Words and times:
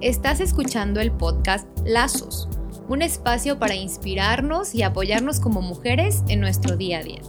Estás 0.00 0.38
escuchando 0.38 1.00
el 1.00 1.10
podcast 1.10 1.66
Lazos, 1.84 2.48
un 2.88 3.02
espacio 3.02 3.58
para 3.58 3.74
inspirarnos 3.74 4.72
y 4.72 4.84
apoyarnos 4.84 5.40
como 5.40 5.60
mujeres 5.60 6.22
en 6.28 6.38
nuestro 6.38 6.76
día 6.76 7.00
a 7.00 7.02
día. 7.02 7.20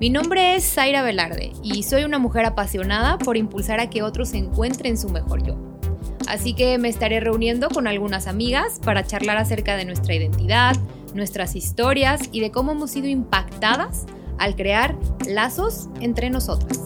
Mi 0.00 0.10
nombre 0.10 0.54
es 0.54 0.70
Zaira 0.70 1.02
Velarde 1.02 1.54
y 1.62 1.82
soy 1.82 2.04
una 2.04 2.18
mujer 2.18 2.44
apasionada 2.44 3.16
por 3.16 3.38
impulsar 3.38 3.80
a 3.80 3.88
que 3.88 4.02
otros 4.02 4.34
encuentren 4.34 4.98
su 4.98 5.08
mejor 5.08 5.46
yo. 5.46 5.56
Así 6.28 6.52
que 6.52 6.76
me 6.76 6.90
estaré 6.90 7.20
reuniendo 7.20 7.70
con 7.70 7.86
algunas 7.86 8.26
amigas 8.26 8.80
para 8.84 9.06
charlar 9.06 9.38
acerca 9.38 9.74
de 9.78 9.86
nuestra 9.86 10.12
identidad, 10.12 10.76
nuestras 11.14 11.56
historias 11.56 12.20
y 12.32 12.40
de 12.40 12.50
cómo 12.50 12.72
hemos 12.72 12.90
sido 12.90 13.08
impactadas 13.08 14.04
al 14.36 14.56
crear 14.56 14.94
lazos 15.26 15.88
entre 16.02 16.28
nosotras. 16.28 16.80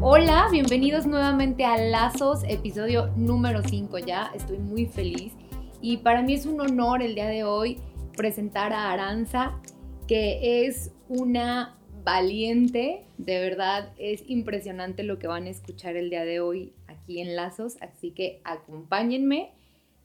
Hola, 0.00 0.46
bienvenidos 0.52 1.06
nuevamente 1.06 1.64
a 1.64 1.76
Lazos, 1.76 2.44
episodio 2.48 3.08
número 3.16 3.62
5 3.64 3.98
ya. 3.98 4.30
Estoy 4.32 4.58
muy 4.58 4.86
feliz. 4.86 5.32
Y 5.80 5.96
para 5.98 6.22
mí 6.22 6.34
es 6.34 6.46
un 6.46 6.60
honor 6.60 7.02
el 7.02 7.16
día 7.16 7.26
de 7.26 7.42
hoy 7.42 7.80
presentar 8.16 8.72
a 8.72 8.92
Aranza, 8.92 9.60
que 10.06 10.66
es 10.66 10.92
una 11.08 11.76
valiente, 12.04 13.06
de 13.16 13.40
verdad 13.40 13.92
es 13.98 14.22
impresionante 14.28 15.02
lo 15.02 15.18
que 15.18 15.26
van 15.26 15.46
a 15.46 15.50
escuchar 15.50 15.96
el 15.96 16.10
día 16.10 16.24
de 16.24 16.38
hoy 16.38 16.74
aquí 16.86 17.20
en 17.20 17.34
Lazos, 17.34 17.76
así 17.80 18.12
que 18.12 18.40
acompáñenme 18.44 19.52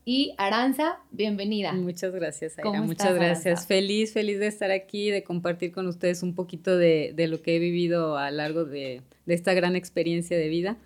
y 0.06 0.34
Aranza, 0.38 1.00
bienvenida. 1.12 1.72
Muchas 1.74 2.12
gracias, 2.14 2.58
Aira. 2.60 2.82
Muchas 2.82 3.16
gracias. 3.16 3.66
Feliz, 3.68 4.12
feliz 4.12 4.40
de 4.40 4.48
estar 4.48 4.72
aquí, 4.72 5.10
de 5.10 5.24
compartir 5.24 5.72
con 5.72 5.88
ustedes 5.88 6.24
un 6.24 6.36
poquito 6.36 6.78
de, 6.78 7.14
lo 7.30 7.42
que 7.42 7.56
he 7.56 7.60
vivido 7.60 8.18
a 8.18 8.30
lo 8.30 8.38
largo 8.38 8.66
de, 8.66 9.02
esta 9.28 9.54
gran 9.54 9.76
experiencia 9.76 10.38
de 10.38 10.50
vida. 10.50 10.78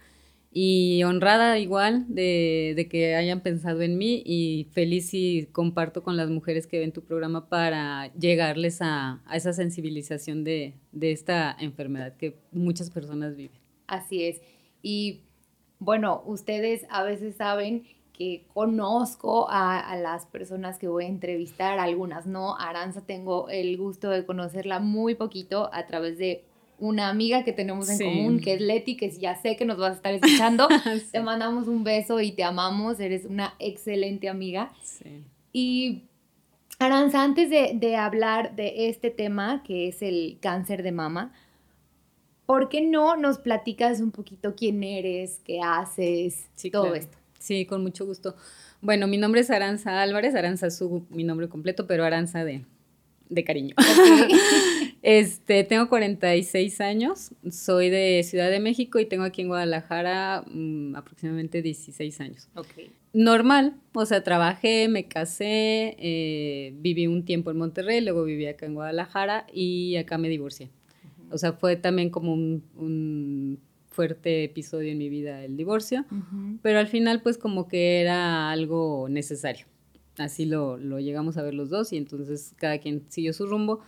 Y 0.52 1.04
honrada 1.04 1.58
igual 1.60 2.06
de, 2.08 2.88
que 2.90 3.16
hayan 3.16 3.42
pensado 3.42 3.82
en 3.82 3.98
mí 3.98 4.22
y 4.26 4.68
feliz 4.72 5.14
y 5.14 5.48
comparto 5.52 6.04
con 6.04 6.16
las 6.16 6.30
mujeres 6.30 6.68
que 6.68 6.80
ven 6.80 6.92
tu 6.92 7.04
programa 7.04 7.50
para 7.50 8.14
llegarles 8.14 8.82
a, 8.82 9.22
a 9.26 9.36
esa 9.36 9.52
sensibilización 9.54 10.44
de, 10.44 10.76
de 10.92 11.12
esta 11.12 11.56
enfermedad 11.60 12.16
que 12.18 12.38
muchas 12.52 12.92
personas 12.92 13.36
viven. 13.36 13.60
Así 13.88 14.24
es. 14.24 14.42
Y 14.82 15.22
bueno, 15.80 16.24
ustedes 16.26 16.86
a 16.90 17.04
veces 17.04 17.36
saben 17.36 17.84
que 18.18 18.46
conozco 18.54 19.48
a, 19.50 19.96
las 19.98 20.26
personas 20.26 20.80
que 20.80 20.88
voy 20.88 21.06
a 21.06 21.08
entrevistar, 21.08 21.78
algunas 21.78 22.26
no. 22.26 22.58
Aranza 22.58 23.02
tengo 23.02 23.48
el 23.50 23.78
gusto 23.78 24.10
de 24.10 24.26
conocerla 24.26 24.80
muy 24.80 25.16
poquito 25.16 25.70
a 25.72 25.86
través 25.86 26.18
de 26.18 26.44
una 26.80 27.10
amiga 27.10 27.44
que 27.44 27.54
tenemos 27.54 27.90
en 27.90 28.00
común, 28.00 28.40
que 28.40 28.54
es 28.54 28.62
Leti, 28.62 28.98
que 28.98 29.10
ya 29.12 29.36
sé 29.36 29.56
que 29.56 29.66
nos 29.66 29.78
vas 29.78 29.92
a 29.92 29.96
estar 29.96 30.14
escuchando. 30.14 30.68
Te 31.12 31.20
mandamos 31.20 31.68
un 31.68 31.84
beso 31.84 32.20
y 32.20 32.32
te 32.32 32.44
amamos, 32.44 33.00
eres 33.00 33.26
una 33.26 33.54
excelente 33.60 34.30
amiga. 34.30 34.72
Sí. 34.84 35.24
Y 35.54 36.04
Aranza, 36.80 37.24
antes 37.24 37.50
de, 37.50 37.96
hablar 37.96 38.56
de 38.56 38.90
este 38.90 39.10
tema, 39.10 39.64
que 39.64 39.88
es 39.88 40.02
el 40.02 40.38
cáncer 40.40 40.84
de 40.84 40.92
mama, 40.92 41.34
¿por 42.46 42.70
qué 42.70 42.82
no 42.82 43.16
nos 43.16 43.40
platicas 43.40 44.00
un 44.00 44.12
poquito 44.12 44.56
quién 44.56 44.84
eres, 44.84 45.42
qué 45.44 45.60
haces, 45.62 46.48
todo 46.72 46.94
esto? 46.94 47.18
Sí, 47.40 47.66
con 47.66 47.82
mucho 47.84 48.06
gusto. 48.06 48.36
Bueno, 48.82 49.08
mi 49.08 49.18
nombre 49.18 49.42
es 49.42 49.50
Aranza 49.50 50.02
Álvarez, 50.02 50.36
Aranza 50.36 50.68
es 50.68 50.82
mi 51.10 51.24
nombre 51.24 51.50
completo, 51.50 51.88
pero 51.88 52.04
Aranza 52.04 52.44
de, 52.46 52.64
de 53.30 53.44
cariño. 53.44 53.76
este, 55.02 55.64
tengo 55.64 55.90
46 55.90 56.82
años, 56.82 57.32
soy 57.50 57.90
de 57.90 58.22
Ciudad 58.24 58.50
de 58.50 58.60
México 58.60 59.00
y 59.00 59.06
tengo 59.06 59.24
aquí 59.24 59.42
en 59.42 59.48
Guadalajara 59.48 60.44
mm, 60.48 60.96
aproximadamente 60.96 61.62
16 61.62 62.22
años. 62.22 62.48
Okay. 62.56 62.92
Normal, 63.14 63.76
o 63.94 64.06
sea, 64.06 64.24
trabajé, 64.24 64.88
me 64.90 65.08
casé, 65.08 65.96
eh, 66.00 66.74
viví 66.78 67.08
un 67.08 67.26
tiempo 67.26 67.50
en 67.50 67.58
Monterrey, 67.58 68.02
luego 68.02 68.24
viví 68.24 68.46
acá 68.46 68.68
en 68.68 68.76
Guadalajara 68.76 69.48
y 69.52 69.96
acá 69.96 70.18
me 70.18 70.30
divorcié. 70.30 70.70
O 71.32 71.38
sea, 71.38 71.54
fue 71.54 71.76
también 71.76 72.10
como 72.10 72.34
un 72.34 73.60
fuerte 73.98 74.44
episodio 74.44 74.92
en 74.92 75.00
mi 75.00 75.10
vida 75.10 75.44
el 75.44 75.58
divorcio, 75.58 76.06
pero 76.62 76.78
al 76.78 76.86
final 76.86 77.24
pues 77.24 77.40
como 77.40 77.68
que 77.68 78.00
era 78.00 78.52
algo 78.52 79.08
necesario. 79.10 79.66
Así 80.20 80.46
lo, 80.46 80.78
lo 80.78 81.00
llegamos 81.00 81.36
a 81.38 81.42
ver 81.42 81.56
los 81.56 81.72
dos 81.72 81.92
y 81.94 81.98
entonces 81.98 82.54
cada 82.58 82.78
quien 82.78 83.06
siguió 83.10 83.34
su 83.34 83.48
rumbo, 83.48 83.80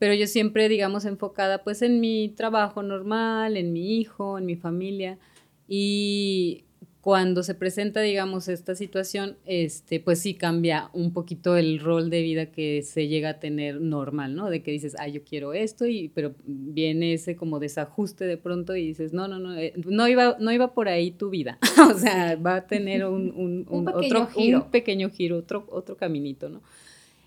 pero 0.00 0.14
yo 0.14 0.26
siempre 0.26 0.68
digamos 0.68 1.04
enfocada 1.04 1.62
pues 1.62 1.80
en 1.82 2.00
mi 2.00 2.30
trabajo 2.30 2.82
normal, 2.82 3.56
en 3.56 3.72
mi 3.72 4.00
hijo, 4.00 4.36
en 4.36 4.46
mi 4.46 4.56
familia 4.56 5.20
y 5.68 6.64
cuando 7.02 7.42
se 7.42 7.56
presenta, 7.56 8.00
digamos, 8.00 8.46
esta 8.46 8.76
situación, 8.76 9.36
este, 9.44 9.98
pues 9.98 10.20
sí 10.20 10.34
cambia 10.34 10.88
un 10.92 11.12
poquito 11.12 11.56
el 11.56 11.80
rol 11.80 12.10
de 12.10 12.22
vida 12.22 12.46
que 12.46 12.82
se 12.82 13.08
llega 13.08 13.30
a 13.30 13.40
tener 13.40 13.80
normal, 13.80 14.36
¿no? 14.36 14.48
De 14.48 14.62
que 14.62 14.70
dices, 14.70 14.94
ah, 15.00 15.08
yo 15.08 15.24
quiero 15.24 15.52
esto, 15.52 15.84
y, 15.84 16.10
pero 16.14 16.36
viene 16.46 17.14
ese 17.14 17.34
como 17.34 17.58
desajuste 17.58 18.24
de 18.24 18.36
pronto 18.36 18.76
y 18.76 18.86
dices, 18.86 19.12
no, 19.12 19.26
no, 19.26 19.40
no, 19.40 19.58
eh, 19.58 19.72
no, 19.84 20.06
iba, 20.06 20.36
no 20.38 20.52
iba 20.52 20.74
por 20.74 20.88
ahí 20.88 21.10
tu 21.10 21.28
vida. 21.28 21.58
o 21.92 21.98
sea, 21.98 22.36
va 22.36 22.54
a 22.54 22.66
tener 22.68 23.04
un, 23.08 23.66
un, 23.68 23.88
otro 23.88 24.28
giro. 24.28 24.62
Un 24.62 24.70
pequeño 24.70 25.10
giro, 25.10 25.38
otro, 25.38 25.66
otro 25.70 25.96
caminito, 25.96 26.50
¿no? 26.50 26.62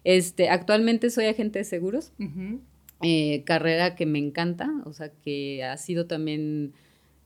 Este, 0.05 0.47
actualmente 0.47 1.09
soy 1.09 1.25
agente 1.25 1.59
de 1.59 1.65
seguros, 1.65 2.13
eh, 3.01 3.43
carrera 3.43 3.95
que 3.95 4.05
me 4.05 4.19
encanta, 4.19 4.71
o 4.85 4.93
sea, 4.93 5.09
que 5.09 5.65
ha 5.65 5.75
sido 5.75 6.05
también... 6.05 6.71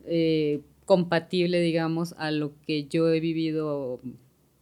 Eh, 0.06 0.62
compatible, 0.90 1.62
digamos, 1.62 2.16
a 2.18 2.32
lo 2.32 2.52
que 2.66 2.86
yo 2.86 3.14
he 3.14 3.20
vivido 3.20 4.02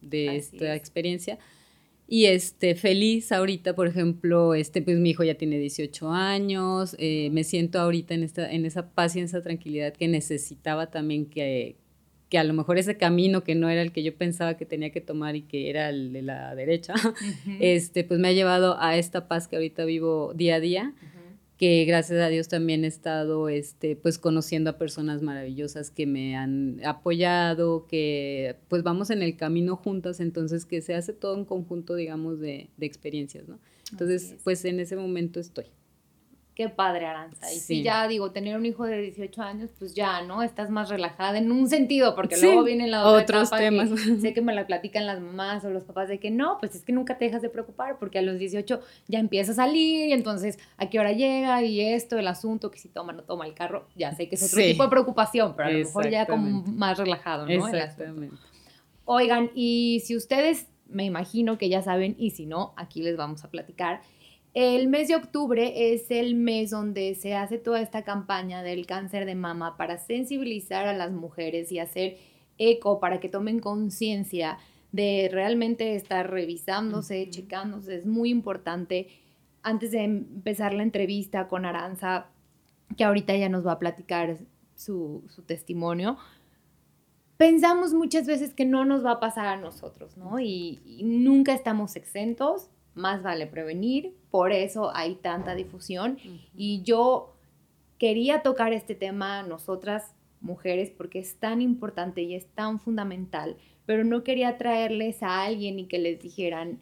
de 0.02 0.36
esta 0.36 0.76
experiencia. 0.76 1.38
Y 2.06 2.26
este, 2.26 2.74
feliz 2.74 3.32
ahorita, 3.32 3.74
por 3.74 3.86
ejemplo, 3.86 4.52
este, 4.52 4.82
pues 4.82 4.98
mi 4.98 5.08
hijo 5.08 5.24
ya 5.24 5.36
tiene 5.36 5.58
18 5.58 6.12
años, 6.12 6.94
eh, 6.98 7.30
me 7.32 7.44
siento 7.44 7.80
ahorita 7.80 8.12
en, 8.12 8.24
esta, 8.24 8.52
en 8.52 8.66
esa 8.66 8.90
paz 8.90 9.16
y 9.16 9.20
en 9.20 9.24
esa 9.24 9.40
tranquilidad 9.40 9.94
que 9.94 10.06
necesitaba 10.06 10.90
también 10.90 11.24
que, 11.24 11.76
que 12.28 12.36
a 12.36 12.44
lo 12.44 12.52
mejor 12.52 12.76
ese 12.76 12.98
camino 12.98 13.42
que 13.42 13.54
no 13.54 13.70
era 13.70 13.80
el 13.80 13.90
que 13.90 14.02
yo 14.02 14.14
pensaba 14.14 14.58
que 14.58 14.66
tenía 14.66 14.90
que 14.90 15.00
tomar 15.00 15.34
y 15.34 15.42
que 15.44 15.70
era 15.70 15.88
el 15.88 16.12
de 16.12 16.20
la 16.20 16.54
derecha, 16.54 16.92
este, 17.58 18.04
pues 18.04 18.20
me 18.20 18.28
ha 18.28 18.32
llevado 18.32 18.78
a 18.78 18.98
esta 18.98 19.28
paz 19.28 19.48
que 19.48 19.56
ahorita 19.56 19.86
vivo 19.86 20.34
día 20.34 20.56
a 20.56 20.60
día 20.60 20.94
que 21.58 21.84
gracias 21.84 22.20
a 22.20 22.28
Dios 22.28 22.46
también 22.46 22.84
he 22.84 22.86
estado 22.86 23.48
este, 23.48 23.96
pues 23.96 24.16
conociendo 24.16 24.70
a 24.70 24.78
personas 24.78 25.22
maravillosas 25.22 25.90
que 25.90 26.06
me 26.06 26.36
han 26.36 26.80
apoyado, 26.84 27.86
que 27.88 28.56
pues 28.68 28.84
vamos 28.84 29.10
en 29.10 29.22
el 29.22 29.36
camino 29.36 29.74
juntas, 29.74 30.20
entonces 30.20 30.64
que 30.64 30.80
se 30.80 30.94
hace 30.94 31.12
todo 31.12 31.34
un 31.36 31.44
conjunto, 31.44 31.96
digamos, 31.96 32.38
de, 32.38 32.70
de 32.76 32.86
experiencias, 32.86 33.48
¿no? 33.48 33.58
Entonces, 33.90 34.36
pues 34.44 34.64
en 34.64 34.78
ese 34.78 34.96
momento 34.96 35.40
estoy. 35.40 35.64
Qué 36.58 36.68
padre, 36.68 37.06
Aranza. 37.06 37.52
Y 37.52 37.60
si 37.60 37.84
ya 37.84 38.08
digo, 38.08 38.32
tener 38.32 38.56
un 38.56 38.66
hijo 38.66 38.84
de 38.84 39.00
18 39.00 39.42
años, 39.42 39.70
pues 39.78 39.94
ya, 39.94 40.22
¿no? 40.22 40.42
Estás 40.42 40.70
más 40.70 40.88
relajada 40.88 41.38
en 41.38 41.52
un 41.52 41.68
sentido, 41.68 42.16
porque 42.16 42.36
luego 42.36 42.64
vienen 42.64 42.90
la 42.90 43.06
otros 43.06 43.48
temas. 43.50 43.88
sé 44.20 44.34
que 44.34 44.40
me 44.40 44.52
la 44.52 44.66
platican 44.66 45.06
las 45.06 45.20
mamás 45.20 45.64
o 45.64 45.70
los 45.70 45.84
papás 45.84 46.08
de 46.08 46.18
que 46.18 46.32
no, 46.32 46.58
pues 46.58 46.74
es 46.74 46.82
que 46.82 46.92
nunca 46.92 47.16
te 47.16 47.26
dejas 47.26 47.42
de 47.42 47.48
preocupar, 47.48 48.00
porque 48.00 48.18
a 48.18 48.22
los 48.22 48.40
18 48.40 48.80
ya 49.06 49.20
empieza 49.20 49.52
a 49.52 49.54
salir 49.54 50.08
y 50.08 50.12
entonces 50.12 50.58
a 50.78 50.90
qué 50.90 50.98
hora 50.98 51.12
llega 51.12 51.62
y 51.62 51.80
esto, 51.80 52.18
el 52.18 52.26
asunto, 52.26 52.72
que 52.72 52.80
si 52.80 52.88
toma 52.88 53.12
o 53.12 53.16
no 53.16 53.22
toma 53.22 53.46
el 53.46 53.54
carro, 53.54 53.86
ya 53.94 54.12
sé 54.16 54.28
que 54.28 54.34
es 54.34 54.42
otro 54.42 54.60
tipo 54.60 54.82
de 54.82 54.88
preocupación, 54.88 55.54
pero 55.54 55.68
a 55.68 55.70
lo 55.70 55.78
mejor 55.78 56.10
ya 56.10 56.26
como 56.26 56.64
más 56.64 56.98
relajado, 56.98 57.46
¿no? 57.46 57.68
Exactamente. 57.68 58.34
Oigan, 59.04 59.52
y 59.54 60.02
si 60.04 60.16
ustedes, 60.16 60.66
me 60.88 61.04
imagino 61.04 61.56
que 61.56 61.68
ya 61.68 61.82
saben, 61.82 62.16
y 62.18 62.30
si 62.30 62.46
no, 62.46 62.74
aquí 62.76 63.00
les 63.00 63.16
vamos 63.16 63.44
a 63.44 63.48
platicar 63.48 64.00
el 64.58 64.88
mes 64.88 65.06
de 65.06 65.14
octubre 65.14 65.92
es 65.94 66.10
el 66.10 66.34
mes 66.34 66.70
donde 66.70 67.14
se 67.14 67.36
hace 67.36 67.58
toda 67.58 67.80
esta 67.80 68.02
campaña 68.02 68.64
del 68.64 68.86
cáncer 68.86 69.24
de 69.24 69.36
mama 69.36 69.76
para 69.76 69.98
sensibilizar 69.98 70.88
a 70.88 70.94
las 70.94 71.12
mujeres 71.12 71.70
y 71.70 71.78
hacer 71.78 72.18
eco 72.58 72.98
para 72.98 73.20
que 73.20 73.28
tomen 73.28 73.60
conciencia 73.60 74.58
de 74.90 75.28
realmente 75.30 75.94
estar 75.94 76.28
revisándose, 76.28 77.30
checándose. 77.30 77.98
Es 77.98 78.06
muy 78.06 78.30
importante. 78.30 79.06
Antes 79.62 79.92
de 79.92 80.02
empezar 80.02 80.74
la 80.74 80.82
entrevista 80.82 81.46
con 81.46 81.64
Aranza, 81.64 82.26
que 82.96 83.04
ahorita 83.04 83.36
ya 83.36 83.48
nos 83.48 83.64
va 83.64 83.72
a 83.74 83.78
platicar 83.78 84.38
su, 84.74 85.22
testimonio, 85.46 86.16
pensamos 87.36 87.94
muchas 87.94 88.26
veces 88.26 88.54
que 88.54 88.64
no 88.64 88.84
nos 88.84 89.06
va 89.06 89.12
a 89.12 89.20
pasar 89.20 89.46
a 89.46 89.56
nosotros, 89.56 90.16
¿no? 90.16 90.40
y 90.40 90.80
nunca 91.04 91.54
estamos 91.54 91.94
exentos 91.94 92.70
más 92.98 93.22
vale 93.22 93.46
prevenir, 93.46 94.14
por 94.30 94.52
eso 94.52 94.94
hay 94.94 95.14
tanta 95.14 95.54
difusión. 95.54 96.18
Y 96.54 96.82
yo 96.82 97.34
quería 97.98 98.42
tocar 98.42 98.72
este 98.72 98.94
tema 98.94 99.42
nosotras 99.42 100.14
mujeres 100.40 100.90
porque 100.90 101.18
es 101.18 101.36
tan 101.36 101.62
importante 101.62 102.22
y 102.22 102.34
es 102.34 102.46
tan 102.46 102.78
fundamental, 102.78 103.56
pero 103.86 104.04
no 104.04 104.22
quería 104.22 104.58
traerles 104.58 105.22
a 105.22 105.44
alguien 105.44 105.78
y 105.78 105.86
que 105.86 105.98
les 105.98 106.20
dijeran, 106.20 106.78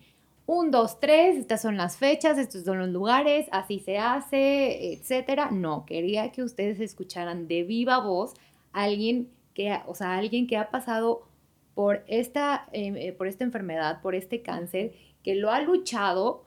un, 0.47 0.71
dos, 0.71 1.01
tres, 1.01 1.37
estas 1.37 1.61
son 1.61 1.77
las 1.77 1.97
fechas, 1.97 2.39
estos 2.39 2.65
son 2.65 2.79
los 2.79 2.89
lugares, 2.89 3.49
así 3.51 3.81
se 3.81 3.99
hace, 3.99 4.93
etcétera. 4.93 5.51
No, 5.51 5.85
quería 5.85 6.31
que 6.31 6.43
ustedes 6.43 6.79
escucharan 6.79 7.49
de 7.49 7.65
viva 7.65 7.99
voz 7.99 8.35
a 8.73 8.85
alguien 8.85 9.29
que, 9.55 9.77
o 9.87 9.95
sea, 9.97 10.17
alguien 10.17 10.47
que 10.47 10.57
ha 10.57 10.71
pasado 10.71 11.27
por 11.75 12.05
esta, 12.07 12.69
em, 12.73 12.97
eh, 12.97 13.13
por 13.13 13.27
esta 13.27 13.43
enfermedad, 13.43 14.01
por 14.03 14.15
este 14.15 14.41
cáncer, 14.41 14.95
que 15.27 15.35
lo 15.35 15.51
ha 15.51 15.61
luchado, 15.61 16.45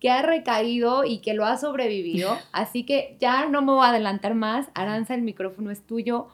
que 0.00 0.08
ha 0.08 0.22
recaído 0.22 1.04
y 1.04 1.18
que 1.18 1.34
lo 1.34 1.44
ha 1.44 1.58
sobrevivido. 1.58 2.38
Así 2.52 2.84
que 2.84 3.18
ya 3.20 3.46
no 3.46 3.60
me 3.60 3.72
voy 3.72 3.84
a 3.84 3.90
adelantar 3.90 4.34
más. 4.34 4.68
Aranza, 4.72 5.14
el 5.14 5.20
micrófono 5.20 5.70
es 5.70 5.82
tuyo. 5.82 6.28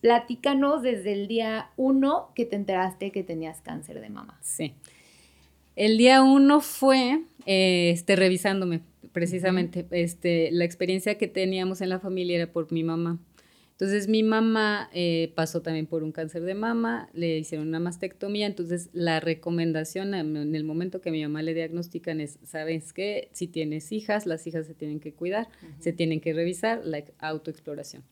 Platícanos 0.00 0.82
desde 0.82 1.12
el 1.12 1.26
día 1.26 1.70
uno 1.76 2.28
que 2.36 2.46
te 2.46 2.54
enteraste 2.54 3.10
que 3.10 3.24
tenías 3.24 3.60
cáncer 3.62 4.00
de 4.00 4.10
mama. 4.10 4.38
Sí. 4.42 4.74
El 5.74 5.98
día 5.98 6.22
uno 6.22 6.60
fue 6.60 7.22
eh, 7.46 7.90
este, 7.92 8.14
revisándome, 8.14 8.80
precisamente. 9.10 9.84
este, 9.90 10.50
la 10.52 10.64
experiencia 10.64 11.18
que 11.18 11.26
teníamos 11.26 11.80
en 11.80 11.88
la 11.88 11.98
familia 11.98 12.36
era 12.36 12.52
por 12.52 12.70
mi 12.70 12.84
mamá. 12.84 13.18
Entonces 13.84 14.08
mi 14.08 14.22
mamá 14.22 14.88
eh, 14.94 15.30
pasó 15.34 15.60
también 15.60 15.86
por 15.86 16.04
un 16.04 16.10
cáncer 16.10 16.40
de 16.44 16.54
mama, 16.54 17.10
le 17.12 17.36
hicieron 17.36 17.68
una 17.68 17.80
mastectomía, 17.80 18.46
entonces 18.46 18.88
la 18.94 19.20
recomendación 19.20 20.14
en 20.14 20.54
el 20.54 20.64
momento 20.64 21.02
que 21.02 21.10
mi 21.10 21.22
mamá 21.22 21.42
le 21.42 21.52
diagnostican 21.52 22.18
es, 22.22 22.38
¿sabes 22.44 22.94
qué? 22.94 23.28
Si 23.32 23.46
tienes 23.46 23.92
hijas, 23.92 24.24
las 24.24 24.46
hijas 24.46 24.66
se 24.66 24.72
tienen 24.72 25.00
que 25.00 25.12
cuidar, 25.12 25.48
se 25.80 25.92
tienen 25.92 26.22
que 26.22 26.32
revisar, 26.32 26.80
la 26.86 27.04
autoexploración. 27.18 28.02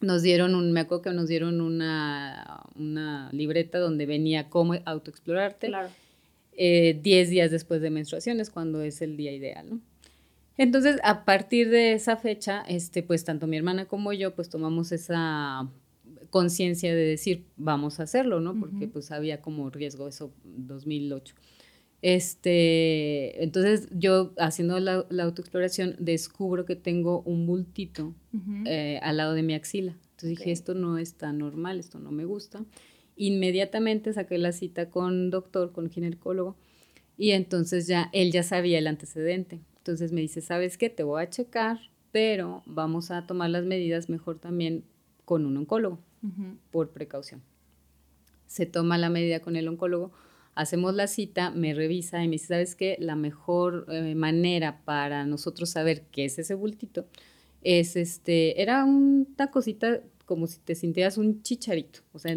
Nos 0.00 0.22
dieron 0.22 0.54
un, 0.54 0.72
me 0.72 0.80
acuerdo 0.80 1.02
que 1.02 1.12
nos 1.12 1.28
dieron 1.28 1.60
una, 1.60 2.62
una 2.74 3.28
libreta 3.32 3.78
donde 3.78 4.06
venía 4.06 4.48
cómo 4.48 4.76
autoexplorarte. 4.86 5.66
Claro. 5.66 5.90
Eh, 6.56 6.98
10 7.02 7.28
días 7.28 7.50
después 7.50 7.82
de 7.82 7.90
menstruaciones, 7.90 8.48
cuando 8.48 8.80
es 8.80 9.02
el 9.02 9.18
día 9.18 9.32
ideal, 9.32 9.68
¿no? 9.68 9.80
Entonces, 10.58 10.98
a 11.04 11.24
partir 11.24 11.70
de 11.70 11.92
esa 11.92 12.16
fecha, 12.16 12.62
este, 12.68 13.02
pues 13.02 13.24
tanto 13.24 13.46
mi 13.46 13.56
hermana 13.56 13.86
como 13.86 14.12
yo, 14.12 14.34
pues 14.34 14.48
tomamos 14.48 14.92
esa 14.92 15.70
conciencia 16.30 16.94
de 16.94 17.02
decir, 17.02 17.44
vamos 17.56 18.00
a 18.00 18.04
hacerlo, 18.04 18.40
¿no? 18.40 18.58
Porque 18.58 18.88
pues 18.88 19.10
había 19.10 19.40
como 19.40 19.70
riesgo 19.70 20.08
eso 20.08 20.32
2008. 20.44 21.34
Este, 22.02 23.42
entonces 23.42 23.88
yo 23.90 24.32
haciendo 24.38 24.78
la, 24.78 25.06
autoexploración 25.22 25.96
descubro 25.98 26.64
que 26.64 26.76
tengo 26.76 27.22
un 27.22 27.46
bultito 27.46 28.14
eh, 28.64 28.98
al 29.02 29.16
lado 29.16 29.34
de 29.34 29.42
mi 29.42 29.54
axila. 29.54 29.96
Entonces 30.10 30.30
dije, 30.30 30.52
esto 30.52 30.74
no 30.74 30.98
está 30.98 31.32
normal, 31.32 31.78
esto 31.78 31.98
no 31.98 32.10
me 32.10 32.24
gusta. 32.24 32.64
Inmediatamente 33.16 34.12
saqué 34.12 34.38
la 34.38 34.52
cita 34.52 34.90
con 34.90 35.30
doctor, 35.30 35.72
con 35.72 35.90
ginecólogo, 35.90 36.56
y 37.16 37.30
entonces 37.30 37.86
ya 37.86 38.10
él 38.12 38.30
ya 38.30 38.42
sabía 38.42 38.78
el 38.78 38.86
antecedente. 38.86 39.60
Entonces 39.86 40.10
me 40.10 40.20
dice, 40.20 40.40
¿sabes 40.40 40.78
qué? 40.78 40.90
Te 40.90 41.04
voy 41.04 41.22
a 41.22 41.30
checar, 41.30 41.78
pero 42.10 42.64
vamos 42.66 43.12
a 43.12 43.24
tomar 43.24 43.50
las 43.50 43.64
medidas 43.64 44.08
mejor 44.08 44.40
también 44.40 44.82
con 45.24 45.46
un 45.46 45.56
oncólogo, 45.56 46.00
por 46.72 46.90
precaución. 46.90 47.40
Se 48.48 48.66
toma 48.66 48.98
la 48.98 49.10
medida 49.10 49.38
con 49.38 49.54
el 49.54 49.68
oncólogo, 49.68 50.10
hacemos 50.56 50.92
la 50.96 51.06
cita, 51.06 51.50
me 51.50 51.72
revisa 51.72 52.24
y 52.24 52.26
me 52.26 52.32
dice, 52.32 52.48
¿sabes 52.48 52.74
qué? 52.74 52.96
La 52.98 53.14
mejor 53.14 53.86
eh, 53.88 54.16
manera 54.16 54.82
para 54.84 55.24
nosotros 55.24 55.70
saber 55.70 56.02
qué 56.10 56.24
es 56.24 56.40
ese 56.40 56.54
bultito 56.54 57.06
es 57.62 57.94
este, 57.94 58.60
era 58.60 58.84
una 58.84 59.52
cosita 59.52 60.02
como 60.24 60.48
si 60.48 60.58
te 60.58 60.74
sintieras 60.74 61.16
un 61.16 61.42
chicharito, 61.42 62.00
o 62.12 62.18
sea, 62.18 62.36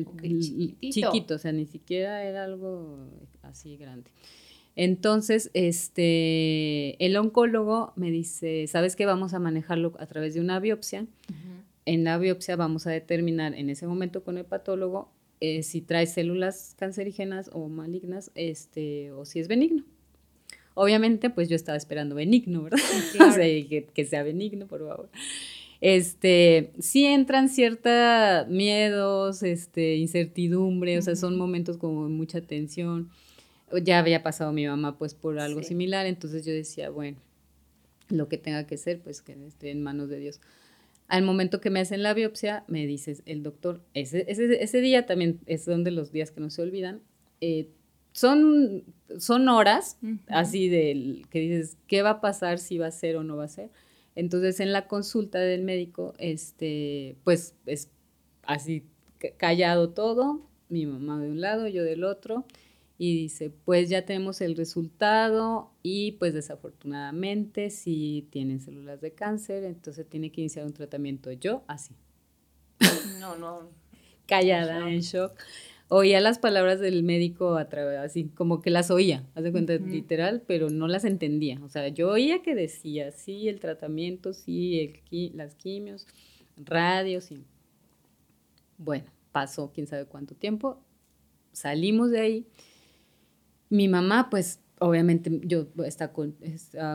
chiquito, 0.80 1.34
o 1.34 1.40
sea, 1.40 1.52
ni 1.52 1.66
siquiera 1.66 2.24
era 2.24 2.44
algo 2.44 3.08
así 3.42 3.76
grande. 3.76 4.12
Entonces, 4.82 5.52
este, 5.54 6.96
el 7.06 7.18
oncólogo 7.18 7.92
me 7.98 8.12
dice, 8.12 8.66
¿sabes 8.68 8.96
qué? 8.96 9.06
Vamos 9.06 9.34
a 9.34 9.40
manejarlo 9.40 9.92
a 10.00 10.06
través 10.06 10.36
de 10.36 10.40
una 10.40 10.62
biopsia. 10.62 11.06
En 11.84 12.06
la 12.06 12.18
biopsia 12.18 12.56
vamos 12.56 12.88
a 12.88 12.92
determinar 12.92 13.54
en 13.56 13.70
ese 13.70 13.88
momento 13.88 14.24
con 14.24 14.38
el 14.38 14.46
patólogo 14.46 15.12
eh, 15.42 15.64
si 15.64 15.82
trae 15.82 16.06
células 16.06 16.78
cancerígenas 16.80 17.50
o 17.52 17.68
malignas, 17.68 18.32
este, 18.36 19.12
o 19.12 19.26
si 19.26 19.42
es 19.42 19.50
benigno. 19.50 19.84
Obviamente, 20.76 21.30
pues 21.30 21.50
yo 21.50 21.58
estaba 21.58 21.78
esperando 21.78 22.16
benigno, 22.16 22.64
¿verdad? 22.64 22.80
o 23.30 23.34
sea, 23.34 23.44
que, 23.44 24.06
sea 24.06 24.24
benigno, 24.24 24.66
por 24.66 24.88
favor. 24.88 25.10
Este, 25.82 26.72
sí 26.80 27.04
entran 27.04 27.50
ciertos 27.50 28.48
miedos, 28.48 29.44
este, 29.44 29.98
incertidumbre, 29.98 30.98
o 30.98 31.02
sea, 31.02 31.18
son 31.18 31.38
momentos 31.38 31.76
como 31.76 32.08
mucha 32.08 32.40
tensión 32.40 33.10
ya 33.84 34.00
había 34.00 34.24
pasado 34.24 34.52
mi 34.52 34.66
mamá 34.66 34.98
pues 34.98 35.14
por 35.14 35.40
algo 35.40 35.64
similar, 35.64 36.06
entonces 36.06 36.46
yo 36.46 36.54
decía, 36.54 36.90
bueno, 36.90 37.18
lo 38.10 38.28
que 38.28 38.38
tenga 38.38 38.66
que 38.66 38.78
ser, 38.78 39.00
pues 39.02 39.22
que 39.22 39.38
esté 39.48 39.72
en 39.72 39.84
manos 39.84 40.10
de 40.10 40.20
Dios. 40.20 40.42
Al 41.08 41.24
momento 41.24 41.60
que 41.62 41.70
me 41.70 41.80
hacen 41.80 42.04
la 42.04 42.14
biopsia, 42.14 42.64
me 42.68 42.86
dices, 42.86 43.24
el 43.26 43.42
doctor, 43.44 43.82
ese, 43.94 44.26
ese, 44.30 44.82
día 44.82 45.06
también 45.06 45.40
es 45.46 45.66
donde 45.66 45.92
los 45.92 46.12
días 46.12 46.32
que 46.32 46.40
no 46.40 46.50
se 46.50 46.62
olvidan, 46.62 47.02
eh, 47.42 47.70
son, 48.12 48.84
son 49.18 49.48
horas 49.50 49.98
así 50.28 50.68
de 50.68 51.24
que 51.30 51.40
dices, 51.40 51.78
¿qué 51.88 52.02
va 52.02 52.10
a 52.12 52.22
pasar 52.22 52.60
si 52.60 52.78
va 52.78 52.88
a 52.88 52.92
ser 52.92 53.16
o 53.16 53.24
no 53.24 53.38
va 53.38 53.46
a 53.46 53.50
ser? 53.50 53.70
Entonces 54.16 54.60
en 54.60 54.74
la 54.74 54.88
consulta 54.88 55.40
del 55.40 55.64
médico, 55.64 56.14
este, 56.18 57.16
pues 57.24 57.56
es 57.66 57.90
así 58.44 58.84
callado 59.38 59.90
todo, 59.92 60.42
mi 60.70 60.86
mamá 60.86 61.20
de 61.22 61.30
un 61.30 61.42
lado, 61.42 61.68
yo 61.68 61.84
del 61.84 62.04
otro, 62.04 62.46
y 63.02 63.16
dice, 63.16 63.50
pues 63.50 63.90
ya 63.90 64.04
tenemos 64.04 64.42
el 64.42 64.58
resultado 64.58 65.72
y 65.82 66.12
pues 66.20 66.34
desafortunadamente 66.34 67.70
si 67.70 68.28
tienen 68.30 68.60
células 68.60 69.00
de 69.00 69.14
cáncer, 69.14 69.64
entonces 69.64 70.06
tiene 70.10 70.34
que 70.34 70.42
iniciar 70.42 70.66
un 70.66 70.74
tratamiento. 70.74 71.32
Yo 71.32 71.64
así. 71.68 71.96
No, 73.22 73.38
no. 73.38 73.70
Callada, 74.28 74.92
en 74.92 75.00
shock. 75.00 75.32
Oía 75.88 76.20
las 76.20 76.40
palabras 76.40 76.82
del 76.82 77.04
médico 77.04 77.56
a 77.56 77.70
través, 77.70 78.00
así 78.00 78.26
como 78.26 78.62
que 78.62 78.70
las 78.70 78.92
oía, 78.92 79.26
haz 79.34 79.46
de 79.46 79.52
cuenta, 79.54 79.74
literal, 79.76 80.44
pero 80.46 80.70
no 80.70 80.90
las 80.90 81.06
entendía. 81.06 81.58
O 81.64 81.70
sea, 81.70 81.88
yo 81.88 82.12
oía 82.12 82.42
que 82.42 82.54
decía, 82.54 83.12
sí, 83.14 83.48
el 83.48 83.62
tratamiento, 83.62 84.34
sí, 84.34 85.02
el, 85.10 85.38
las 85.38 85.56
quimios, 85.56 86.06
radios, 86.58 87.24
sí. 87.24 87.46
Bueno, 88.78 89.06
pasó 89.32 89.72
quién 89.74 89.88
sabe 89.88 90.06
cuánto 90.06 90.36
tiempo, 90.36 90.84
salimos 91.54 92.12
de 92.12 92.20
ahí 92.20 92.48
mi 93.70 93.88
mamá, 93.88 94.30
pues 94.30 94.60
obviamente 94.80 95.42
yo 95.44 95.68
está, 95.86 96.12
con, 96.12 96.36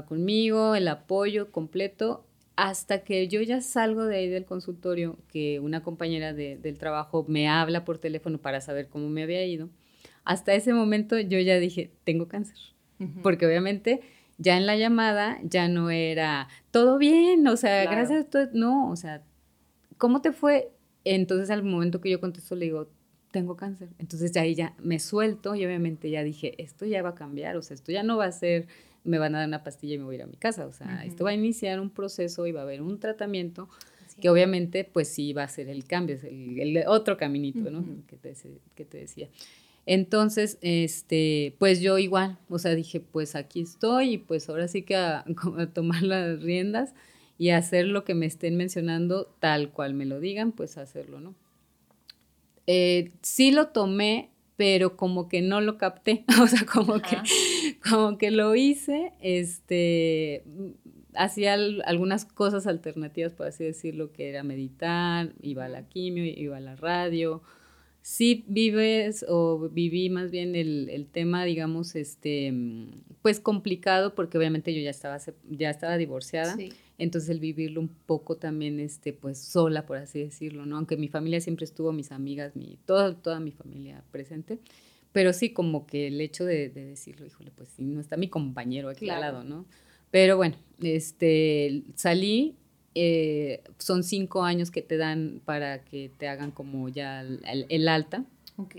conmigo, 0.06 0.74
el 0.74 0.88
apoyo 0.88 1.50
completo, 1.50 2.26
hasta 2.56 3.04
que 3.04 3.28
yo 3.28 3.40
ya 3.42 3.60
salgo 3.60 4.04
de 4.04 4.16
ahí 4.16 4.28
del 4.28 4.44
consultorio, 4.44 5.18
que 5.28 5.60
una 5.60 5.82
compañera 5.82 6.32
del 6.32 6.78
trabajo 6.78 7.24
me 7.28 7.48
habla 7.48 7.84
por 7.84 7.98
teléfono 7.98 8.38
para 8.38 8.60
saber 8.60 8.88
cómo 8.88 9.08
me 9.08 9.22
había 9.22 9.44
ido. 9.44 9.70
Hasta 10.24 10.54
ese 10.54 10.72
momento 10.72 11.18
yo 11.18 11.38
ya 11.40 11.58
dije, 11.58 11.90
tengo 12.04 12.28
cáncer, 12.28 12.56
porque 13.22 13.46
obviamente 13.46 14.00
ya 14.38 14.56
en 14.56 14.66
la 14.66 14.76
llamada 14.76 15.38
ya 15.42 15.68
no 15.68 15.90
era 15.90 16.48
todo 16.70 16.98
bien, 16.98 17.46
o 17.46 17.56
sea, 17.56 17.84
gracias 17.90 18.24
a 18.24 18.30
todo, 18.30 18.48
no, 18.52 18.90
o 18.90 18.96
sea, 18.96 19.22
¿cómo 19.98 20.22
te 20.22 20.32
fue? 20.32 20.72
Entonces 21.04 21.50
al 21.50 21.62
momento 21.62 22.00
que 22.00 22.10
yo 22.10 22.20
contesto 22.20 22.54
le 22.54 22.66
digo, 22.66 22.88
tengo 23.34 23.56
cáncer. 23.56 23.88
Entonces 23.98 24.30
ya 24.30 24.42
ahí 24.42 24.54
ya 24.54 24.76
me 24.80 25.00
suelto 25.00 25.56
y 25.56 25.66
obviamente 25.66 26.08
ya 26.08 26.22
dije, 26.22 26.54
esto 26.62 26.86
ya 26.86 27.02
va 27.02 27.10
a 27.10 27.14
cambiar, 27.16 27.56
o 27.56 27.62
sea, 27.62 27.74
esto 27.74 27.90
ya 27.90 28.04
no 28.04 28.16
va 28.16 28.26
a 28.26 28.32
ser, 28.32 28.68
me 29.02 29.18
van 29.18 29.34
a 29.34 29.40
dar 29.40 29.48
una 29.48 29.64
pastilla 29.64 29.94
y 29.94 29.98
me 29.98 30.04
voy 30.04 30.14
a 30.14 30.18
ir 30.18 30.22
a 30.22 30.26
mi 30.26 30.36
casa, 30.36 30.66
o 30.66 30.72
sea, 30.72 31.04
esto 31.04 31.24
va 31.24 31.30
a 31.30 31.34
iniciar 31.34 31.80
un 31.80 31.90
proceso 31.90 32.46
y 32.46 32.52
va 32.52 32.60
a 32.60 32.62
haber 32.62 32.80
un 32.80 33.00
tratamiento 33.00 33.68
que 34.20 34.30
obviamente 34.30 34.84
pues 34.84 35.08
sí 35.08 35.32
va 35.32 35.42
a 35.42 35.48
ser 35.48 35.68
el 35.68 35.84
cambio, 35.84 36.14
es 36.14 36.22
el, 36.22 36.84
otro 36.86 37.16
caminito, 37.16 37.72
¿no? 37.72 37.84
que, 38.06 38.16
te, 38.16 38.34
que 38.76 38.84
te 38.84 38.98
decía. 38.98 39.28
Entonces, 39.84 40.58
este, 40.62 41.56
pues 41.58 41.80
yo 41.80 41.98
igual, 41.98 42.38
o 42.48 42.60
sea, 42.60 42.76
dije, 42.76 43.00
pues 43.00 43.34
aquí 43.34 43.62
estoy 43.62 44.12
y 44.12 44.18
pues 44.18 44.48
ahora 44.48 44.68
sí 44.68 44.82
que 44.82 44.94
a, 44.94 45.24
a 45.58 45.66
tomar 45.66 46.04
las 46.04 46.40
riendas 46.40 46.94
y 47.36 47.50
hacer 47.50 47.86
lo 47.86 48.04
que 48.04 48.14
me 48.14 48.26
estén 48.26 48.56
mencionando 48.56 49.26
tal 49.40 49.72
cual 49.72 49.94
me 49.94 50.06
lo 50.06 50.20
digan, 50.20 50.52
pues 50.52 50.78
hacerlo, 50.78 51.18
¿no? 51.18 51.34
Eh, 52.66 53.12
sí 53.22 53.50
lo 53.50 53.68
tomé, 53.68 54.30
pero 54.56 54.96
como 54.96 55.28
que 55.28 55.42
no 55.42 55.60
lo 55.60 55.78
capté, 55.78 56.24
o 56.42 56.46
sea, 56.46 56.64
como 56.66 57.00
que, 57.00 57.16
como 57.88 58.18
que 58.18 58.30
lo 58.30 58.54
hice, 58.54 59.12
este, 59.20 60.44
hacía 61.14 61.54
algunas 61.54 62.24
cosas 62.24 62.66
alternativas, 62.66 63.32
por 63.34 63.46
así 63.46 63.64
decirlo, 63.64 64.12
que 64.12 64.28
era 64.28 64.42
meditar, 64.42 65.32
iba 65.40 65.64
a 65.64 65.68
la 65.68 65.88
quimio, 65.88 66.24
iba 66.24 66.56
a 66.56 66.60
la 66.60 66.76
radio. 66.76 67.42
Sí 68.02 68.44
vives 68.48 69.24
o 69.26 69.70
viví 69.70 70.10
más 70.10 70.30
bien 70.30 70.54
el, 70.54 70.90
el 70.90 71.06
tema, 71.06 71.46
digamos, 71.46 71.94
este, 71.94 72.52
pues 73.22 73.40
complicado, 73.40 74.14
porque 74.14 74.36
obviamente 74.36 74.74
yo 74.74 74.82
ya 74.82 74.90
estaba, 74.90 75.16
ya 75.48 75.70
estaba 75.70 75.96
divorciada. 75.96 76.54
Sí 76.54 76.70
entonces 76.98 77.30
el 77.30 77.40
vivirlo 77.40 77.80
un 77.80 77.88
poco 77.88 78.36
también, 78.36 78.78
este, 78.80 79.12
pues 79.12 79.38
sola, 79.38 79.86
por 79.86 79.96
así 79.96 80.20
decirlo, 80.20 80.66
¿no? 80.66 80.76
Aunque 80.76 80.96
mi 80.96 81.08
familia 81.08 81.40
siempre 81.40 81.64
estuvo, 81.64 81.92
mis 81.92 82.12
amigas, 82.12 82.54
mi, 82.56 82.78
toda, 82.86 83.14
toda 83.14 83.40
mi 83.40 83.50
familia 83.50 84.04
presente, 84.10 84.58
pero 85.12 85.32
sí 85.32 85.52
como 85.52 85.86
que 85.86 86.08
el 86.08 86.20
hecho 86.20 86.44
de, 86.44 86.68
decirlo, 86.68 87.26
híjole, 87.26 87.50
pues 87.50 87.70
sí, 87.70 87.84
no 87.84 88.00
está 88.00 88.16
mi 88.16 88.28
compañero 88.28 88.88
aquí 88.88 89.08
al 89.10 89.20
lado, 89.20 89.44
¿no? 89.44 89.66
Pero 90.10 90.36
bueno, 90.36 90.56
este, 90.80 91.82
salí, 91.96 92.56
eh, 92.94 93.62
son 93.78 94.04
cinco 94.04 94.44
años 94.44 94.70
que 94.70 94.82
te 94.82 94.96
dan 94.96 95.40
para 95.44 95.84
que 95.84 96.10
te 96.16 96.28
hagan 96.28 96.52
como 96.52 96.88
ya 96.88 97.22
el, 97.22 97.66
el 97.68 97.88
alta. 97.88 98.24
Ok. 98.56 98.76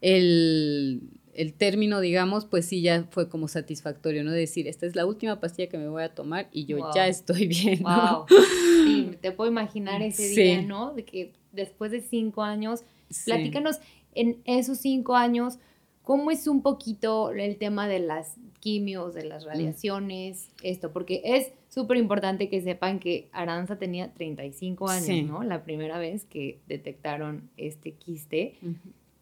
el, 0.00 1.02
el 1.34 1.54
término, 1.54 2.00
digamos, 2.00 2.44
pues 2.44 2.66
sí 2.66 2.82
ya 2.82 3.06
fue 3.10 3.28
como 3.28 3.48
satisfactorio, 3.48 4.22
¿no? 4.24 4.32
Decir, 4.32 4.68
esta 4.68 4.86
es 4.86 4.94
la 4.94 5.06
última 5.06 5.40
pastilla 5.40 5.68
que 5.68 5.78
me 5.78 5.88
voy 5.88 6.02
a 6.02 6.14
tomar 6.14 6.48
y 6.52 6.66
yo 6.66 6.90
ya 6.94 7.06
estoy 7.08 7.46
bien. 7.46 7.82
¿no? 7.82 8.26
Wow. 8.28 8.38
Sí, 8.84 9.16
te 9.20 9.32
puedo 9.32 9.50
imaginar 9.50 10.02
ese 10.02 10.28
día, 10.28 10.62
¿no? 10.62 10.92
De 10.92 11.04
que 11.04 11.32
después 11.52 11.90
de 11.90 12.00
cinco 12.00 12.42
años, 12.42 12.84
platícanos 13.24 13.78
en 14.14 14.42
esos 14.44 14.78
cinco 14.78 15.16
años, 15.16 15.58
¿cómo 16.02 16.30
es 16.30 16.46
un 16.46 16.62
poquito 16.62 17.30
el 17.30 17.56
tema 17.56 17.88
de 17.88 18.00
las 18.00 18.36
quimios, 18.60 19.14
de 19.14 19.24
las 19.24 19.44
mm. 19.44 19.48
radiaciones, 19.48 20.50
esto? 20.62 20.92
Porque 20.92 21.22
es 21.24 21.52
súper 21.68 21.96
importante 21.96 22.48
que 22.48 22.60
sepan 22.60 22.98
que 22.98 23.28
Aranza 23.32 23.78
tenía 23.78 24.12
35 24.12 24.88
años, 24.88 25.28
¿no? 25.28 25.42
La 25.42 25.64
primera 25.64 25.98
vez 25.98 26.24
que 26.26 26.58
detectaron 26.68 27.48
este 27.56 27.92
quiste, 27.92 28.56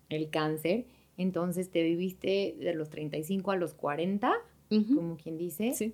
el 0.08 0.30
cáncer. 0.30 0.86
Entonces 1.20 1.70
te 1.70 1.82
viviste 1.82 2.56
de 2.58 2.74
los 2.74 2.88
35 2.88 3.50
a 3.50 3.56
los 3.56 3.74
40, 3.74 4.32
como 4.68 5.16
quien 5.16 5.36
dice. 5.36 5.72
Sí. 5.74 5.92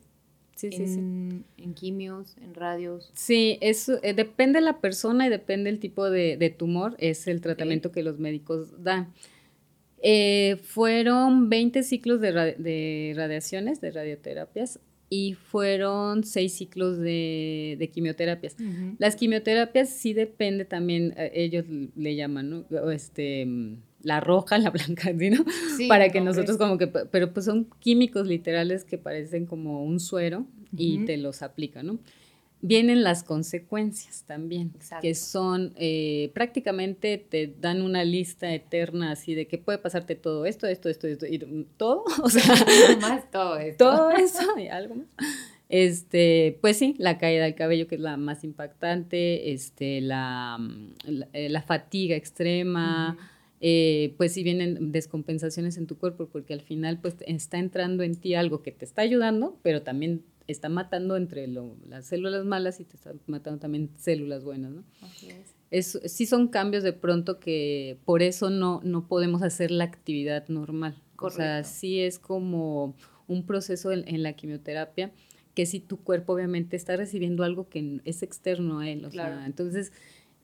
Sí, 0.54 0.72
sí, 0.72 0.86
sí. 0.86 1.00
En 1.00 1.74
quimios, 1.74 2.34
en 2.40 2.54
radios. 2.54 3.10
Sí, 3.12 3.58
eso 3.60 3.98
eh, 4.02 4.14
depende 4.14 4.58
de 4.60 4.64
la 4.64 4.80
persona 4.80 5.26
y 5.26 5.28
depende 5.28 5.70
del 5.70 5.80
tipo 5.80 6.08
de, 6.08 6.54
tumor, 6.56 6.96
es 6.98 7.26
el 7.26 7.42
tratamiento 7.42 7.92
que 7.92 8.02
los 8.02 8.18
médicos 8.18 8.82
dan. 8.82 9.12
Eh, 10.00 10.56
fueron 10.62 11.50
20 11.50 11.82
ciclos 11.82 12.22
de, 12.22 12.32
de, 12.32 13.12
radiaciones, 13.14 13.82
de 13.82 13.90
radioterapias, 13.90 14.80
y 15.10 15.34
fueron 15.34 16.24
6 16.24 16.52
ciclos 16.52 16.98
de, 16.98 17.90
quimioterapias. 17.92 18.56
Las 18.98 19.16
quimioterapias 19.16 19.90
sí 19.90 20.14
depende 20.14 20.64
también, 20.64 21.12
eh, 21.18 21.32
ellos 21.34 21.66
le 21.68 22.16
llaman, 22.16 22.48
¿no? 22.50 22.90
Este, 22.90 23.46
la 24.06 24.20
roja, 24.20 24.56
la 24.58 24.70
blanca, 24.70 25.12
¿no? 25.12 25.44
Para 25.88 26.10
que 26.10 26.20
nosotros 26.20 26.56
como 26.58 26.78
que, 26.78 26.86
pero 26.86 27.32
pues 27.32 27.44
son 27.44 27.66
químicos 27.80 28.28
literales 28.28 28.84
que 28.84 28.98
parecen 28.98 29.46
como 29.46 29.84
un 29.84 29.98
suero 29.98 30.46
y 30.76 31.04
te 31.04 31.16
los 31.16 31.42
aplican, 31.42 31.86
¿no? 31.86 31.98
Vienen 32.62 33.02
las 33.02 33.24
consecuencias 33.24 34.22
también, 34.24 34.72
que 35.02 35.14
son 35.16 35.72
eh, 35.76 36.30
prácticamente 36.34 37.18
te 37.18 37.52
dan 37.60 37.82
una 37.82 38.04
lista 38.04 38.54
eterna 38.54 39.10
así 39.10 39.34
de 39.34 39.48
que 39.48 39.58
puede 39.58 39.78
pasarte 39.78 40.14
todo 40.14 40.46
esto, 40.46 40.68
esto, 40.68 40.88
esto, 40.88 41.08
esto, 41.08 41.26
y 41.26 41.66
todo, 41.76 42.04
o 42.22 42.30
sea, 42.30 42.44
más 43.00 43.28
todo 43.30 43.58
esto. 43.58 43.90
Todo 43.90 44.10
eso 44.10 44.56
y 44.56 44.68
algo 44.68 44.94
más. 44.94 45.08
Este, 45.68 46.58
pues 46.60 46.76
sí, 46.76 46.94
la 46.98 47.18
caída 47.18 47.42
del 47.42 47.56
cabello, 47.56 47.88
que 47.88 47.96
es 47.96 48.00
la 48.00 48.16
más 48.16 48.44
impactante, 48.44 49.52
este, 49.52 50.00
la, 50.00 50.58
la, 51.04 51.26
eh, 51.32 51.62
fatiga 51.66 52.14
extrema, 52.14 53.18
eh, 53.60 54.14
pues 54.16 54.32
si 54.32 54.42
vienen 54.42 54.92
descompensaciones 54.92 55.76
en 55.78 55.86
tu 55.86 55.96
cuerpo, 55.96 56.28
porque 56.28 56.52
al 56.52 56.60
final 56.60 56.98
pues 57.00 57.16
está 57.26 57.58
entrando 57.58 58.02
en 58.02 58.16
ti 58.16 58.34
algo 58.34 58.62
que 58.62 58.72
te 58.72 58.84
está 58.84 59.02
ayudando, 59.02 59.58
pero 59.62 59.82
también 59.82 60.22
está 60.46 60.68
matando 60.68 61.16
entre 61.16 61.48
las 61.48 62.06
células 62.06 62.44
malas 62.44 62.80
y 62.80 62.84
te 62.84 62.96
está 62.96 63.12
matando 63.26 63.58
también 63.58 63.90
células 63.96 64.44
buenas, 64.44 64.72
¿no? 64.72 64.84
es. 65.70 65.98
sí 66.04 66.26
son 66.26 66.48
cambios 66.48 66.82
de 66.84 66.92
pronto 66.92 67.40
que 67.40 67.98
por 68.04 68.22
eso 68.22 68.50
no, 68.50 68.80
no 68.84 69.08
podemos 69.08 69.42
hacer 69.42 69.70
la 69.70 69.84
actividad 69.84 70.46
normal. 70.48 71.02
O 71.18 71.30
sea, 71.30 71.64
sí 71.64 72.00
es 72.00 72.18
como 72.18 72.94
un 73.26 73.46
proceso 73.46 73.90
en, 73.90 74.22
la 74.22 74.34
quimioterapia 74.34 75.12
que 75.54 75.64
si 75.64 75.80
tu 75.80 75.96
cuerpo 75.96 76.34
obviamente 76.34 76.76
está 76.76 76.96
recibiendo 76.96 77.42
algo 77.42 77.68
que 77.70 78.00
es 78.04 78.22
externo 78.22 78.80
a 78.80 78.90
él, 78.90 79.06
o 79.06 79.10
sea, 79.10 79.46
entonces 79.46 79.90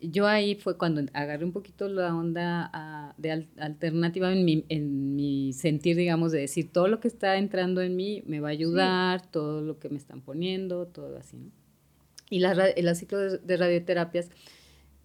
yo 0.02 0.26
ahí 0.26 0.56
fue 0.56 0.76
cuando 0.76 1.02
agarré 1.12 1.44
un 1.44 1.52
poquito 1.52 1.88
la 1.88 2.14
onda 2.14 2.70
ah, 2.72 3.14
de 3.16 3.46
alternativa 3.58 4.32
en 4.32 4.44
mi, 4.44 4.64
en 4.68 5.14
mi 5.14 5.52
sentir, 5.52 5.96
digamos, 5.96 6.32
de 6.32 6.40
decir, 6.40 6.72
todo 6.72 6.88
lo 6.88 7.00
que 7.00 7.08
está 7.08 7.36
entrando 7.36 7.80
en 7.82 7.96
mí 7.96 8.22
me 8.26 8.40
va 8.40 8.48
a 8.48 8.50
ayudar, 8.52 9.30
todo 9.30 9.60
lo 9.60 9.78
que 9.78 9.88
me 9.88 9.98
están 9.98 10.20
poniendo, 10.20 10.86
todo 10.86 11.16
así, 11.16 11.36
¿no? 11.36 11.50
Y 12.30 12.38
las, 12.38 12.56
los 12.76 12.98
ciclos 12.98 13.46
de 13.46 13.56
radioterapias 13.56 14.30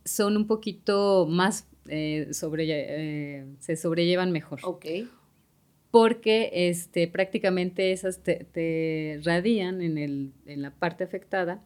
son 0.06 0.38
un 0.38 0.48
poquito 0.48 1.28
más, 1.30 1.68
eh, 1.90 2.30
sobre, 2.32 2.66
eh, 2.70 3.46
se 3.60 3.76
sobrellevan 3.76 4.32
mejor. 4.32 4.60
Ok. 4.64 4.86
Porque 5.92 6.52
este, 6.54 7.08
prácticamente 7.08 7.92
esas 7.92 8.24
te, 8.24 8.46
te 8.46 9.20
radian 9.24 9.82
en, 9.82 9.98
el, 9.98 10.32
en 10.46 10.62
la 10.62 10.72
parte 10.72 11.04
afectada 11.04 11.62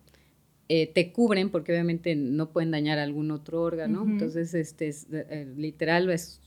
eh, 0.74 0.88
te 0.88 1.12
cubren 1.12 1.50
porque 1.50 1.74
obviamente 1.74 2.16
no 2.16 2.54
pueden 2.54 2.72
dañar 2.72 2.98
algún 2.98 3.30
otro 3.32 3.62
órgano. 3.62 4.06
Entonces, 4.08 4.54
este 4.54 4.88
es, 4.88 5.06
eh, 5.12 5.46
literal 5.58 6.10
es 6.10 6.40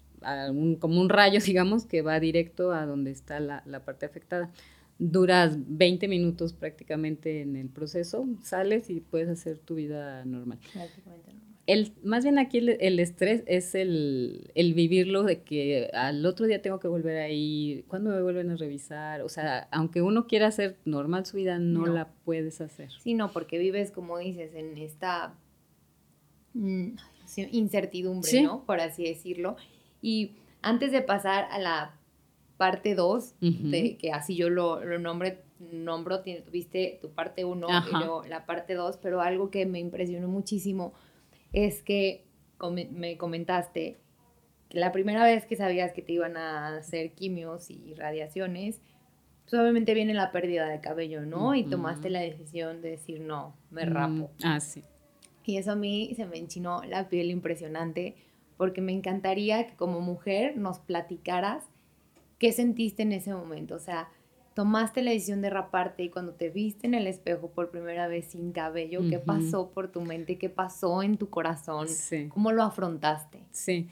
como 0.78 0.98
un 0.98 1.10
rayo, 1.10 1.40
digamos, 1.46 1.84
que 1.84 2.00
va 2.00 2.18
directo 2.20 2.72
a 2.72 2.86
donde 2.86 3.10
está 3.10 3.38
la, 3.38 3.84
parte 3.84 4.06
afectada. 4.06 4.50
Duras 4.98 5.58
20 5.66 6.08
minutos 6.08 6.54
prácticamente 6.54 7.42
en 7.42 7.54
el 7.56 7.68
proceso, 7.68 8.26
sales 8.40 8.88
y 8.88 9.00
puedes 9.00 9.28
hacer 9.28 9.58
tu 9.58 9.74
vida 9.74 10.24
normal. 10.24 10.58
Prácticamente 10.72 11.34
normal. 11.34 11.43
El, 11.66 11.94
más 12.02 12.24
bien 12.24 12.38
aquí 12.38 12.58
el, 12.58 12.98
estrés 13.00 13.42
es 13.46 13.74
el, 13.74 14.50
vivirlo 14.54 15.22
de 15.22 15.42
que 15.42 15.90
al 15.94 16.24
otro 16.26 16.46
día 16.46 16.60
tengo 16.60 16.78
que 16.78 16.88
volver 16.88 17.18
ahí, 17.18 17.84
¿cuándo 17.88 18.10
me 18.10 18.20
vuelven 18.22 18.50
a 18.50 18.56
revisar? 18.56 19.22
O 19.22 19.30
sea, 19.30 19.68
aunque 19.70 20.02
uno 20.02 20.26
quiera 20.26 20.48
hacer 20.48 20.76
normal 20.84 21.24
su 21.24 21.38
vida, 21.38 21.58
no, 21.58 21.86
la 21.86 22.08
puedes 22.24 22.60
hacer. 22.60 22.90
Sí, 23.02 23.14
no, 23.14 23.32
porque 23.32 23.58
vives, 23.58 23.90
como 23.90 24.18
dices, 24.18 24.54
en 24.54 24.76
esta 24.76 25.34
mm, 26.52 26.96
incertidumbre, 27.50 28.42
¿no? 28.42 28.64
Por 28.66 28.80
así 28.80 29.04
decirlo. 29.04 29.56
Y 30.02 30.32
antes 30.60 30.92
de 30.92 31.00
pasar 31.00 31.48
a 31.50 31.58
la 31.58 31.98
parte 32.58 32.94
2, 32.94 33.34
de 33.40 33.96
que 33.96 34.12
así 34.12 34.36
yo 34.36 34.50
lo, 34.50 34.84
lo 34.84 34.98
nombre, 34.98 35.42
nombro, 35.72 36.20
tuviste 36.20 36.98
tu 37.00 37.10
parte 37.10 37.44
1 37.44 37.66
y 38.24 38.28
la 38.28 38.44
parte 38.44 38.74
2, 38.74 38.98
pero 38.98 39.22
algo 39.22 39.50
que 39.50 39.66
me 39.66 39.80
impresionó 39.80 40.28
muchísimo 40.28 40.92
es 41.54 41.82
que 41.82 42.26
me 42.90 43.16
comentaste 43.16 43.96
que 44.68 44.78
la 44.78 44.92
primera 44.92 45.24
vez 45.24 45.46
que 45.46 45.56
sabías 45.56 45.92
que 45.92 46.02
te 46.02 46.12
iban 46.12 46.36
a 46.36 46.76
hacer 46.76 47.12
quimios 47.12 47.70
y 47.70 47.94
radiaciones, 47.94 48.80
pues 49.44 49.54
obviamente 49.54 49.94
viene 49.94 50.14
la 50.14 50.32
pérdida 50.32 50.68
de 50.68 50.80
cabello, 50.80 51.24
¿no? 51.24 51.54
Y 51.54 51.64
tomaste 51.64 52.10
la 52.10 52.20
decisión 52.20 52.82
de 52.82 52.90
decir, 52.90 53.20
no, 53.20 53.54
me 53.70 53.86
mm, 53.86 53.92
rapo. 53.92 54.30
ah, 54.42 54.58
sí. 54.58 54.82
Y 55.44 55.58
eso 55.58 55.72
a 55.72 55.76
mí 55.76 56.12
se 56.16 56.26
me 56.26 56.38
enchinó 56.38 56.82
la 56.84 57.08
piel 57.08 57.30
impresionante, 57.30 58.16
porque 58.56 58.80
me 58.80 58.92
encantaría 58.92 59.66
que 59.66 59.76
como 59.76 60.00
mujer 60.00 60.56
nos 60.56 60.78
platicaras 60.80 61.64
qué 62.38 62.50
sentiste 62.50 63.02
en 63.02 63.12
ese 63.12 63.32
momento. 63.32 63.74
O 63.74 63.80
sea, 63.80 64.08
tomaste 64.54 65.02
la 65.02 65.10
decisión 65.10 65.42
de 65.42 65.50
raparte 65.50 66.04
y 66.04 66.10
cuando 66.10 66.32
te 66.32 66.48
viste 66.48 66.86
en 66.86 66.94
el 66.94 67.06
espejo 67.06 67.50
por 67.50 67.70
primera 67.70 68.06
vez 68.06 68.26
sin 68.26 68.52
cabello, 68.52 69.00
¿qué 69.10 69.18
pasó 69.18 69.70
por 69.70 69.90
tu 69.90 70.00
mente? 70.00 70.38
¿Qué 70.38 70.48
pasó 70.48 71.02
en 71.02 71.16
tu 71.16 71.28
corazón? 71.28 71.88
¿Cómo 72.28 72.52
lo 72.52 72.62
afrontaste? 72.62 73.40
Sí. 73.50 73.88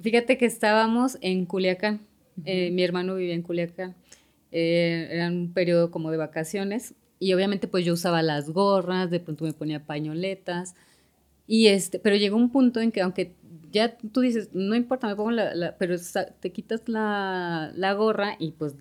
Fíjate 0.00 0.38
que 0.38 0.46
estábamos 0.46 1.18
en 1.20 1.44
Culiacán. 1.44 2.00
Eh, 2.46 2.70
mi 2.70 2.82
hermano 2.82 3.14
vivía 3.14 3.34
en 3.34 3.42
Culiacán. 3.42 3.94
Eh, 4.50 5.08
era 5.10 5.28
un 5.28 5.52
periodo 5.52 5.90
como 5.90 6.10
de 6.10 6.16
vacaciones 6.16 6.94
y 7.18 7.34
obviamente 7.34 7.68
pues 7.68 7.84
yo 7.84 7.92
usaba 7.92 8.22
las 8.22 8.50
gorras, 8.50 9.10
de 9.10 9.20
pronto 9.20 9.44
me 9.44 9.52
ponía 9.52 9.84
pañoletas 9.84 10.74
y 11.46 11.68
este, 11.68 11.98
pero 11.98 12.16
llegó 12.16 12.36
un 12.36 12.50
punto 12.50 12.80
en 12.80 12.92
que 12.92 13.00
aunque 13.02 13.34
ya 13.70 13.96
tú 13.96 14.20
dices, 14.20 14.50
no 14.52 14.74
importa, 14.74 15.06
me 15.06 15.16
pongo 15.16 15.30
la, 15.30 15.76
pero 15.78 15.96
te 16.40 16.52
quitas 16.52 16.82
la, 16.86 17.72
la 17.74 17.94
gorra 17.94 18.36
y 18.38 18.52
pues 18.52 18.74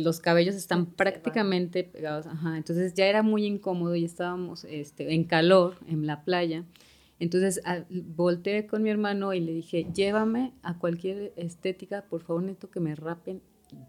los 0.00 0.20
cabellos 0.20 0.54
están 0.54 0.86
prácticamente 0.86 1.84
pegados, 1.84 2.26
ajá, 2.26 2.56
entonces 2.56 2.94
ya 2.94 3.06
era 3.06 3.22
muy 3.22 3.46
incómodo 3.46 3.94
y 3.94 4.04
estábamos 4.04 4.64
este, 4.64 5.14
en 5.14 5.24
calor 5.24 5.76
en 5.86 6.06
la 6.06 6.24
playa. 6.24 6.64
Entonces 7.20 7.60
volteé 7.90 8.66
con 8.66 8.82
mi 8.82 8.90
hermano 8.90 9.32
y 9.34 9.40
le 9.40 9.52
dije, 9.52 9.86
llévame 9.94 10.52
a 10.62 10.78
cualquier 10.78 11.32
estética, 11.36 12.04
por 12.08 12.22
favor, 12.22 12.42
necesito 12.42 12.70
que 12.70 12.80
me 12.80 12.94
rapen 12.94 13.40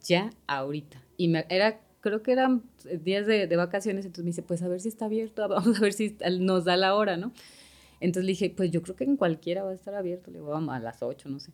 ya 0.04 0.30
ahorita. 0.48 1.02
Y 1.18 1.28
me, 1.28 1.46
era, 1.50 1.82
creo 2.02 2.22
que 2.22 2.32
eran 2.32 2.64
días 3.04 3.26
de, 3.26 3.48
de, 3.48 3.56
vacaciones, 3.56 4.06
entonces 4.06 4.24
me 4.24 4.30
dice, 4.30 4.44
pues 4.44 4.62
a 4.62 4.68
ver 4.68 4.80
si 4.80 4.90
está 4.90 5.06
abierto, 5.06 5.48
vamos 5.50 5.78
a 5.78 5.82
ver 5.82 5.94
si 5.94 6.16
nos 6.40 6.66
da 6.66 6.78
la 6.78 6.96
hora, 6.96 7.18
¿no? 7.18 7.34
Entonces 8.00 8.26
le 8.26 8.32
dije, 8.34 8.54
pues 8.56 8.72
yo 8.72 8.82
creo 8.82 8.96
que 8.96 9.06
en 9.06 9.18
cualquiera 9.18 9.64
va 9.64 9.72
a 9.72 9.74
estar 9.74 9.96
abierto, 9.96 10.30
le 10.30 10.40
digo, 10.40 10.52
vamos 10.52 10.76
a 10.76 10.80
las 10.80 11.02
8, 11.02 11.30
no 11.30 11.40
sé. 11.40 11.52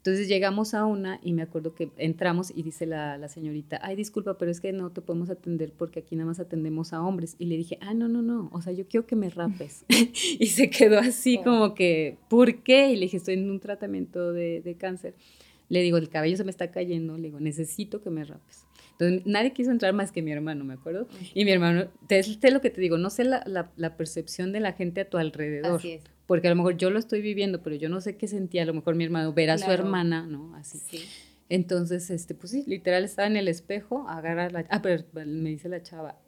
Entonces 0.00 0.28
llegamos 0.28 0.72
a 0.72 0.86
una 0.86 1.20
y 1.22 1.34
me 1.34 1.42
acuerdo 1.42 1.74
que 1.74 1.90
entramos 1.98 2.50
y 2.56 2.62
dice 2.62 2.86
la, 2.86 3.18
la, 3.18 3.28
señorita, 3.28 3.78
ay, 3.82 3.96
disculpa, 3.96 4.38
pero 4.38 4.50
es 4.50 4.58
que 4.58 4.72
no 4.72 4.90
te 4.90 5.02
podemos 5.02 5.28
atender 5.28 5.74
porque 5.76 6.00
aquí 6.00 6.16
nada 6.16 6.26
más 6.26 6.40
atendemos 6.40 6.94
a 6.94 7.02
hombres. 7.02 7.36
Y 7.38 7.44
le 7.44 7.58
dije, 7.58 7.76
ah, 7.82 7.92
no, 7.92 8.08
no, 8.08 8.22
no, 8.22 8.48
o 8.50 8.62
sea, 8.62 8.72
yo 8.72 8.88
quiero 8.88 9.06
que 9.06 9.14
me 9.14 9.28
rapes. 9.28 9.84
y 10.38 10.46
se 10.46 10.70
quedó 10.70 10.98
así 10.98 11.36
como 11.44 11.74
que, 11.74 12.16
¿por 12.30 12.62
qué? 12.62 12.92
Y 12.92 12.94
le 12.94 13.02
dije, 13.02 13.18
estoy 13.18 13.34
en 13.34 13.50
un 13.50 13.60
tratamiento 13.60 14.32
de, 14.32 14.62
de 14.62 14.74
cáncer. 14.74 15.14
Le 15.68 15.82
digo, 15.82 15.98
el 15.98 16.08
cabello 16.08 16.38
se 16.38 16.44
me 16.44 16.50
está 16.50 16.70
cayendo, 16.70 17.18
le 17.18 17.24
digo, 17.24 17.38
necesito 17.38 18.00
que 18.00 18.08
me 18.08 18.24
rapes. 18.24 18.64
Entonces, 18.92 19.26
nadie 19.26 19.52
quiso 19.52 19.70
entrar 19.70 19.92
más 19.92 20.12
que 20.12 20.22
mi 20.22 20.32
hermano, 20.32 20.64
me 20.64 20.74
acuerdo. 20.74 21.08
Y 21.34 21.44
mi 21.44 21.50
hermano, 21.50 21.88
te, 22.06 22.22
te 22.22 22.50
lo 22.50 22.62
que 22.62 22.70
te 22.70 22.80
digo, 22.80 22.96
no 22.96 23.10
sé 23.10 23.24
la, 23.24 23.42
la, 23.46 23.70
la 23.76 23.98
percepción 23.98 24.50
de 24.52 24.60
la 24.60 24.72
gente 24.72 25.02
a 25.02 25.10
tu 25.10 25.18
alrededor. 25.18 25.76
Así 25.76 25.92
es 25.92 26.04
porque 26.30 26.46
a 26.46 26.50
lo 26.50 26.54
mejor 26.54 26.76
yo 26.76 26.90
lo 26.90 27.00
estoy 27.00 27.22
viviendo, 27.22 27.60
pero 27.60 27.74
yo 27.74 27.88
no 27.88 28.00
sé 28.00 28.16
qué 28.16 28.28
sentía 28.28 28.62
a 28.62 28.64
lo 28.64 28.72
mejor 28.72 28.94
mi 28.94 29.02
hermano 29.02 29.32
ver 29.32 29.50
a 29.50 29.58
su 29.58 29.68
hermana, 29.68 30.26
¿no? 30.28 30.54
Así. 30.54 30.78
Entonces, 31.48 32.08
este, 32.08 32.36
pues 32.36 32.52
sí, 32.52 32.62
literal 32.68 33.02
estaba 33.02 33.26
en 33.26 33.36
el 33.36 33.48
espejo, 33.48 34.08
agarra 34.08 34.48
la... 34.48 34.64
Ah, 34.70 34.80
pero 34.80 35.02
me 35.12 35.48
dice 35.48 35.68
la 35.68 35.82
chava, 35.82 36.20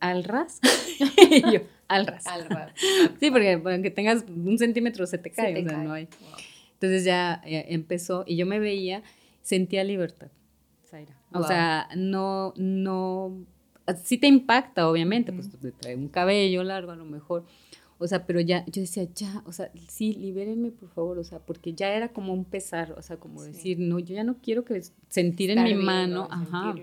¿al 0.00 0.24
ras? 0.24 0.58
y 1.30 1.52
yo, 1.52 1.60
al 1.86 2.04
ras. 2.04 2.26
Al 2.26 2.46
ras. 2.46 2.72
sí, 3.20 3.30
porque 3.30 3.52
aunque 3.52 3.92
tengas 3.92 4.24
un 4.28 4.58
centímetro 4.58 5.06
se 5.06 5.18
te 5.18 5.30
cae, 5.30 5.64
o 5.64 5.68
sea, 5.68 5.78
no 5.78 5.92
hay. 5.92 6.08
Entonces 6.72 7.04
ya 7.04 7.40
eh, 7.46 7.66
empezó 7.68 8.24
y 8.26 8.34
yo 8.34 8.46
me 8.46 8.58
veía, 8.58 9.04
sentía 9.40 9.84
libertad, 9.84 10.32
Zaira. 10.84 11.16
O 11.30 11.44
sea, 11.44 11.88
no, 11.94 12.54
no, 12.56 13.46
sí 14.02 14.18
te 14.18 14.26
impacta, 14.26 14.88
obviamente, 14.88 15.32
pues 15.32 15.48
te 15.50 15.70
trae 15.70 15.94
un 15.94 16.08
cabello 16.08 16.64
largo 16.64 16.90
a 16.90 16.96
lo 16.96 17.04
mejor, 17.04 17.44
o 18.04 18.06
sea, 18.06 18.26
pero 18.26 18.38
ya, 18.38 18.66
yo 18.66 18.82
decía, 18.82 19.08
ya, 19.14 19.42
o 19.46 19.52
sea, 19.52 19.70
sí, 19.88 20.12
libérenme, 20.12 20.70
por 20.70 20.90
favor, 20.90 21.18
o 21.18 21.24
sea, 21.24 21.38
porque 21.38 21.72
ya 21.72 21.94
era 21.94 22.10
como 22.10 22.34
un 22.34 22.44
pesar, 22.44 22.92
o 22.98 23.00
sea, 23.00 23.16
como 23.16 23.42
decir, 23.42 23.78
no, 23.78 23.98
yo 23.98 24.14
ya 24.14 24.24
no 24.24 24.36
quiero 24.42 24.62
que 24.62 24.82
sentir 25.08 25.50
en 25.50 25.64
mi 25.64 25.74
mano, 25.74 26.28
ajá, 26.30 26.74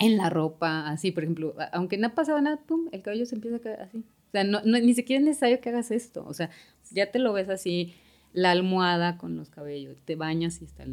en 0.00 0.16
la 0.16 0.30
ropa, 0.30 0.88
así, 0.88 1.12
por 1.12 1.22
ejemplo, 1.22 1.54
aunque 1.70 1.96
no 1.96 2.12
pasaba 2.12 2.40
nada, 2.40 2.60
pum, 2.66 2.88
el 2.90 3.02
cabello 3.02 3.24
se 3.24 3.36
empieza 3.36 3.58
a 3.58 3.60
caer 3.60 3.82
así. 3.82 3.98
O 3.98 4.30
sea, 4.32 4.42
no, 4.42 4.60
ni 4.62 4.94
siquiera 4.94 5.20
es 5.20 5.26
necesario 5.26 5.60
que 5.60 5.68
hagas 5.68 5.92
esto, 5.92 6.24
o 6.26 6.34
sea, 6.34 6.50
ya 6.90 7.12
te 7.12 7.20
lo 7.20 7.32
ves 7.32 7.48
así, 7.48 7.94
la 8.32 8.50
almohada 8.50 9.18
con 9.18 9.36
los 9.36 9.48
cabellos, 9.48 9.96
te 10.04 10.16
bañas 10.16 10.60
y 10.60 10.64
está, 10.64 10.84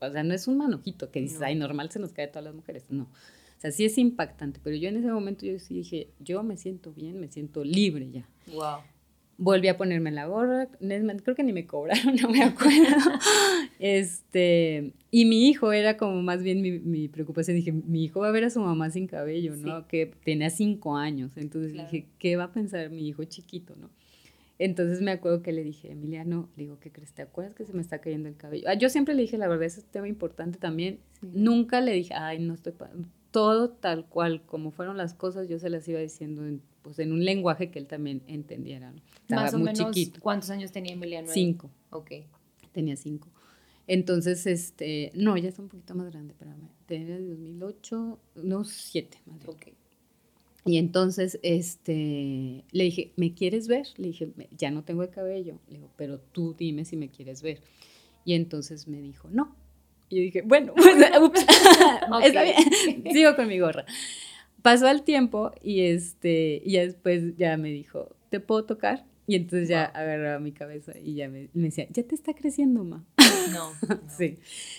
o 0.00 0.10
sea, 0.10 0.22
no 0.22 0.32
es 0.32 0.48
un 0.48 0.56
manojito 0.56 1.10
que 1.10 1.20
dices, 1.20 1.42
ay, 1.42 1.54
normal 1.54 1.90
se 1.90 1.98
nos 1.98 2.14
cae 2.14 2.24
a 2.24 2.30
todas 2.30 2.44
las 2.44 2.54
mujeres, 2.54 2.86
no. 2.88 3.10
O 3.56 3.60
sea, 3.60 3.70
sí 3.70 3.84
es 3.84 3.96
impactante, 3.98 4.60
pero 4.62 4.76
yo 4.76 4.88
en 4.88 4.96
ese 4.98 5.08
momento 5.08 5.46
yo 5.46 5.58
sí 5.58 5.74
dije, 5.74 6.10
yo 6.20 6.42
me 6.42 6.56
siento 6.56 6.92
bien, 6.92 7.18
me 7.18 7.28
siento 7.28 7.64
libre 7.64 8.10
ya. 8.10 8.28
Wow. 8.52 8.80
Volví 9.38 9.68
a 9.68 9.76
ponerme 9.76 10.10
la 10.10 10.26
gorra, 10.26 10.68
creo 10.78 11.34
que 11.34 11.42
ni 11.42 11.52
me 11.52 11.66
cobraron, 11.66 12.16
no 12.22 12.28
me 12.30 12.42
acuerdo. 12.42 12.96
este, 13.78 14.92
y 15.10 15.24
mi 15.24 15.48
hijo 15.48 15.72
era 15.72 15.96
como 15.96 16.22
más 16.22 16.42
bien 16.42 16.60
mi, 16.60 16.78
mi, 16.78 17.08
preocupación. 17.08 17.56
Dije, 17.56 17.72
mi 17.72 18.04
hijo 18.04 18.20
va 18.20 18.28
a 18.28 18.32
ver 18.32 18.44
a 18.44 18.50
su 18.50 18.60
mamá 18.60 18.90
sin 18.90 19.06
cabello, 19.06 19.56
¿no? 19.56 19.86
Que 19.88 20.12
tenía 20.24 20.50
cinco 20.50 20.96
años. 20.96 21.32
Entonces 21.36 21.72
dije, 21.72 22.06
¿qué 22.18 22.36
va 22.36 22.44
a 22.44 22.52
pensar 22.52 22.90
mi 22.90 23.08
hijo 23.08 23.24
chiquito, 23.24 23.74
no? 23.76 23.90
Entonces 24.58 25.02
me 25.02 25.10
acuerdo 25.10 25.42
que 25.42 25.52
le 25.52 25.62
dije, 25.62 25.92
Emiliano, 25.92 26.48
le 26.56 26.64
digo, 26.64 26.78
¿qué 26.80 26.90
crees? 26.90 27.12
¿Te 27.12 27.22
acuerdas 27.22 27.54
que 27.54 27.66
se 27.66 27.74
me 27.74 27.82
está 27.82 28.00
cayendo 28.00 28.28
el 28.28 28.36
cabello? 28.36 28.68
Ah, 28.68 28.74
yo 28.74 28.88
siempre 28.88 29.14
le 29.14 29.22
dije, 29.22 29.36
la 29.36 29.48
verdad, 29.48 29.66
ese 29.66 29.80
es 29.80 29.86
un 29.86 29.92
tema 29.92 30.08
importante 30.08 30.58
también. 30.58 30.98
Nunca 31.20 31.80
le 31.80 31.92
dije, 31.92 32.14
ay, 32.14 32.38
no 32.38 32.54
estoy, 32.54 32.72
todo 33.36 33.68
tal 33.68 34.06
cual 34.06 34.40
como 34.46 34.70
fueron 34.70 34.96
las 34.96 35.12
cosas, 35.12 35.46
yo 35.46 35.58
se 35.58 35.68
las 35.68 35.86
iba 35.88 36.00
diciendo 36.00 36.46
en, 36.46 36.62
pues, 36.80 36.98
en 36.98 37.12
un 37.12 37.22
lenguaje 37.22 37.70
que 37.70 37.78
él 37.78 37.86
también 37.86 38.22
entendiera. 38.26 38.94
Más 39.28 39.52
o 39.52 39.58
menos, 39.58 39.94
¿cuántos 40.20 40.48
años 40.48 40.72
tenía 40.72 40.94
Emiliano? 40.94 41.28
Cinco. 41.30 41.70
Ok. 41.90 42.12
Tenía 42.72 42.96
cinco. 42.96 43.28
Entonces, 43.86 44.46
este, 44.46 45.12
no, 45.14 45.36
ya 45.36 45.50
está 45.50 45.60
un 45.60 45.68
poquito 45.68 45.94
más 45.94 46.10
grande, 46.10 46.32
para 46.32 46.56
mí. 46.56 46.70
Tenía 46.86 47.18
de 47.18 47.28
2008, 47.28 48.18
no, 48.36 48.64
siete. 48.64 49.18
Madre. 49.26 49.50
Ok. 49.50 49.66
Y 50.64 50.78
entonces, 50.78 51.38
este, 51.42 52.64
le 52.72 52.84
dije, 52.84 53.12
¿me 53.16 53.34
quieres 53.34 53.68
ver? 53.68 53.86
Le 53.98 54.06
dije, 54.06 54.32
ya 54.56 54.70
no 54.70 54.82
tengo 54.82 55.02
el 55.02 55.10
cabello. 55.10 55.58
Le 55.68 55.74
digo, 55.74 55.90
pero 55.98 56.20
tú 56.20 56.54
dime 56.58 56.86
si 56.86 56.96
me 56.96 57.10
quieres 57.10 57.42
ver. 57.42 57.62
Y 58.24 58.32
entonces 58.32 58.88
me 58.88 59.02
dijo, 59.02 59.28
no. 59.30 59.54
Y 60.08 60.16
yo 60.16 60.22
dije, 60.22 60.42
bueno, 60.42 60.72
pues, 60.76 60.96
ups, 61.20 61.40
está 62.24 62.42
bien, 62.42 62.56
sigo 63.12 63.34
con 63.36 63.48
mi 63.48 63.58
gorra. 63.58 63.84
Pasó 64.62 64.88
el 64.88 65.02
tiempo 65.02 65.52
y, 65.62 65.82
este, 65.82 66.62
y 66.64 66.72
ya 66.72 66.82
después 66.82 67.36
ya 67.36 67.56
me 67.56 67.70
dijo, 67.70 68.14
¿te 68.30 68.40
puedo 68.40 68.64
tocar? 68.64 69.04
Y 69.28 69.34
entonces 69.34 69.68
ya 69.68 69.84
agarraba 69.84 70.38
mi 70.38 70.52
cabeza 70.52 70.92
y 71.02 71.14
ya 71.14 71.28
me, 71.28 71.48
decía, 71.52 71.86
ya 71.90 72.02
te 72.04 72.14
está 72.14 72.34
creciendo, 72.34 72.84
ma. 72.84 73.04
No. 73.52 73.72
sí. 74.16 74.38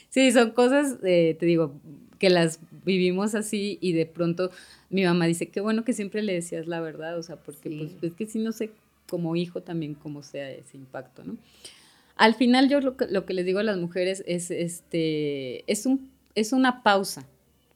Sí, 0.10 0.32
son 0.32 0.52
cosas, 0.52 0.98
eh, 1.04 1.36
te 1.38 1.46
digo, 1.46 1.74
que 2.18 2.30
las 2.30 2.60
vivimos 2.86 3.36
así 3.36 3.78
y 3.82 3.94
de 3.94 4.06
pronto 4.06 4.52
mi 4.90 5.04
mamá 5.04 5.26
dice, 5.26 5.50
qué 5.50 5.62
bueno 5.62 5.84
que 5.84 5.94
siempre 5.94 6.22
le 6.22 6.34
decías 6.34 6.68
la 6.68 6.80
verdad, 6.80 7.18
o 7.18 7.24
sea, 7.24 7.36
porque 7.38 7.70
pues 7.70 8.12
es 8.12 8.14
que 8.14 8.26
si 8.26 8.40
no 8.40 8.52
sé 8.52 8.72
como 9.08 9.36
hijo 9.36 9.62
también 9.62 9.94
cómo 9.94 10.24
sea 10.24 10.50
ese 10.52 10.78
impacto, 10.78 11.24
¿no? 11.24 11.38
Al 12.18 12.34
final 12.36 12.70
yo 12.70 12.82
lo 12.82 12.98
que, 12.98 13.08
lo 13.08 13.26
que 13.26 13.34
les 13.34 13.46
digo 13.46 13.60
a 13.60 13.64
las 13.64 13.78
mujeres 13.78 14.24
es, 14.26 14.52
este, 14.52 15.70
es, 15.72 15.86
un, 15.86 16.12
es 16.36 16.54
una 16.54 16.84
pausa. 16.84 17.28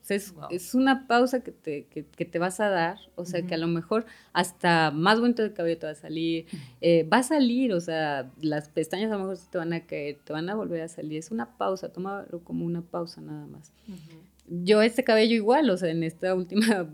es, 0.10 0.74
una 0.74 1.08
pausa 1.08 1.42
que 1.42 1.52
te, 1.52 1.86
que, 1.86 2.26
te, 2.26 2.40
vas 2.40 2.60
a 2.60 2.70
dar, 2.70 2.98
o 3.16 3.24
sea, 3.24 3.44
que 3.44 3.54
a 3.54 3.58
lo 3.58 3.68
mejor 3.68 4.06
hasta 4.34 4.92
más 4.92 5.20
bonito 5.20 5.42
del 5.42 5.54
cabello 5.54 5.78
te 5.78 5.86
va 5.86 5.92
a 5.94 5.96
salir, 5.96 6.48
eh, 6.82 7.04
va 7.04 7.18
a 7.18 7.24
salir, 7.24 7.74
o 7.74 7.80
sea, 7.80 8.30
las 8.42 8.68
pestañas 8.68 9.12
a 9.12 9.18
lo 9.18 9.26
mejor 9.26 9.38
te 9.50 9.58
van 9.58 9.74
a 9.74 9.86
caer, 9.86 10.18
te 10.24 10.34
van 10.34 10.50
a 10.50 10.56
volver 10.56 10.82
a 10.82 10.88
salir, 10.88 11.20
es 11.20 11.32
una 11.32 11.58
pausa, 11.58 11.90
tómalo 11.90 12.44
como 12.44 12.66
una 12.66 12.82
pausa 12.82 13.22
nada 13.22 13.46
más. 13.46 13.72
Yo 14.48 14.82
este 14.82 15.04
cabello 15.04 15.36
igual, 15.36 15.70
o 15.70 15.78
sea, 15.78 15.90
en 15.90 16.04
esta 16.04 16.36
última 16.36 16.90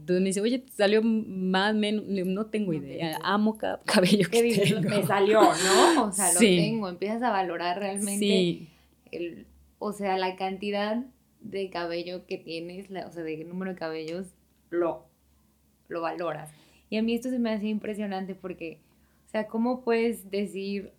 entonces 0.00 0.20
me 0.20 0.28
dice, 0.28 0.40
oye, 0.40 0.64
salió 0.72 1.02
más, 1.02 1.74
menos, 1.74 2.04
no 2.06 2.46
tengo 2.46 2.72
idea, 2.72 3.18
amo 3.22 3.56
cada 3.56 3.82
cabello 3.84 4.28
que 4.30 4.42
tengo. 4.42 4.80
Me 4.88 5.06
salió, 5.06 5.40
¿no? 5.40 6.04
O 6.04 6.12
sea, 6.12 6.32
lo 6.32 6.38
tengo, 6.38 6.88
empiezas 6.88 7.22
a 7.22 7.30
valorar 7.30 7.78
realmente, 7.78 8.68
el, 9.12 9.46
o 9.78 9.92
sea, 9.92 10.18
la 10.18 10.36
cantidad 10.36 11.04
de 11.40 11.70
cabello 11.70 12.26
que 12.26 12.38
tienes, 12.38 12.90
o 12.90 13.12
sea, 13.12 13.22
de 13.22 13.44
número 13.44 13.72
de 13.72 13.78
cabellos, 13.78 14.34
lo, 14.70 15.06
lo 15.88 16.00
valoras. 16.00 16.50
Y 16.90 16.96
a 16.96 17.02
mí 17.02 17.14
esto 17.14 17.30
se 17.30 17.38
me 17.38 17.50
hace 17.50 17.66
impresionante 17.66 18.34
porque, 18.34 18.80
o 19.26 19.30
sea, 19.30 19.46
¿cómo 19.46 19.82
puedes 19.82 20.30
decir, 20.30 20.92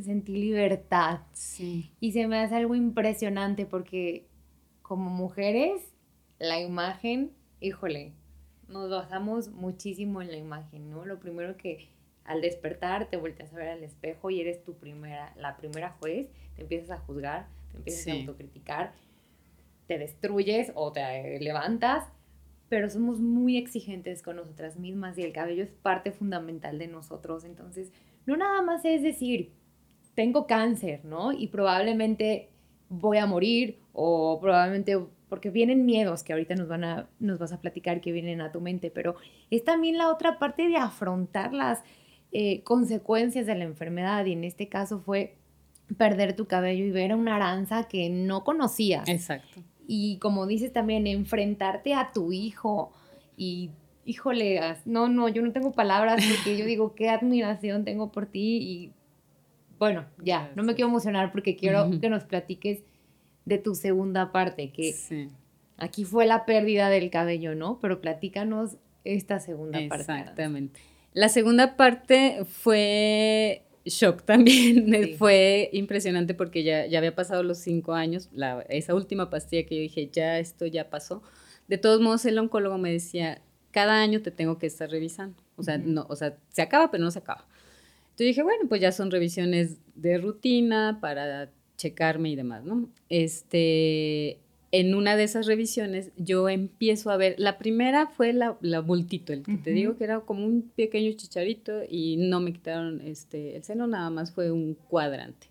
sentí 0.00 0.36
libertad? 0.36 1.20
Sí. 1.32 1.90
Y 2.00 2.12
se 2.12 2.26
me 2.26 2.38
hace 2.38 2.54
algo 2.54 2.74
impresionante 2.74 3.66
porque 3.66 4.26
como 4.82 5.10
mujeres, 5.10 5.82
la 6.38 6.60
imagen 6.60 7.32
híjole, 7.60 8.12
nos 8.68 8.90
basamos 8.90 9.48
muchísimo 9.50 10.22
en 10.22 10.30
la 10.30 10.36
imagen, 10.36 10.90
¿no? 10.90 11.04
Lo 11.04 11.18
primero 11.18 11.56
que 11.56 11.88
al 12.24 12.40
despertar 12.42 13.08
te 13.08 13.16
volteas 13.16 13.52
a 13.52 13.56
ver 13.56 13.68
al 13.68 13.82
espejo 13.82 14.30
y 14.30 14.40
eres 14.40 14.62
tu 14.62 14.74
primera, 14.74 15.32
la 15.36 15.56
primera 15.56 15.96
juez, 15.98 16.28
te 16.56 16.62
empiezas 16.62 16.90
a 16.90 16.98
juzgar, 16.98 17.46
te 17.72 17.78
empiezas 17.78 18.08
a 18.08 18.12
autocriticar, 18.12 18.92
te 19.86 19.98
destruyes 19.98 20.70
o 20.74 20.92
te 20.92 21.40
levantas, 21.40 22.04
pero 22.68 22.90
somos 22.90 23.20
muy 23.20 23.56
exigentes 23.56 24.22
con 24.22 24.36
nosotras 24.36 24.76
mismas 24.78 25.16
y 25.16 25.22
el 25.22 25.32
cabello 25.32 25.62
es 25.62 25.70
parte 25.70 26.12
fundamental 26.12 26.78
de 26.78 26.88
nosotros, 26.88 27.44
entonces 27.44 27.92
no 28.26 28.36
nada 28.36 28.60
más 28.60 28.84
es 28.84 29.02
decir, 29.02 29.52
tengo 30.14 30.46
cáncer, 30.46 31.04
¿no? 31.06 31.32
Y 31.32 31.46
probablemente 31.46 32.50
voy 32.90 33.16
a 33.18 33.26
morir 33.26 33.78
o 33.94 34.38
probablemente 34.40 34.98
porque 35.28 35.50
vienen 35.50 35.84
miedos 35.84 36.22
que 36.22 36.32
ahorita 36.32 36.54
nos, 36.54 36.68
van 36.68 36.84
a, 36.84 37.08
nos 37.20 37.38
vas 37.38 37.52
a 37.52 37.60
platicar 37.60 38.00
que 38.00 38.12
vienen 38.12 38.40
a 38.40 38.52
tu 38.52 38.60
mente, 38.60 38.90
pero 38.90 39.16
es 39.50 39.64
también 39.64 39.98
la 39.98 40.10
otra 40.10 40.38
parte 40.38 40.68
de 40.68 40.76
afrontar 40.76 41.52
las 41.52 41.82
eh, 42.32 42.62
consecuencias 42.62 43.46
de 43.46 43.54
la 43.54 43.64
enfermedad 43.64 44.24
y 44.26 44.32
en 44.32 44.44
este 44.44 44.68
caso 44.68 45.00
fue 45.00 45.36
perder 45.96 46.36
tu 46.36 46.46
cabello 46.46 46.84
y 46.84 46.90
ver 46.90 47.12
a 47.12 47.16
una 47.16 47.36
aranza 47.36 47.84
que 47.84 48.10
no 48.10 48.44
conocías. 48.44 49.08
Exacto. 49.08 49.62
Y 49.86 50.18
como 50.18 50.46
dices 50.46 50.72
también, 50.72 51.06
enfrentarte 51.06 51.94
a 51.94 52.12
tu 52.12 52.32
hijo 52.32 52.92
y, 53.36 53.70
híjole, 54.04 54.60
no, 54.84 55.08
no, 55.08 55.28
yo 55.28 55.40
no 55.40 55.52
tengo 55.52 55.72
palabras 55.72 56.22
porque 56.36 56.58
yo 56.58 56.66
digo, 56.66 56.94
qué 56.94 57.08
admiración 57.08 57.84
tengo 57.84 58.12
por 58.12 58.26
ti 58.26 58.58
y 58.58 58.92
bueno, 59.78 60.04
ya, 60.22 60.50
no 60.56 60.64
me 60.64 60.74
quiero 60.74 60.88
emocionar 60.88 61.32
porque 61.32 61.56
quiero 61.56 61.88
que 62.00 62.10
nos 62.10 62.24
platiques 62.24 62.82
de 63.48 63.58
tu 63.58 63.74
segunda 63.74 64.30
parte, 64.30 64.70
que 64.70 64.94
aquí 65.78 66.04
fue 66.04 66.26
la 66.26 66.44
pérdida 66.44 66.90
del 66.90 67.10
cabello, 67.10 67.54
¿no? 67.54 67.78
Pero 67.80 68.00
platícanos 68.00 68.76
esta 69.04 69.40
segunda 69.40 69.78
parte. 69.88 70.02
Exactamente. 70.02 70.80
La 71.14 71.30
segunda 71.30 71.76
parte 71.76 72.44
fue 72.44 73.62
shock 73.86 74.22
también, 74.26 75.16
fue 75.16 75.70
impresionante 75.72 76.34
porque 76.34 76.62
ya, 76.62 76.86
ya 76.86 76.98
había 76.98 77.14
pasado 77.14 77.42
los 77.42 77.58
cinco 77.58 77.94
años, 77.94 78.28
la, 78.32 78.60
esa 78.68 78.94
última 78.94 79.30
pastilla 79.30 79.66
que 79.66 79.76
yo 79.76 79.80
dije, 79.80 80.10
ya 80.12 80.38
esto 80.38 80.66
ya 80.66 80.90
pasó. 80.90 81.22
De 81.68 81.78
todos 81.78 82.02
modos, 82.02 82.26
el 82.26 82.38
oncólogo 82.38 82.76
me 82.76 82.92
decía, 82.92 83.40
cada 83.70 84.00
año 84.02 84.20
te 84.20 84.30
tengo 84.30 84.58
que 84.58 84.66
estar 84.66 84.90
revisando. 84.90 85.42
O 85.56 85.62
sea, 85.62 85.78
no, 85.78 86.06
o 86.10 86.16
sea, 86.16 86.36
se 86.50 86.60
acaba, 86.60 86.90
pero 86.90 87.02
no 87.02 87.10
se 87.10 87.20
acaba. 87.20 87.46
Entonces 88.10 88.26
dije, 88.26 88.42
bueno, 88.42 88.64
pues 88.68 88.80
ya 88.80 88.92
son 88.92 89.10
revisiones 89.10 89.78
de 89.94 90.18
rutina 90.18 90.98
para 91.00 91.50
checarme 91.78 92.30
y 92.30 92.36
demás, 92.36 92.64
¿no? 92.64 92.90
Este, 93.08 94.38
en 94.70 94.94
una 94.94 95.16
de 95.16 95.24
esas 95.24 95.46
revisiones 95.46 96.10
yo 96.16 96.48
empiezo 96.50 97.10
a 97.10 97.16
ver, 97.16 97.34
la 97.38 97.56
primera 97.56 98.06
fue 98.08 98.34
la, 98.34 98.58
la 98.60 98.80
bultito, 98.80 99.32
el 99.32 99.42
que 99.42 99.56
te 99.56 99.70
digo 99.70 99.96
que 99.96 100.04
era 100.04 100.20
como 100.20 100.44
un 100.44 100.70
pequeño 100.76 101.10
chicharito 101.12 101.80
y 101.88 102.16
no 102.18 102.40
me 102.40 102.52
quitaron 102.52 103.00
este, 103.00 103.56
el 103.56 103.62
seno, 103.62 103.86
nada 103.86 104.10
más 104.10 104.32
fue 104.32 104.52
un 104.52 104.74
cuadrante. 104.74 105.46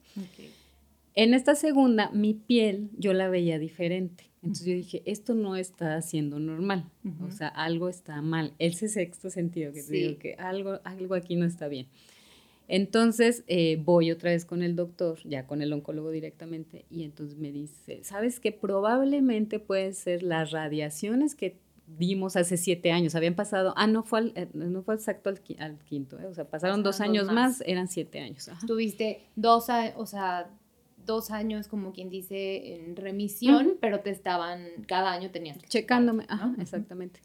En 1.16 1.34
esta 1.34 1.56
segunda, 1.56 2.12
mi 2.12 2.36
piel 2.36 2.90
yo 2.96 3.13
la 3.13 3.28
veía 3.28 3.58
diferente. 3.58 4.26
Entonces 4.44 4.68
yo 4.68 4.74
dije, 4.74 5.02
esto 5.06 5.34
no 5.34 5.56
está 5.56 6.00
siendo 6.04 6.40
normal, 6.40 6.86
o 7.28 7.32
sea, 7.32 7.48
algo 7.48 7.90
está 7.90 8.22
mal. 8.22 8.54
Ese 8.60 8.88
sexto 8.88 9.32
sentido 9.32 9.74
que 9.74 9.82
te 9.82 9.94
digo 9.94 10.20
que 10.20 10.36
algo, 10.36 10.80
algo 10.84 11.16
aquí 11.16 11.36
no 11.36 11.46
está 11.46 11.68
bien. 11.68 11.88
Entonces 12.67 13.43
eh, 13.47 13.82
voy 13.84 14.12
otra 14.12 14.32
vez 14.32 14.45
con 14.45 14.62
el 14.62 14.75
doctor, 14.75 15.19
ya 15.23 15.47
con 15.47 15.62
el 15.62 15.71
oncólogo 15.71 16.12
directamente, 16.12 16.86
y 16.89 17.03
entonces 17.03 17.38
me 17.38 17.51
dice, 17.51 18.03
¿sabes 18.03 18.39
que 18.39 18.51
probablemente 18.51 19.60
pueden 19.60 19.93
ser 19.93 20.21
las 20.21 20.51
radiaciones 20.51 21.34
que 21.34 21.58
dimos 21.97 22.36
hace 22.36 22.58
siete 22.58 22.91
años? 22.91 23.15
Habían 23.15 23.36
pasado, 23.36 23.73
ah, 23.77 23.88
no 23.88 24.03
fue, 24.03 24.34
eh, 24.36 24.49
no 24.53 24.84
fue 24.84 24.95
exacto 24.95 25.30
al, 25.30 25.39
quinto, 25.80 26.19
eh, 26.19 26.25
o 26.25 26.34
sea, 26.34 26.49
pasaron, 26.49 26.84
dos 26.84 26.99
años 26.99 27.32
más. 27.32 27.63
eran 27.65 27.88
siete 27.88 28.19
años. 28.19 28.49
Tuviste 28.67 29.21
dos, 29.38 29.67
o 29.95 30.06
sea, 30.06 30.49
dos 31.06 31.32
años, 31.32 31.69
como 31.69 31.93
quien 31.93 32.10
dice, 32.10 32.75
en 32.75 32.97
remisión, 32.97 33.77
pero 33.80 34.01
te 34.01 34.10
estaban, 34.10 34.67
cada 34.88 35.13
año 35.13 35.32
tenían. 35.32 35.58
Checándome, 35.69 36.25
ajá, 36.27 36.53
exactamente. 36.60 37.21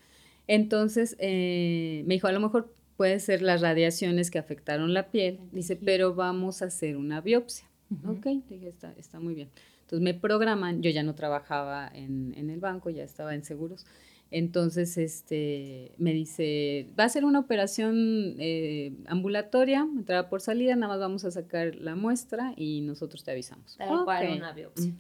Entonces, 0.47 1.17
me 1.21 2.05
dijo, 2.07 2.29
a 2.29 2.33
lo 2.33 2.39
mejor 2.39 2.73
puede 2.97 3.19
ser 3.21 3.43
las 3.43 3.61
radiaciones 3.61 4.31
que 4.31 4.39
afectaron 4.39 4.95
la 4.95 5.11
piel. 5.11 5.41
Dice, 5.53 5.77
pero 5.77 6.15
vamos 6.15 6.63
a 6.63 6.67
hacer 6.67 6.97
una 6.97 7.21
biopsia. 7.21 7.67
Ok, 8.07 8.27
dije, 8.49 8.69
está, 8.69 8.93
está 8.97 9.21
muy 9.21 9.35
bien. 9.35 9.49
Entonces 9.83 10.03
me 10.03 10.15
programan, 10.15 10.83
yo 10.83 10.91
ya 10.91 11.03
no 11.03 11.15
trabajaba 11.15 11.91
en, 11.93 12.33
en 12.37 12.49
el 12.49 12.61
banco, 12.61 12.89
ya 12.91 13.05
estaba 13.05 13.35
en 13.35 13.45
seguros. 13.45 13.85
Entonces, 14.33 14.97
este, 14.97 15.93
me 15.99 16.15
dice, 16.15 16.89
va 16.99 17.05
a 17.05 17.09
ser 17.11 17.27
una 17.27 17.39
operación 17.39 18.37
eh, 18.39 18.95
ambulatoria, 19.07 19.87
entrada 19.95 20.31
por 20.31 20.41
salida, 20.41 20.75
nada 20.75 20.95
más 20.95 21.01
vamos 21.01 21.27
a 21.27 21.31
sacar 21.31 21.75
la 21.75 21.97
muestra 21.97 22.55
y 22.57 22.81
nosotros 22.81 23.23
te 23.25 23.31
avisamos. 23.31 23.77
Tal 23.77 24.05
cual 24.05 24.39
una 24.39 24.55
biopsia. 24.55 24.95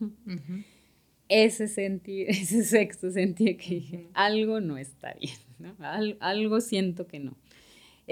Ese 1.28 1.66
sentir, 1.66 2.26
ese 2.28 2.62
sexto 2.62 3.10
sentí 3.10 3.56
que 3.56 3.76
dije, 3.76 4.10
algo 4.12 4.60
no 4.60 4.76
está 4.76 5.14
bien, 5.14 5.38
¿no? 5.58 5.74
algo 6.20 6.60
siento 6.60 7.06
que 7.06 7.18
no. 7.18 7.34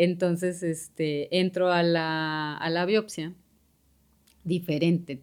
Entonces, 0.03 0.63
este, 0.63 1.41
entro 1.41 1.71
a 1.71 1.83
la, 1.83 2.57
a 2.57 2.71
la 2.71 2.87
biopsia 2.87 3.35
diferente. 4.45 5.21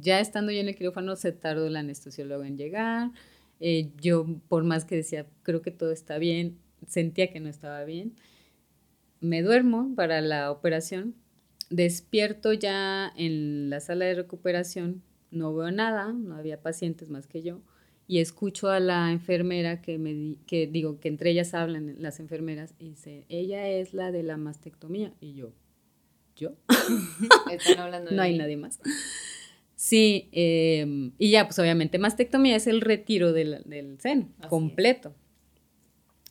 Ya 0.00 0.18
estando 0.18 0.50
yo 0.50 0.58
en 0.58 0.66
el 0.66 0.74
quirófano, 0.74 1.14
se 1.14 1.30
tardó 1.30 1.68
el 1.68 1.76
anestesiólogo 1.76 2.42
en 2.42 2.56
llegar. 2.56 3.12
Eh, 3.60 3.92
yo, 4.00 4.26
por 4.48 4.64
más 4.64 4.84
que 4.84 4.96
decía, 4.96 5.26
creo 5.44 5.62
que 5.62 5.70
todo 5.70 5.92
está 5.92 6.18
bien, 6.18 6.58
sentía 6.88 7.30
que 7.30 7.38
no 7.38 7.48
estaba 7.48 7.84
bien. 7.84 8.16
Me 9.20 9.40
duermo 9.40 9.94
para 9.94 10.20
la 10.20 10.50
operación. 10.50 11.14
Despierto 11.70 12.52
ya 12.52 13.12
en 13.16 13.70
la 13.70 13.78
sala 13.78 14.06
de 14.06 14.14
recuperación. 14.14 15.00
No 15.30 15.54
veo 15.54 15.70
nada, 15.70 16.12
no 16.12 16.34
había 16.34 16.60
pacientes 16.60 17.08
más 17.08 17.28
que 17.28 17.42
yo 17.42 17.60
y 18.08 18.20
escucho 18.20 18.70
a 18.70 18.80
la 18.80 19.12
enfermera 19.12 19.82
que 19.82 19.98
me 19.98 20.36
que 20.46 20.66
digo 20.66 20.98
que 20.98 21.08
entre 21.08 21.30
ellas 21.30 21.52
hablan 21.52 21.96
las 21.98 22.18
enfermeras 22.18 22.74
y 22.78 22.88
dice 22.88 23.26
ella 23.28 23.68
es 23.68 23.92
la 23.92 24.10
de 24.10 24.22
la 24.22 24.38
mastectomía 24.38 25.12
y 25.20 25.34
yo 25.34 25.52
yo 26.34 26.54
están 27.52 27.78
hablando 27.78 28.10
de 28.10 28.16
no 28.16 28.22
hay 28.22 28.36
nadie 28.36 28.56
más. 28.56 28.80
Sí 29.76 30.28
em, 30.32 31.12
y 31.18 31.30
ya 31.30 31.44
pues 31.46 31.58
obviamente 31.58 31.98
mastectomía 31.98 32.56
es 32.56 32.66
el 32.66 32.80
retiro 32.80 33.32
del, 33.32 33.62
del 33.66 34.00
seno 34.00 34.28
completo. 34.48 35.14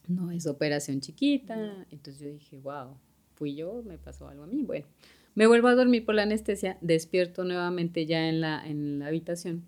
No 0.07 0.31
es 0.31 0.47
operación 0.47 0.99
chiquita. 1.01 1.85
Entonces 1.91 2.21
yo 2.21 2.29
dije 2.29 2.57
wow 2.57 2.97
fui 3.35 3.55
yo 3.55 3.83
me 3.85 3.99
pasó 3.99 4.27
algo 4.27 4.43
a 4.43 4.47
mí 4.47 4.63
bueno 4.63 4.87
me 5.35 5.45
vuelvo 5.45 5.67
a 5.67 5.75
dormir 5.75 6.03
por 6.03 6.15
la 6.15 6.23
anestesia 6.23 6.77
despierto 6.81 7.43
nuevamente 7.43 8.07
ya 8.07 8.27
en 8.27 8.41
la 8.41 8.67
en 8.67 8.97
la 8.97 9.07
habitación 9.07 9.63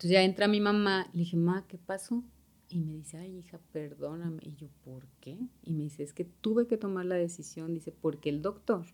entonces 0.00 0.12
ya 0.12 0.22
entra 0.22 0.48
mi 0.48 0.60
mamá, 0.60 1.10
le 1.12 1.18
dije, 1.18 1.36
ma, 1.36 1.66
¿qué 1.68 1.76
pasó? 1.76 2.24
Y 2.70 2.80
me 2.80 2.94
dice, 2.94 3.18
ay, 3.18 3.36
hija, 3.36 3.60
perdóname. 3.70 4.40
Y 4.40 4.54
yo, 4.54 4.68
¿por 4.82 5.06
qué? 5.20 5.36
Y 5.62 5.74
me 5.74 5.82
dice, 5.82 6.02
es 6.02 6.14
que 6.14 6.24
tuve 6.24 6.66
que 6.66 6.78
tomar 6.78 7.04
la 7.04 7.16
decisión, 7.16 7.74
dice, 7.74 7.92
porque 7.92 8.30
el 8.30 8.40
doctor, 8.40 8.86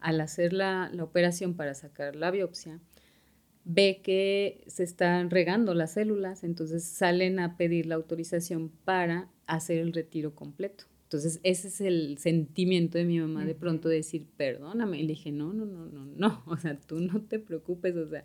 al 0.00 0.22
hacer 0.22 0.54
la, 0.54 0.88
la 0.90 1.04
operación 1.04 1.52
para 1.52 1.74
sacar 1.74 2.16
la 2.16 2.30
biopsia, 2.30 2.80
ve 3.64 4.00
que 4.02 4.64
se 4.68 4.84
están 4.84 5.28
regando 5.28 5.74
las 5.74 5.92
células, 5.92 6.42
entonces 6.42 6.82
salen 6.82 7.40
a 7.40 7.58
pedir 7.58 7.84
la 7.84 7.96
autorización 7.96 8.70
para 8.86 9.28
hacer 9.46 9.76
el 9.80 9.92
retiro 9.92 10.34
completo. 10.34 10.84
Entonces, 11.08 11.40
ese 11.42 11.68
es 11.68 11.80
el 11.80 12.18
sentimiento 12.18 12.98
de 12.98 13.04
mi 13.04 13.18
mamá 13.18 13.46
de 13.46 13.54
pronto 13.54 13.88
decir, 13.88 14.26
perdóname. 14.36 14.98
Y 14.98 15.04
le 15.04 15.08
dije, 15.14 15.32
no, 15.32 15.54
no, 15.54 15.64
no, 15.64 15.86
no, 15.86 16.04
no, 16.04 16.42
o 16.44 16.58
sea, 16.58 16.78
tú 16.78 17.00
no 17.00 17.22
te 17.22 17.38
preocupes, 17.38 17.96
o 17.96 18.06
sea, 18.06 18.24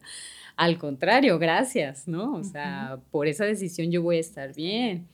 al 0.57 0.77
contrario, 0.77 1.39
gracias, 1.39 2.09
¿no? 2.09 2.35
O 2.35 2.43
sea, 2.43 2.99
por 3.09 3.27
esa 3.27 3.45
decisión 3.45 3.89
yo 3.89 4.01
voy 4.01 4.17
a 4.17 4.19
estar 4.19 4.53
bien. 4.53 5.07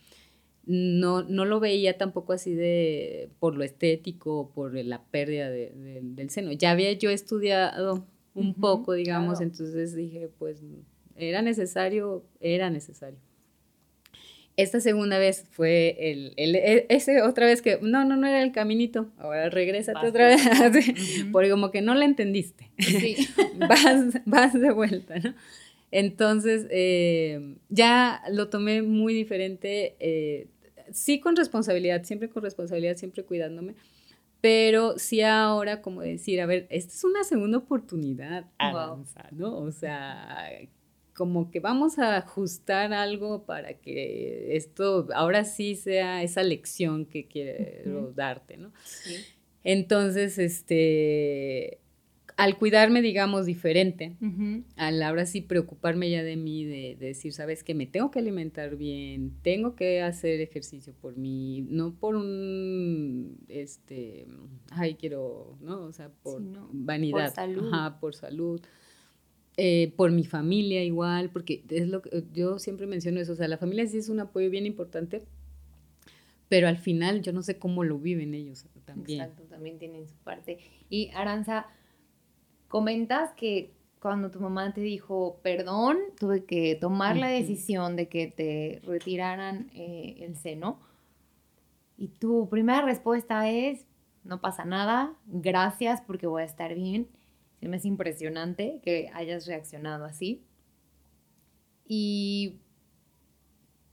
No, 0.65 1.21
no 1.21 1.45
lo 1.45 1.59
veía 1.59 1.95
tampoco 1.95 2.33
así 2.33 2.55
de 2.55 3.29
por 3.39 3.55
lo 3.55 3.63
estético, 3.63 4.49
por 4.55 4.73
la 4.73 5.03
pérdida 5.03 5.51
del 5.51 6.29
seno. 6.31 6.51
Ya 6.53 6.71
había 6.71 6.91
yo 6.93 7.11
estudiado 7.11 8.07
un 8.33 8.55
poco, 8.55 8.93
digamos, 8.93 9.41
entonces 9.41 9.93
dije, 9.93 10.27
pues, 10.39 10.63
era 11.15 11.43
necesario, 11.43 12.23
era 12.39 12.71
necesario 12.71 13.28
esta 14.61 14.79
segunda 14.79 15.17
vez 15.17 15.45
fue 15.51 15.95
el, 15.99 16.33
el, 16.37 16.55
e, 16.55 16.85
ese 16.89 17.21
otra 17.21 17.45
vez 17.45 17.61
que, 17.61 17.79
no, 17.81 18.03
no, 18.03 18.17
no 18.17 18.27
era 18.27 18.43
el 18.43 18.51
caminito, 18.51 19.09
ahora 19.17 19.49
regrésate 19.49 20.05
otra 20.05 20.27
vez, 20.27 20.41
porque 21.31 21.49
como 21.49 21.71
que 21.71 21.81
no 21.81 21.95
la 21.95 22.05
entendiste. 22.05 22.69
Sí. 22.77 23.27
vas, 23.57 24.21
vas 24.25 24.53
de 24.53 24.71
vuelta, 24.71 25.19
¿no? 25.19 25.33
Entonces, 25.91 26.67
eh, 26.69 27.55
ya 27.69 28.21
lo 28.31 28.49
tomé 28.49 28.81
muy 28.81 29.13
diferente, 29.13 29.95
eh, 29.99 30.47
sí 30.91 31.19
con 31.19 31.35
responsabilidad, 31.35 32.03
siempre 32.03 32.29
con 32.29 32.43
responsabilidad, 32.43 32.95
siempre 32.95 33.23
cuidándome, 33.23 33.75
pero 34.41 34.97
sí 34.99 35.21
ahora 35.21 35.81
como 35.81 36.01
decir, 36.01 36.41
a 36.41 36.45
ver, 36.45 36.67
esta 36.69 36.93
es 36.93 37.03
una 37.03 37.23
segunda 37.23 37.57
oportunidad, 37.57 38.45
¿no? 39.31 39.57
O 39.57 39.71
sea, 39.71 40.49
como 41.19 41.51
que 41.51 41.59
vamos 41.59 41.99
a 41.99 42.15
ajustar 42.15 42.93
algo 42.93 43.43
para 43.43 43.73
que 43.73 44.55
esto 44.55 45.09
ahora 45.13 45.43
sí 45.43 45.75
sea 45.75 46.23
esa 46.23 46.43
lección 46.43 47.05
que 47.05 47.27
quiero 47.27 48.13
darte, 48.13 48.55
¿no? 48.55 48.71
Sí. 48.85 49.17
Entonces, 49.65 50.37
este, 50.37 51.79
al 52.37 52.57
cuidarme, 52.57 53.01
digamos, 53.01 53.45
diferente, 53.45 54.15
al 54.77 55.03
ahora 55.03 55.25
sí 55.25 55.41
preocuparme 55.41 56.09
ya 56.09 56.23
de 56.23 56.37
mí, 56.37 56.63
de, 56.63 56.95
decir, 56.97 57.33
sabes 57.33 57.65
que 57.65 57.73
me 57.75 57.85
tengo 57.85 58.11
que 58.11 58.19
alimentar 58.19 58.77
bien, 58.77 59.33
tengo 59.41 59.75
que 59.75 60.01
hacer 60.01 60.39
ejercicio 60.39 60.93
por 61.01 61.17
mí, 61.17 61.67
no 61.69 61.95
por 61.95 62.15
un, 62.15 63.39
este, 63.49 64.25
ay, 64.71 64.95
quiero, 64.95 65.57
¿no? 65.59 65.81
O 65.81 65.91
sea, 65.91 66.11
por 66.23 66.41
vanidad. 66.71 67.25
Por 67.25 67.35
salud. 67.35 67.73
Ajá, 67.73 67.99
por 67.99 68.15
salud. 68.15 68.61
Eh, 69.61 69.93
por 69.97 70.09
mi 70.11 70.23
familia 70.23 70.85
igual, 70.85 71.31
porque 71.31 71.65
es 71.69 71.89
lo 71.89 72.01
que 72.01 72.23
yo 72.31 72.59
siempre 72.59 72.87
menciono 72.87 73.19
eso, 73.19 73.33
o 73.33 73.35
sea, 73.35 73.49
la 73.49 73.57
familia 73.57 73.85
sí 73.87 73.97
es 73.97 74.07
un 74.07 74.21
apoyo 74.21 74.49
bien 74.49 74.65
importante, 74.65 75.25
pero 76.47 76.69
al 76.69 76.77
final 76.77 77.21
yo 77.21 77.33
no 77.33 77.43
sé 77.43 77.59
cómo 77.59 77.83
lo 77.83 77.99
viven 77.99 78.33
ellos 78.33 78.65
también. 78.85 79.19
Exacto, 79.19 79.43
también 79.49 79.77
tienen 79.77 80.07
su 80.07 80.15
parte. 80.15 80.59
Y 80.89 81.09
Aranza, 81.13 81.67
comentas 82.69 83.33
que 83.33 83.73
cuando 83.99 84.31
tu 84.31 84.39
mamá 84.39 84.73
te 84.73 84.79
dijo 84.79 85.41
perdón, 85.43 85.97
tuve 86.17 86.45
que 86.45 86.75
tomar 86.75 87.17
la 87.17 87.27
decisión 87.27 87.97
de 87.97 88.07
que 88.07 88.27
te 88.27 88.79
retiraran 88.85 89.69
eh, 89.73 90.19
el 90.21 90.37
seno. 90.37 90.79
Y 91.97 92.07
tu 92.07 92.47
primera 92.47 92.81
respuesta 92.81 93.49
es, 93.49 93.85
no 94.23 94.39
pasa 94.39 94.63
nada, 94.63 95.17
gracias 95.25 95.99
porque 95.99 96.27
voy 96.27 96.43
a 96.43 96.45
estar 96.45 96.73
bien. 96.75 97.09
Se 97.59 97.67
me 97.67 97.77
es 97.77 97.85
impresionante 97.85 98.79
que 98.83 99.09
hayas 99.13 99.45
reaccionado 99.45 100.05
así. 100.05 100.45
¿Y 101.85 102.59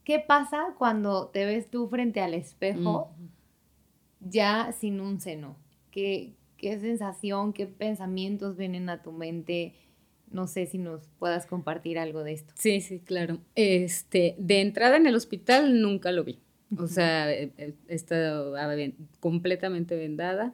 qué 0.04 0.20
pasa 0.20 0.74
cuando 0.78 1.28
te 1.28 1.44
ves 1.44 1.68
tú 1.68 1.88
frente 1.88 2.20
al 2.20 2.34
espejo 2.34 3.10
ya 4.20 4.72
sin 4.72 5.00
un 5.00 5.20
seno? 5.20 5.56
¿Qué, 5.90 6.34
¿Qué 6.56 6.78
sensación, 6.78 7.52
qué 7.52 7.66
pensamientos 7.66 8.56
vienen 8.56 8.88
a 8.88 9.02
tu 9.02 9.12
mente? 9.12 9.74
No 10.30 10.46
sé 10.46 10.66
si 10.66 10.78
nos 10.78 11.08
puedas 11.18 11.46
compartir 11.46 11.98
algo 11.98 12.22
de 12.22 12.34
esto. 12.34 12.52
Sí, 12.56 12.80
sí, 12.80 13.00
claro. 13.00 13.38
Este, 13.54 14.36
de 14.38 14.60
entrada 14.60 14.96
en 14.96 15.06
el 15.06 15.14
hospital 15.14 15.80
nunca 15.80 16.12
lo 16.12 16.22
vi. 16.24 16.40
O 16.78 16.88
sea, 16.88 17.32
he 17.32 17.52
estado 17.88 18.56
completamente 19.20 19.96
vendada 19.96 20.52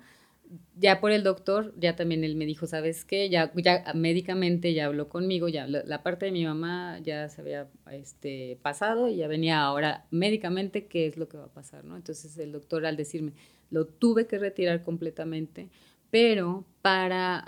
ya 0.77 1.01
por 1.01 1.13
el 1.13 1.23
doctor, 1.23 1.75
ya 1.79 1.97
también 1.97 2.25
él 2.25 2.37
me 2.37 2.47
dijo, 2.47 2.67
¿sabes 2.67 3.05
qué? 3.05 3.29
Ya, 3.29 3.53
ya 3.57 3.85
médicamente 3.95 4.75
ya 4.75 4.87
habló 4.87 5.09
conmigo, 5.09 5.49
ya 5.49 5.67
la, 5.67 6.03
parte 6.03 6.27
de 6.27 6.33
mi 6.33 6.45
mamá 6.45 6.99
ya 7.03 7.29
se 7.29 7.41
había 7.41 7.69
este, 7.91 8.59
pasado 8.63 9.09
y 9.09 9.17
ya 9.17 9.29
venía 9.29 9.61
ahora 9.63 10.07
médicamente 10.11 10.87
qué 10.87 11.07
es 11.07 11.17
lo 11.17 11.29
que 11.29 11.39
va 11.39 11.45
a 11.45 11.53
pasar, 11.53 11.85
¿no? 11.85 11.97
Entonces 11.97 12.37
el 12.39 12.53
doctor 12.53 12.85
al 12.87 12.97
decirme, 12.97 13.33
lo 13.71 13.87
tuve 13.87 14.27
que 14.27 14.39
retirar 14.39 14.83
completamente, 14.83 15.71
pero 16.11 16.67
para 16.83 17.47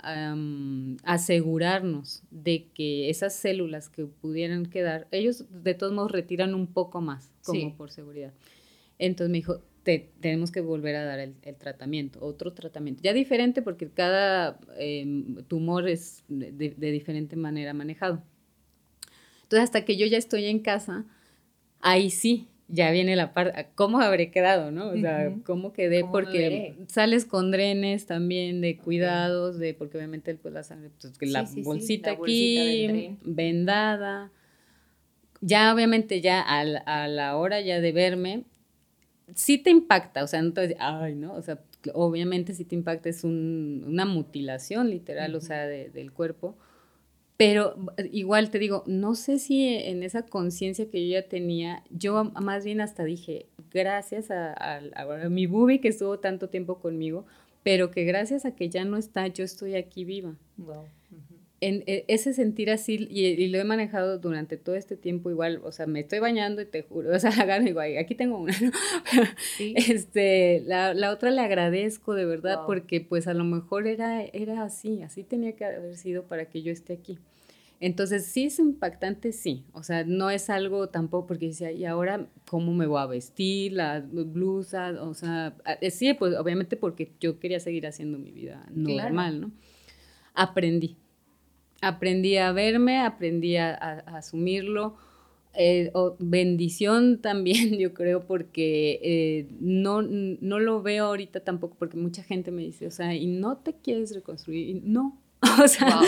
asegurarnos 1.03 2.23
de 2.31 2.69
que 2.73 3.09
esas 3.09 3.35
células 3.35 3.89
que 3.89 4.05
pudieran 4.05 4.65
quedar, 4.65 5.07
ellos 5.11 5.45
de 5.49 5.75
todos 5.75 5.93
modos 5.93 6.11
retiran 6.11 6.55
un 6.55 6.67
poco 6.67 6.99
más, 7.01 7.31
como 7.43 7.75
por 7.77 7.91
seguridad. 7.91 8.33
Entonces 8.97 9.29
me 9.29 9.37
dijo, 9.37 9.61
tenemos 9.85 10.51
que 10.51 10.61
volver 10.61 10.95
a 10.95 11.05
dar 11.05 11.19
el, 11.19 11.35
tratamiento, 11.57 12.19
otro 12.25 12.53
tratamiento. 12.53 13.01
Ya 13.03 13.13
diferente 13.13 13.61
porque 13.61 13.87
cada 13.89 14.59
em, 14.77 15.43
tumor 15.47 15.87
es 15.87 16.23
de, 16.27 16.71
diferente 16.91 17.35
manera 17.35 17.73
manejado. 17.73 18.23
Entonces, 19.43 19.63
hasta 19.63 19.85
que 19.85 19.95
yo 19.95 20.07
ya 20.07 20.17
estoy 20.17 20.45
en 20.45 20.59
casa, 20.59 21.05
ahí 21.81 22.09
sí, 22.09 22.47
ya 22.67 22.89
viene 22.89 23.15
la 23.15 23.31
parte, 23.33 23.67
¿cómo 23.75 23.99
habré 23.99 24.31
quedado, 24.31 24.71
no? 24.71 24.87
O 24.87 24.97
sea, 24.97 25.31
¿cómo 25.43 25.71
quedé? 25.71 26.03
porque 26.03 26.75
sales 26.87 27.25
con 27.25 27.51
drenes 27.51 28.07
también 28.07 28.61
de 28.61 28.77
cuidados, 28.77 29.59
de, 29.59 29.75
porque 29.75 29.97
obviamente 29.97 30.33
pues 30.33 30.51
la 30.51 30.63
sangre, 30.63 30.89
pues, 30.99 31.31
la, 31.31 31.47
bolsita 31.63 32.11
aquí, 32.11 33.17
vendada. 33.21 34.31
Ya 35.41 35.71
obviamente 35.75 36.21
ya 36.21 36.41
a 36.41 37.07
la 37.07 37.37
hora 37.37 37.61
ya 37.61 37.79
de 37.79 37.91
verme, 37.91 38.45
sí 39.33 39.57
te 39.57 39.69
impacta, 39.69 40.23
o 40.23 40.27
sea, 40.27 40.41
no 40.41 40.53
te 40.53 40.75
ay, 40.79 41.15
¿no? 41.15 41.33
O 41.33 41.41
sea, 41.41 41.59
obviamente 41.93 42.53
sí 42.53 42.65
te 42.65 42.75
impacta, 42.75 43.09
es 43.09 43.23
una 43.23 44.05
mutilación 44.05 44.89
literal, 44.89 45.35
o 45.35 45.41
sea, 45.41 45.65
del 45.65 46.11
cuerpo. 46.11 46.55
Pero 47.37 47.75
igual 48.11 48.49
te 48.49 48.59
digo, 48.59 48.83
no 48.87 49.13
sé 49.15 49.39
si 49.39 49.67
en 49.67 50.03
esa 50.03 50.23
conciencia 50.25 50.89
que 50.89 51.05
yo 51.05 51.13
ya 51.15 51.27
tenía, 51.27 51.83
yo 51.89 52.23
más 52.23 52.63
bien 52.63 52.79
hasta 52.79 53.03
dije, 53.03 53.47
gracias 53.71 54.31
a, 54.31 54.79
mi 55.29 55.45
bubi 55.45 55.79
que 55.79 55.89
estuvo 55.89 56.19
tanto 56.19 56.49
tiempo 56.49 56.79
conmigo, 56.79 57.25
pero 57.61 57.91
que 57.91 58.05
gracias 58.05 58.45
a 58.45 58.55
que 58.55 58.69
ya 58.69 58.85
no 58.85 58.95
está, 58.95 59.27
yo 59.27 59.43
estoy 59.43 59.75
aquí 59.75 60.05
viva. 60.05 60.35
Wow 60.57 60.85
en, 61.61 61.83
e, 61.87 62.05
ese 62.07 62.33
sentir 62.33 62.69
así, 62.69 63.07
y, 63.09 63.47
lo 63.47 63.57
he 63.57 63.63
manejado 63.63 64.17
durante 64.19 64.57
todo 64.57 64.75
este 64.75 64.97
tiempo 64.97 65.29
igual, 65.29 65.61
o 65.63 65.71
sea, 65.71 65.87
me 65.87 66.01
estoy 66.01 66.19
bañando 66.19 66.61
y 66.61 66.65
te 66.65 66.81
juro, 66.83 67.11
o 67.15 67.19
sea, 67.19 67.31
agarro 67.31 67.67
igual, 67.67 67.97
aquí 67.97 68.15
tengo 68.15 68.37
una, 68.37 68.53
este, 69.59 70.63
la, 70.65 70.93
la, 70.93 71.11
otra 71.11 71.31
le 71.31 71.41
agradezco 71.41 72.13
de 72.13 72.25
verdad 72.25 72.59
porque 72.65 73.01
pues 73.01 73.27
a 73.27 73.33
lo 73.33 73.43
mejor 73.43 73.87
era, 73.87 74.23
era 74.23 74.63
así, 74.63 75.01
así 75.01 75.23
tenía 75.23 75.53
que 75.55 75.65
haber 75.65 75.97
sido 75.97 76.23
para 76.23 76.45
que 76.45 76.61
yo 76.61 76.71
esté 76.71 76.93
aquí. 76.93 77.19
Entonces, 77.81 78.25
sí 78.25 78.45
es 78.45 78.59
impactante, 78.59 79.31
sí. 79.31 79.65
O 79.73 79.83
sea, 79.83 80.05
no 80.05 80.29
es 80.29 80.49
algo 80.49 80.89
tampoco 80.89 81.27
porque 81.27 81.47
decía, 81.47 81.71
¿y 81.71 81.85
ahora 81.85 82.27
cómo 82.49 82.73
me 82.73 82.87
voy 82.87 83.01
a 83.01 83.05
vestir? 83.05 83.73
La 83.73 83.99
blusa, 83.99 84.91
o 85.01 85.13
sea, 85.13 85.55
sí, 85.91 86.13
pues 86.13 86.35
obviamente 86.35 86.77
porque 86.77 87.11
yo 87.19 87.37
quería 87.39 87.59
seguir 87.59 87.85
haciendo 87.85 88.17
mi 88.17 88.31
vida 88.31 88.65
normal, 88.71 89.41
¿no? 89.41 89.51
Aprendí, 90.33 90.97
aprendí 91.87 92.37
a 92.37 92.51
verme, 92.51 92.99
aprendí 92.99 93.57
a, 93.57 93.73
asumirlo. 94.17 94.95
Eh, 95.57 95.91
bendición 96.19 97.21
también, 97.21 97.77
yo 97.77 97.93
creo, 97.93 98.25
porque 98.25 98.99
eh, 99.01 99.47
no, 99.59 100.01
no 100.01 100.59
lo 100.59 100.81
veo 100.81 101.05
ahorita 101.05 101.39
tampoco, 101.41 101.75
porque 101.79 101.97
mucha 101.97 102.23
gente 102.23 102.51
me 102.51 102.63
dice, 102.63 102.87
o 102.87 102.91
sea, 102.91 103.15
¿y 103.15 103.27
no 103.27 103.57
te 103.57 103.73
quieres 103.73 104.13
reconstruir? 104.13 104.81
No, 104.83 105.17
o 105.63 105.67
sea, 105.67 106.01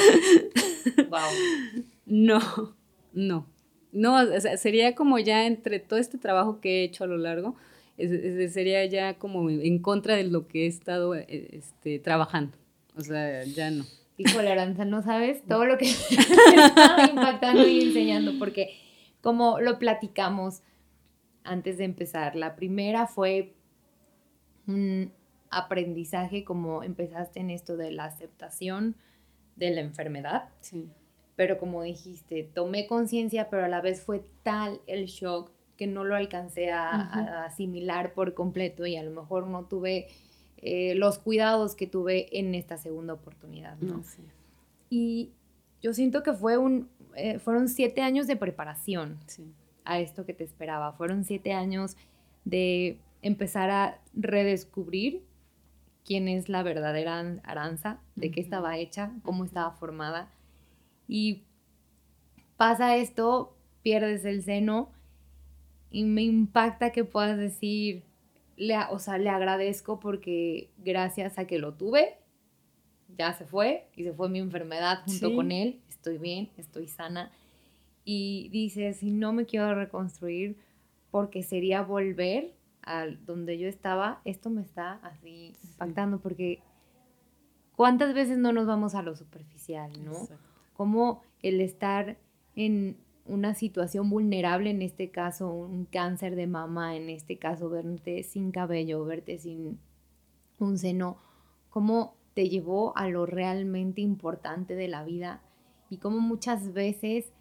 no, 2.05 2.75
no, 3.13 3.47
no, 3.93 4.15
o 4.21 4.39
sea, 4.41 4.57
sería 4.57 4.95
como 4.95 5.17
ya 5.19 5.47
entre 5.47 5.79
todo 5.79 5.99
este 5.99 6.17
trabajo 6.17 6.59
que 6.59 6.81
he 6.81 6.83
hecho 6.83 7.05
a 7.05 7.07
lo 7.07 7.17
largo, 7.17 7.55
sería 7.97 8.85
ya 8.85 9.17
como 9.17 9.49
en 9.49 9.79
contra 9.79 10.15
de 10.15 10.25
lo 10.25 10.47
que 10.47 10.65
he 10.65 10.67
estado 10.67 11.15
eh, 11.15 11.25
este, 11.29 11.99
trabajando, 11.99 12.57
o 12.97 13.01
sea, 13.01 13.45
ya 13.45 13.71
no. 13.71 13.85
Híjole, 14.17 14.51
Aranza, 14.51 14.83
no 14.83 15.03
sabes 15.03 15.45
todo 15.45 15.65
lo 15.65 15.77
que 15.77 15.85
está 16.09 17.07
impactando 17.09 17.67
y 17.67 17.81
enseñando, 17.81 18.33
porque 18.39 18.75
como 19.21 19.59
lo 19.59 19.77
platicamos 19.77 20.63
antes 21.43 21.77
de 21.77 21.85
empezar, 21.85 22.35
la 22.35 22.55
primera 22.55 23.05
fue 23.05 23.53
un 24.65 25.13
aprendizaje, 25.51 26.43
como 26.43 26.83
empezaste 26.83 27.39
en 27.39 27.51
esto 27.51 27.77
de 27.77 27.91
la 27.91 28.05
aceptación 28.05 28.95
de 29.55 29.69
la 29.69 29.81
enfermedad. 29.81 30.49
Sí. 30.61 30.89
Pero 31.35 31.59
como 31.59 31.83
dijiste, 31.83 32.43
tomé 32.43 32.87
conciencia, 32.87 33.49
pero 33.49 33.65
a 33.65 33.67
la 33.67 33.81
vez 33.81 34.01
fue 34.01 34.23
tal 34.41 34.81
el 34.87 35.05
shock 35.05 35.51
que 35.77 35.85
no 35.85 36.03
lo 36.03 36.15
alcancé 36.15 36.71
a 36.71 37.45
asimilar 37.45 38.13
por 38.13 38.33
completo 38.33 38.87
y 38.87 38.97
a 38.97 39.03
lo 39.03 39.11
mejor 39.11 39.45
no 39.45 39.65
tuve 39.65 40.07
eh, 40.57 40.95
los 40.95 41.19
cuidados 41.19 41.75
que 41.75 41.87
tuve 41.87 42.37
en 42.37 42.55
esta 42.55 42.77
segunda 42.77 43.13
oportunidad, 43.13 43.77
¿no? 43.79 44.03
Y 44.89 45.31
yo 45.81 45.93
siento 45.93 46.23
que 46.23 46.33
fue 46.33 46.57
un, 46.57 46.89
eh, 47.15 47.39
fueron 47.39 47.69
siete 47.69 48.01
años 48.01 48.27
de 48.27 48.35
preparación 48.35 49.19
a 49.85 49.99
esto 49.99 50.25
que 50.25 50.33
te 50.33 50.43
esperaba. 50.43 50.93
Fueron 50.93 51.23
siete 51.23 51.53
años 51.53 51.95
de 52.45 52.99
empezar 53.21 53.69
a 53.69 53.99
redescubrir 54.13 55.23
quién 56.03 56.27
es 56.27 56.49
la 56.49 56.63
verdadera 56.63 57.19
Aranza, 57.43 57.99
de 58.15 58.31
qué 58.31 58.39
estaba 58.39 58.77
hecha, 58.77 59.11
cómo 59.23 59.43
estaba 59.43 59.71
formada. 59.71 60.31
Y 61.07 61.43
pasa 62.55 62.95
esto, 62.95 63.55
pierdes 63.83 64.25
el 64.25 64.41
seno 64.43 64.91
y 65.91 66.03
me 66.03 66.23
impacta 66.23 66.91
que 66.91 67.03
puedas 67.03 67.37
decir, 67.37 68.03
le, 68.57 68.75
o 68.89 68.99
sea, 68.99 69.17
le 69.17 69.29
agradezco 69.29 69.99
porque 69.99 70.69
gracias 70.79 71.37
a 71.37 71.45
que 71.45 71.59
lo 71.59 71.75
tuve, 71.75 72.17
ya 73.17 73.33
se 73.33 73.45
fue 73.45 73.87
y 73.95 74.03
se 74.03 74.13
fue 74.13 74.29
mi 74.29 74.39
enfermedad 74.39 75.03
junto 75.05 75.33
con 75.33 75.51
él, 75.51 75.79
estoy 75.87 76.17
bien, 76.17 76.49
estoy 76.57 76.87
sana. 76.87 77.31
Y 78.03 78.49
dice, 78.49 78.93
si 78.93 79.11
no 79.11 79.31
me 79.31 79.45
quiero 79.45 79.73
reconstruir 79.75 80.57
porque 81.11 81.43
sería 81.43 81.83
volver 81.83 82.53
a 82.81 83.05
donde 83.05 83.57
yo 83.57 83.67
estaba, 83.67 84.21
esto 84.25 84.49
me 84.49 84.61
está 84.61 84.93
así 85.03 85.53
impactando 85.63 86.19
porque 86.19 86.61
cuántas 87.75 88.13
veces 88.13 88.37
no 88.37 88.53
nos 88.53 88.65
vamos 88.65 88.95
a 88.95 89.03
lo 89.03 89.15
superficial, 89.15 89.91
¿no? 90.03 90.27
Como 90.73 91.21
el 91.41 91.61
estar 91.61 92.17
en 92.55 92.97
una 93.27 93.53
situación 93.53 94.09
vulnerable, 94.09 94.69
en 94.69 94.81
este 94.81 95.09
caso 95.09 95.51
un 95.51 95.85
cáncer 95.85 96.35
de 96.35 96.47
mama, 96.47 96.95
en 96.95 97.09
este 97.09 97.37
caso 97.37 97.69
verte 97.69 98.23
sin 98.23 98.51
cabello, 98.51 99.03
verte 99.05 99.37
sin 99.37 99.79
un 100.59 100.77
seno, 100.77 101.17
cómo 101.69 102.15
te 102.33 102.49
llevó 102.49 102.95
a 102.97 103.07
lo 103.09 103.25
realmente 103.25 104.01
importante 104.01 104.75
de 104.75 104.87
la 104.87 105.03
vida 105.03 105.41
y 105.89 105.97
cómo 105.97 106.19
muchas 106.19 106.73
veces 106.73 107.31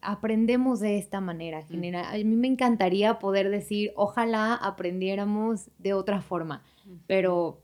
aprendemos 0.00 0.80
de 0.80 0.98
esta 0.98 1.20
manera. 1.20 1.62
General, 1.62 2.06
a 2.06 2.16
mí 2.16 2.24
me 2.24 2.46
encantaría 2.46 3.18
poder 3.18 3.50
decir, 3.50 3.92
ojalá 3.96 4.54
aprendiéramos 4.54 5.68
de 5.78 5.94
otra 5.94 6.20
forma, 6.20 6.62
pero 7.06 7.60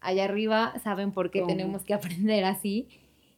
allá 0.00 0.24
arriba 0.24 0.78
saben 0.82 1.12
por 1.12 1.30
qué 1.30 1.42
tenemos 1.42 1.82
que 1.82 1.94
aprender 1.94 2.44
así 2.44 2.88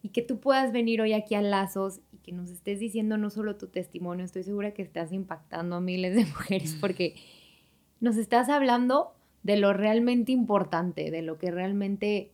y 0.03 0.11
que 0.11 0.23
tú 0.23 0.38
puedas 0.38 0.73
venir 0.73 1.01
hoy 1.01 1.12
aquí 1.12 1.35
a 1.35 1.43
Lazos 1.43 2.01
que 2.29 2.35
nos 2.35 2.51
estés 2.51 2.79
diciendo 2.79 3.17
no 3.17 3.31
solo 3.31 3.57
tu 3.57 3.69
testimonio, 3.69 4.23
estoy 4.23 4.43
segura 4.43 4.75
que 4.75 4.83
estás 4.83 5.14
impactando 5.14 5.77
a 5.77 5.81
miles 5.81 6.14
de 6.14 6.27
mujeres 6.27 6.77
porque 6.79 7.14
nos 8.01 8.19
estás 8.19 8.51
hablando 8.51 9.14
de 9.43 9.57
lo 9.57 9.73
realmente 9.73 10.31
importante, 10.33 11.11
de 11.11 11.23
lo 11.23 11.38
que 11.38 11.51
realmente 11.51 12.33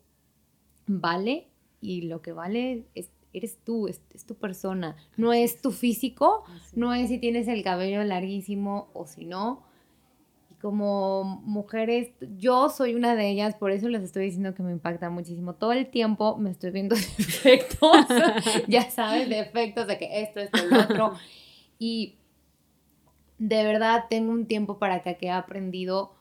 vale 0.88 1.46
y 1.80 2.02
lo 2.02 2.22
que 2.22 2.32
vale 2.32 2.86
es, 2.96 3.12
eres 3.32 3.58
tú, 3.62 3.86
es, 3.86 4.02
es 4.12 4.26
tu 4.26 4.34
persona, 4.34 4.96
no 5.16 5.32
es 5.32 5.62
tu 5.62 5.70
físico, 5.70 6.42
no 6.74 6.92
es 6.92 7.08
si 7.08 7.18
tienes 7.18 7.46
el 7.46 7.62
cabello 7.62 8.02
larguísimo 8.02 8.90
o 8.94 9.06
si 9.06 9.24
no, 9.24 9.62
como 10.64 11.24
mujeres, 11.44 12.08
yo 12.38 12.70
soy 12.70 12.94
una 12.94 13.14
de 13.14 13.28
ellas, 13.28 13.54
por 13.54 13.70
eso 13.70 13.86
les 13.90 14.02
estoy 14.02 14.24
diciendo 14.24 14.54
que 14.54 14.62
me 14.62 14.72
impacta 14.72 15.10
muchísimo. 15.10 15.56
Todo 15.56 15.72
el 15.72 15.88
tiempo 15.88 16.38
me 16.38 16.48
estoy 16.48 16.70
viendo 16.70 16.96
defectos, 17.18 18.06
ya 18.66 18.90
sabes, 18.90 19.28
defectos 19.28 19.86
de 19.86 19.98
que 19.98 20.22
esto, 20.22 20.40
esto, 20.40 20.64
lo 20.64 20.80
otro. 20.80 21.12
Y 21.78 22.14
de 23.36 23.62
verdad 23.62 24.06
tengo 24.08 24.32
un 24.32 24.46
tiempo 24.46 24.78
para 24.78 24.94
acá 24.94 25.18
que 25.18 25.26
he 25.26 25.30
aprendido, 25.30 26.14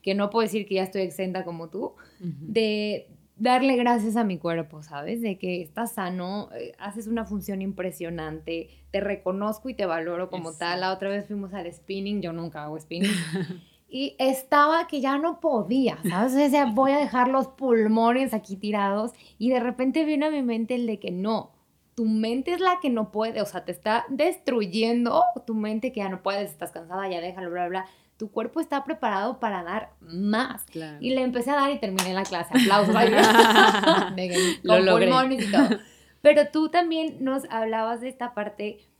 que 0.00 0.14
no 0.14 0.30
puedo 0.30 0.46
decir 0.46 0.66
que 0.66 0.76
ya 0.76 0.84
estoy 0.84 1.02
exenta 1.02 1.44
como 1.44 1.68
tú, 1.68 1.96
de 2.20 3.06
darle 3.40 3.74
gracias 3.76 4.16
a 4.16 4.22
mi 4.22 4.38
cuerpo, 4.38 4.82
¿sabes? 4.82 5.22
De 5.22 5.38
que 5.38 5.62
estás 5.62 5.92
sano, 5.92 6.50
eh, 6.54 6.72
haces 6.78 7.06
una 7.06 7.24
función 7.24 7.62
impresionante, 7.62 8.68
te 8.90 9.00
reconozco 9.00 9.68
y 9.68 9.74
te 9.74 9.86
valoro 9.86 10.30
como 10.30 10.52
tal. 10.52 10.80
La 10.80 10.92
otra 10.92 11.08
vez 11.08 11.26
fuimos 11.26 11.52
al 11.54 11.72
spinning, 11.72 12.20
yo 12.20 12.32
nunca 12.32 12.64
hago 12.64 12.78
spinning. 12.78 13.10
y 13.88 14.14
estaba 14.18 14.86
que 14.86 15.00
ya 15.00 15.18
no 15.18 15.40
podía, 15.40 15.98
¿sabes? 16.08 16.34
O 16.34 16.50
sea, 16.50 16.66
voy 16.66 16.92
a 16.92 16.98
dejar 16.98 17.28
los 17.28 17.48
pulmones 17.48 18.34
aquí 18.34 18.56
tirados 18.56 19.12
y 19.38 19.48
de 19.50 19.58
repente 19.58 20.04
viene 20.04 20.26
a 20.26 20.30
mi 20.30 20.42
mente 20.42 20.74
el 20.74 20.86
de 20.86 21.00
que 21.00 21.10
no, 21.10 21.52
tu 21.94 22.04
mente 22.04 22.52
es 22.52 22.60
la 22.60 22.78
que 22.80 22.90
no 22.90 23.10
puede, 23.10 23.40
o 23.40 23.46
sea, 23.46 23.64
te 23.64 23.72
está 23.72 24.04
destruyendo 24.10 25.24
tu 25.46 25.54
mente 25.54 25.92
que 25.92 26.00
ya 26.00 26.08
no 26.10 26.22
puedes, 26.22 26.50
estás 26.50 26.72
cansada, 26.72 27.08
ya 27.08 27.20
déjalo, 27.20 27.50
bla, 27.50 27.68
bla 27.68 27.86
tu 28.20 28.30
cuerpo 28.30 28.60
está 28.60 28.84
preparado 28.84 29.40
para 29.40 29.62
dar 29.62 29.94
más. 30.02 30.66
Y 31.00 31.14
le 31.14 31.22
empecé 31.22 31.52
a 31.52 31.54
dar 31.54 31.70
y 31.70 31.78
terminé 31.78 32.12
la 32.12 32.24
clase. 32.24 32.52
Aplausos. 32.52 32.94
Lo 34.62 34.78
logré. 34.78 35.06
y 35.36 35.50
todo. 35.50 35.78
Pero 36.20 36.48
tú 36.52 36.68
también 36.68 37.24
nos 37.24 37.44
hablabas 37.50 38.02
de 38.02 38.10
esta 38.10 38.34
parte 38.34 38.90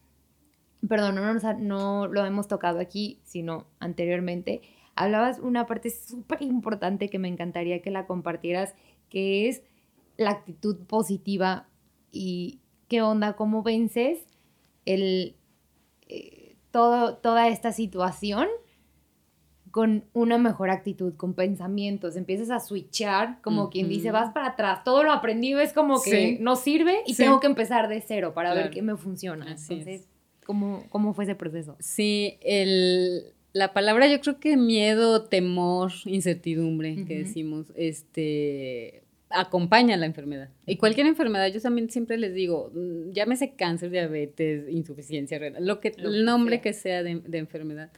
perdón, 0.89 1.17
no, 1.17 1.53
no 1.59 2.07
lo 2.07 2.25
hemos 2.25 2.49
tocado 2.49 2.81
aquí, 2.81 3.21
sino 3.23 3.67
anteriormente, 3.79 4.63
hablabas 4.95 5.39
una 5.39 5.67
parte 5.67 5.91
súper 5.91 6.41
importante 6.41 7.11
que 7.11 7.19
me 7.19 7.29
encantaría 7.29 7.83
que 7.83 7.91
la 7.91 8.07
compartieras, 8.07 8.75
que 9.11 9.51
es 9.51 9.63
la 10.17 10.31
actitud 10.31 10.79
positiva 10.87 11.69
y 12.11 12.61
qué 12.89 13.03
onda, 13.03 13.35
cómo 13.35 13.63
vences 13.63 14.25
el, 14.87 15.37
eh, 16.09 16.57
todo, 16.71 17.19
toda 17.19 17.49
esta 17.49 17.73
situación 17.73 18.49
con 19.71 20.05
una 20.13 20.39
mejor 20.39 20.71
actitud, 20.71 21.15
con 21.15 21.35
pensamientos, 21.35 22.17
empiezas 22.17 22.51
a 22.51 22.61
switchar, 22.61 23.41
como 23.43 23.71
quien 23.71 23.89
dice, 23.89 24.11
vas 24.11 24.33
para 24.33 24.49
atrás, 24.49 24.85
todo 24.85 25.03
lo 25.03 25.13
aprendido 25.13 25.61
es 25.61 25.73
como 25.73 26.03
que 26.03 26.39
no 26.41 26.57
sirve 26.57 27.01
y 27.07 27.15
tengo 27.15 27.41
que 27.41 27.47
empezar 27.47 27.89
de 27.89 28.01
cero 28.01 28.33
para 28.35 28.55
ver 28.55 28.71
qué 28.71 28.83
me 28.83 28.97
funciona. 28.97 29.47
Entonces, 29.51 30.09
¿cómo, 30.45 30.85
¿cómo, 30.91 31.15
fue 31.15 31.25
ese 31.25 31.35
proceso? 31.35 31.77
Sí, 31.79 32.39
el, 32.43 33.33
la 33.53 33.73
palabra 33.73 34.07
yo 34.09 34.21
creo 34.21 34.39
que 34.39 34.57
miedo, 34.57 35.25
temor, 35.25 35.93
incertidumbre 36.05 37.05
que 37.05 37.19
decimos, 37.19 37.73
este, 37.77 39.03
acompaña 39.31 39.97
la 39.97 40.07
enfermedad. 40.07 40.51
Y 40.67 40.77
cualquier 40.77 41.07
enfermedad, 41.07 41.49
yo 41.53 41.61
también 41.61 41.89
siempre 41.91 42.19
les 42.19 42.35
digo, 42.35 42.71
mm, 42.75 43.13
llámese 43.13 43.55
cáncer, 43.55 43.91
diabetes, 43.91 44.69
insuficiencia 44.69 45.39
renal, 45.39 45.67
lo 45.67 45.81
que, 45.81 45.95
el 45.97 46.25
nombre 46.25 46.61
que 46.61 46.73
sea 46.73 47.03
de, 47.03 47.23
enfermedad, 47.33 47.91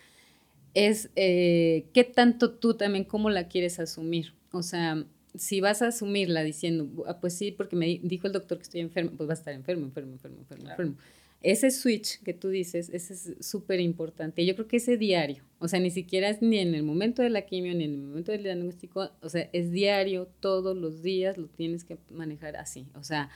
es 0.74 1.10
eh, 1.16 1.86
qué 1.92 2.04
tanto 2.04 2.52
tú 2.52 2.74
también, 2.74 3.04
cómo 3.04 3.30
la 3.30 3.48
quieres 3.48 3.78
asumir. 3.78 4.34
O 4.52 4.62
sea, 4.62 5.04
si 5.34 5.60
vas 5.60 5.82
a 5.82 5.88
asumirla 5.88 6.42
diciendo, 6.42 7.04
ah, 7.06 7.20
pues 7.20 7.34
sí, 7.34 7.52
porque 7.52 7.76
me 7.76 8.00
dijo 8.02 8.26
el 8.26 8.32
doctor 8.32 8.58
que 8.58 8.64
estoy 8.64 8.80
enfermo, 8.80 9.12
pues 9.16 9.28
vas 9.28 9.38
a 9.38 9.40
estar 9.40 9.54
enfermo, 9.54 9.84
enfermo, 9.84 10.12
enfermo, 10.12 10.38
enfermo, 10.38 10.70
enfermo 10.70 10.96
ese 11.42 11.70
switch 11.70 12.22
que 12.22 12.34
tú 12.34 12.48
dices, 12.48 12.90
ese 12.92 13.14
es 13.14 13.46
súper 13.46 13.80
importante. 13.80 14.46
Yo 14.46 14.54
creo 14.54 14.68
que 14.68 14.76
ese 14.76 14.96
diario, 14.96 15.44
o 15.58 15.68
sea, 15.68 15.80
ni 15.80 15.90
siquiera 15.90 16.28
es 16.28 16.40
ni 16.42 16.58
en 16.58 16.74
el 16.74 16.82
momento 16.82 17.22
de 17.22 17.30
la 17.30 17.42
quimio, 17.42 17.74
ni 17.74 17.84
en 17.84 17.92
el 17.92 17.98
momento 17.98 18.32
del 18.32 18.44
diagnóstico, 18.44 19.10
o 19.20 19.28
sea, 19.28 19.48
es 19.52 19.70
diario, 19.70 20.28
todos 20.40 20.76
los 20.76 21.02
días 21.02 21.38
lo 21.38 21.48
tienes 21.48 21.84
que 21.84 21.98
manejar 22.10 22.56
así. 22.56 22.86
O 22.94 23.02
sea, 23.02 23.30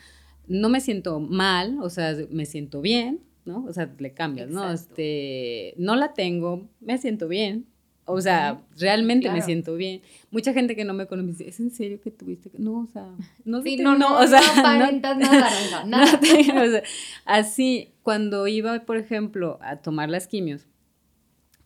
no 0.47 0.69
me 0.69 0.81
siento 0.81 1.19
mal, 1.21 1.79
o 1.81 1.91
sea, 1.91 2.17
me 2.31 2.47
siento 2.47 2.81
bien, 2.81 3.21
¿no? 3.47 3.65
O 3.65 3.73
sea, 3.73 3.91
le 3.99 4.13
cambias, 4.13 4.51
¿no? 4.51 4.71
Este, 4.71 5.75
no 5.79 5.97
la 5.97 6.13
tengo, 6.13 6.69
me 6.81 6.99
siento 6.99 7.29
bien, 7.29 7.67
o 8.09 8.21
sea, 8.21 8.63
realmente 8.79 9.29
me 9.31 9.43
siento 9.43 9.75
bien. 9.75 10.01
Mucha 10.31 10.53
gente 10.53 10.77
que 10.77 10.85
no 10.85 10.95
me 10.95 11.07
conoce 11.07 11.27
dice, 11.27 11.49
¿es 11.49 11.59
en 11.59 11.73
serio 11.73 12.01
que 12.01 12.13
tuviste? 12.13 12.53
No, 12.57 12.81
o 12.81 12.87
sea, 12.87 13.09
no 13.45 13.63
sí, 13.63 13.77
no, 13.79 13.99
no, 13.99 14.21
o 14.21 14.27
sea, 14.27 14.41
no 14.57 14.93
nada, 15.01 15.85
nada. 15.85 16.21
o 16.21 16.71
sea, 16.71 16.83
así, 17.25 17.95
cuando 18.05 18.47
iba, 18.47 18.79
por 18.85 18.97
ejemplo, 18.97 19.59
a 19.61 19.79
tomar 19.79 20.09
las 20.09 20.29
quimios, 20.29 20.69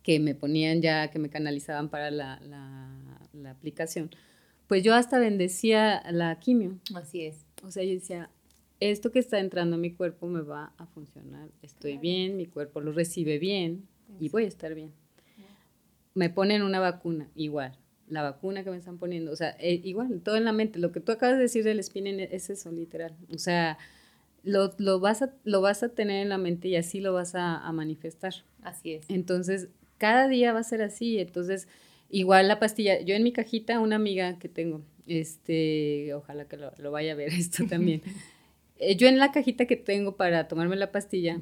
que 0.02 0.18
me 0.18 0.34
ponían 0.34 0.80
ya, 0.80 1.10
que 1.10 1.18
me 1.18 1.28
canalizaban 1.28 1.90
para 1.90 2.10
la, 2.10 2.40
la, 2.40 3.50
aplicación, 3.50 4.10
pues 4.66 4.82
yo 4.82 4.94
hasta 4.94 5.18
bendecía 5.18 6.02
la 6.10 6.38
quimio. 6.38 6.78
Así 6.94 7.26
es. 7.26 7.44
O 7.62 7.70
sea, 7.70 7.82
yo 7.84 7.92
decía, 7.92 8.30
esto 8.80 9.12
que 9.12 9.18
está 9.18 9.38
entrando 9.38 9.76
a 9.76 9.78
mi 9.78 9.92
cuerpo 9.92 10.26
me 10.26 10.40
va 10.40 10.72
a 10.78 10.86
funcionar, 10.86 11.50
estoy 11.62 11.98
bien, 11.98 12.36
mi 12.36 12.46
cuerpo 12.46 12.80
lo 12.80 12.92
recibe 12.92 13.38
bien 13.38 13.86
y 14.18 14.28
voy 14.28 14.44
a 14.44 14.48
estar 14.48 14.74
bien 14.74 14.92
me 16.14 16.30
ponen 16.30 16.62
una 16.62 16.80
vacuna, 16.80 17.28
igual. 17.34 17.76
La 18.08 18.22
vacuna 18.22 18.64
que 18.64 18.70
me 18.70 18.76
están 18.76 18.98
poniendo, 18.98 19.30
o 19.30 19.36
sea, 19.36 19.56
eh, 19.60 19.80
igual, 19.84 20.20
todo 20.22 20.36
en 20.36 20.44
la 20.44 20.52
mente. 20.52 20.78
Lo 20.78 20.90
que 20.90 21.00
tú 21.00 21.12
acabas 21.12 21.36
de 21.36 21.42
decir 21.42 21.64
del 21.64 21.82
spinning 21.82 22.20
es 22.20 22.50
eso, 22.50 22.72
literal. 22.72 23.16
O 23.32 23.38
sea, 23.38 23.78
lo, 24.42 24.74
lo, 24.78 24.98
vas 24.98 25.22
a, 25.22 25.32
lo 25.44 25.60
vas 25.60 25.82
a 25.82 25.90
tener 25.90 26.22
en 26.22 26.28
la 26.28 26.38
mente 26.38 26.68
y 26.68 26.76
así 26.76 27.00
lo 27.00 27.12
vas 27.12 27.34
a, 27.34 27.70
manifestar. 27.72 28.34
Así 28.62 28.94
es. 28.94 29.06
Entonces, 29.08 29.68
cada 29.98 30.26
día 30.28 30.52
va 30.52 30.60
a 30.60 30.64
ser 30.64 30.82
así. 30.82 31.18
Entonces, 31.20 31.68
igual 32.08 32.48
la 32.48 32.58
pastilla, 32.58 33.00
yo 33.00 33.14
en 33.14 33.22
mi 33.22 33.32
cajita, 33.32 33.78
una 33.78 33.96
amiga 33.96 34.38
que 34.38 34.48
tengo, 34.48 34.82
este, 35.06 36.12
ojalá 36.14 36.46
que 36.46 36.56
lo, 36.56 36.72
lo 36.78 36.90
vaya 36.90 37.12
a 37.12 37.16
ver 37.16 37.28
esto 37.32 37.64
también. 37.66 38.02
Eh, 38.82 38.96
yo 38.96 39.08
en 39.08 39.18
la 39.18 39.30
cajita 39.30 39.66
que 39.66 39.76
tengo 39.76 40.16
para 40.16 40.48
tomarme 40.48 40.74
la 40.74 40.90
pastilla, 40.90 41.38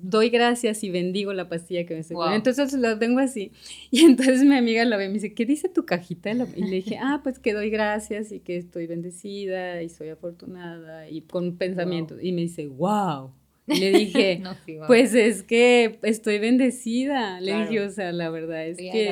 doy 0.00 0.30
gracias 0.30 0.82
y 0.82 0.90
bendigo 0.90 1.34
la 1.34 1.46
pastilla 1.46 1.84
que 1.84 1.92
me 1.92 2.00
estoy 2.00 2.16
Entonces 2.32 2.72
la 2.72 2.98
tengo 2.98 3.20
así. 3.20 3.52
Y 3.90 4.00
entonces 4.00 4.44
mi 4.44 4.56
amiga 4.56 4.84
la 4.86 4.96
ve 4.96 5.04
y 5.04 5.08
me 5.08 5.14
dice, 5.14 5.34
¿qué 5.34 5.44
dice 5.44 5.68
tu 5.68 5.84
cajita? 5.84 6.30
Y 6.30 6.62
le 6.62 6.76
dije, 6.76 6.98
ah, 6.98 7.20
pues 7.22 7.38
que 7.38 7.52
doy 7.52 7.68
gracias 7.68 8.32
y 8.32 8.40
que 8.40 8.56
estoy 8.56 8.86
bendecida 8.86 9.82
y 9.82 9.90
soy 9.90 10.08
afortunada 10.08 11.08
y 11.08 11.20
con 11.20 11.56
pensamientos. 11.56 12.18
Y 12.22 12.32
me 12.32 12.40
dice, 12.40 12.66
wow. 12.66 13.30
Le 13.78 13.90
dije, 13.92 14.42
pues 14.86 15.14
es 15.14 15.42
que 15.42 15.98
estoy 16.02 16.38
bendecida. 16.38 17.40
Le 17.40 17.60
dije, 17.60 17.80
o 17.80 17.90
sea, 17.90 18.12
la 18.12 18.30
verdad 18.30 18.66
es 18.66 18.78
que 18.78 19.08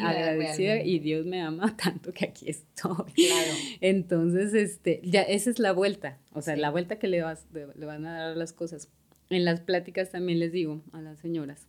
agradecida, 0.00 0.82
y 0.82 0.98
Dios 0.98 1.26
me 1.26 1.40
ama 1.40 1.76
tanto 1.82 2.12
que 2.12 2.24
aquí 2.24 2.48
estoy. 2.48 3.12
Claro. 3.14 3.52
Entonces, 3.80 4.54
este, 4.54 5.00
ya 5.04 5.22
esa 5.22 5.50
es 5.50 5.58
la 5.58 5.72
vuelta, 5.72 6.18
o 6.32 6.42
sea, 6.42 6.56
la 6.56 6.70
vuelta 6.70 6.98
que 6.98 7.08
le, 7.08 7.22
vas, 7.22 7.46
le 7.52 7.86
van 7.86 8.06
a 8.06 8.12
dar 8.12 8.32
a 8.32 8.34
las 8.34 8.52
cosas. 8.52 8.88
En 9.28 9.44
las 9.44 9.60
pláticas 9.60 10.10
también 10.10 10.40
les 10.40 10.50
digo 10.50 10.82
a 10.92 11.00
las 11.00 11.20
señoras, 11.20 11.68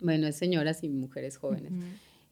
bueno, 0.00 0.26
es 0.26 0.36
señoras 0.36 0.84
y 0.84 0.88
mujeres 0.88 1.38
jóvenes. 1.38 1.72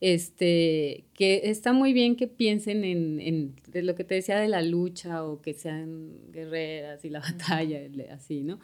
Este, 0.00 1.06
que 1.14 1.42
está 1.44 1.72
muy 1.72 1.94
bien 1.94 2.16
que 2.16 2.26
piensen 2.26 2.84
en, 2.84 3.20
en 3.20 3.56
de 3.68 3.82
lo 3.82 3.94
que 3.94 4.04
te 4.04 4.16
decía 4.16 4.38
de 4.38 4.48
la 4.48 4.60
lucha 4.60 5.24
o 5.24 5.40
que 5.40 5.54
sean 5.54 6.12
guerreras 6.30 7.04
y 7.06 7.10
la 7.10 7.20
batalla, 7.20 7.80
así, 8.12 8.42
¿no? 8.42 8.58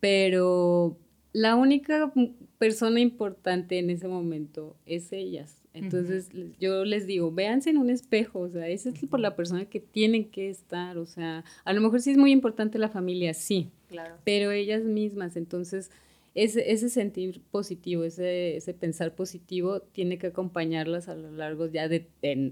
Pero 0.00 0.98
la 1.32 1.56
única 1.56 2.12
persona 2.58 3.00
importante 3.00 3.78
en 3.78 3.90
ese 3.90 4.08
momento 4.08 4.76
es 4.86 5.12
ellas. 5.12 5.60
Entonces 5.74 6.28
yo 6.60 6.84
les 6.84 7.06
digo, 7.06 7.32
véanse 7.32 7.70
en 7.70 7.78
un 7.78 7.90
espejo, 7.90 8.40
o 8.40 8.48
sea, 8.48 8.68
esa 8.68 8.90
es 8.90 9.06
por 9.10 9.18
la 9.18 9.34
persona 9.34 9.64
que 9.64 9.80
tienen 9.80 10.30
que 10.30 10.48
estar, 10.48 10.96
o 10.98 11.04
sea, 11.04 11.44
a 11.64 11.72
lo 11.72 11.80
mejor 11.80 12.00
sí 12.00 12.12
es 12.12 12.16
muy 12.16 12.30
importante 12.30 12.78
la 12.78 12.88
familia, 12.88 13.34
sí, 13.34 13.72
claro. 13.88 14.14
pero 14.22 14.52
ellas 14.52 14.84
mismas, 14.84 15.36
entonces 15.36 15.90
ese, 16.36 16.70
ese 16.70 16.88
sentir 16.88 17.40
positivo, 17.50 18.04
ese, 18.04 18.56
ese 18.56 18.72
pensar 18.72 19.16
positivo 19.16 19.80
tiene 19.80 20.16
que 20.16 20.28
acompañarlas 20.28 21.08
a 21.08 21.16
lo 21.16 21.32
largo 21.32 21.66
ya 21.66 21.88
de, 21.88 22.06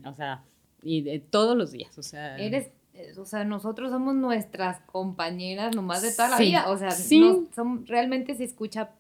o 0.05 0.15
sea, 0.15 0.45
y 0.83 1.03
de 1.03 1.21
todos 1.21 1.57
los 1.57 1.71
días, 1.71 1.97
o 1.99 2.03
sea. 2.03 2.37
Eres 2.39 2.71
o 3.19 3.25
sea, 3.25 3.45
nosotros 3.45 3.91
somos 3.91 4.15
nuestras 4.15 4.81
compañeras 4.83 5.75
nomás 5.75 6.03
de 6.03 6.13
toda 6.13 6.29
la 6.29 6.39
vida. 6.39 6.71
O 6.71 6.77
sea, 6.77 6.91
sí. 6.91 7.47
son, 7.55 7.87
realmente 7.87 8.35
se 8.35 8.45
escucha 8.45 8.91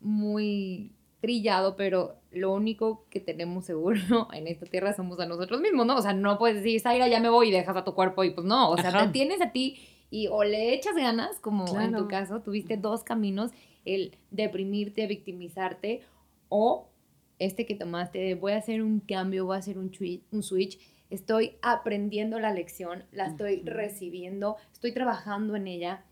muy 0.00 0.92
trillado, 1.20 1.76
pero 1.76 2.16
lo 2.30 2.52
único 2.52 3.06
que 3.10 3.20
tenemos 3.20 3.64
seguro 3.64 3.98
en 4.32 4.46
esta 4.46 4.66
tierra 4.66 4.94
somos 4.94 5.18
a 5.18 5.26
nosotros 5.26 5.60
mismos, 5.60 5.86
¿no? 5.86 5.96
O 5.96 6.02
sea, 6.02 6.12
no 6.12 6.38
puedes 6.38 6.58
decir, 6.58 6.80
Zaira, 6.80 7.08
ya 7.08 7.20
me 7.20 7.30
voy 7.30 7.48
y 7.48 7.52
dejas 7.52 7.76
a 7.76 7.84
tu 7.84 7.94
cuerpo 7.94 8.22
y 8.24 8.30
pues 8.30 8.46
no, 8.46 8.70
o 8.70 8.76
sea, 8.76 9.06
te 9.06 9.12
tienes 9.12 9.40
a 9.40 9.50
ti 9.50 9.78
y 10.10 10.28
o 10.28 10.44
le 10.44 10.74
echas 10.74 10.94
ganas, 10.94 11.40
como 11.40 11.80
en 11.80 11.94
tu 11.96 12.06
caso, 12.08 12.40
tuviste 12.42 12.76
dos 12.76 13.02
caminos, 13.02 13.50
el 13.84 14.16
deprimirte, 14.30 15.06
victimizarte 15.06 16.02
o 16.48 16.90
este 17.38 17.66
que 17.66 17.74
tomaste 17.74 18.34
voy 18.34 18.52
a 18.52 18.58
hacer 18.58 18.82
un 18.82 19.00
cambio, 19.00 19.46
voy 19.46 19.56
a 19.56 19.58
hacer 19.58 19.78
un, 19.78 19.90
un 20.30 20.42
switch 20.42 20.78
estoy 21.10 21.56
aprendiendo 21.62 22.38
la 22.40 22.52
lección, 22.52 23.04
la 23.12 23.26
estoy 23.26 23.62
recibiendo, 23.62 24.56
estoy 24.72 24.92
trabajando 24.92 25.56
en 25.56 25.66
ella. 25.66 26.04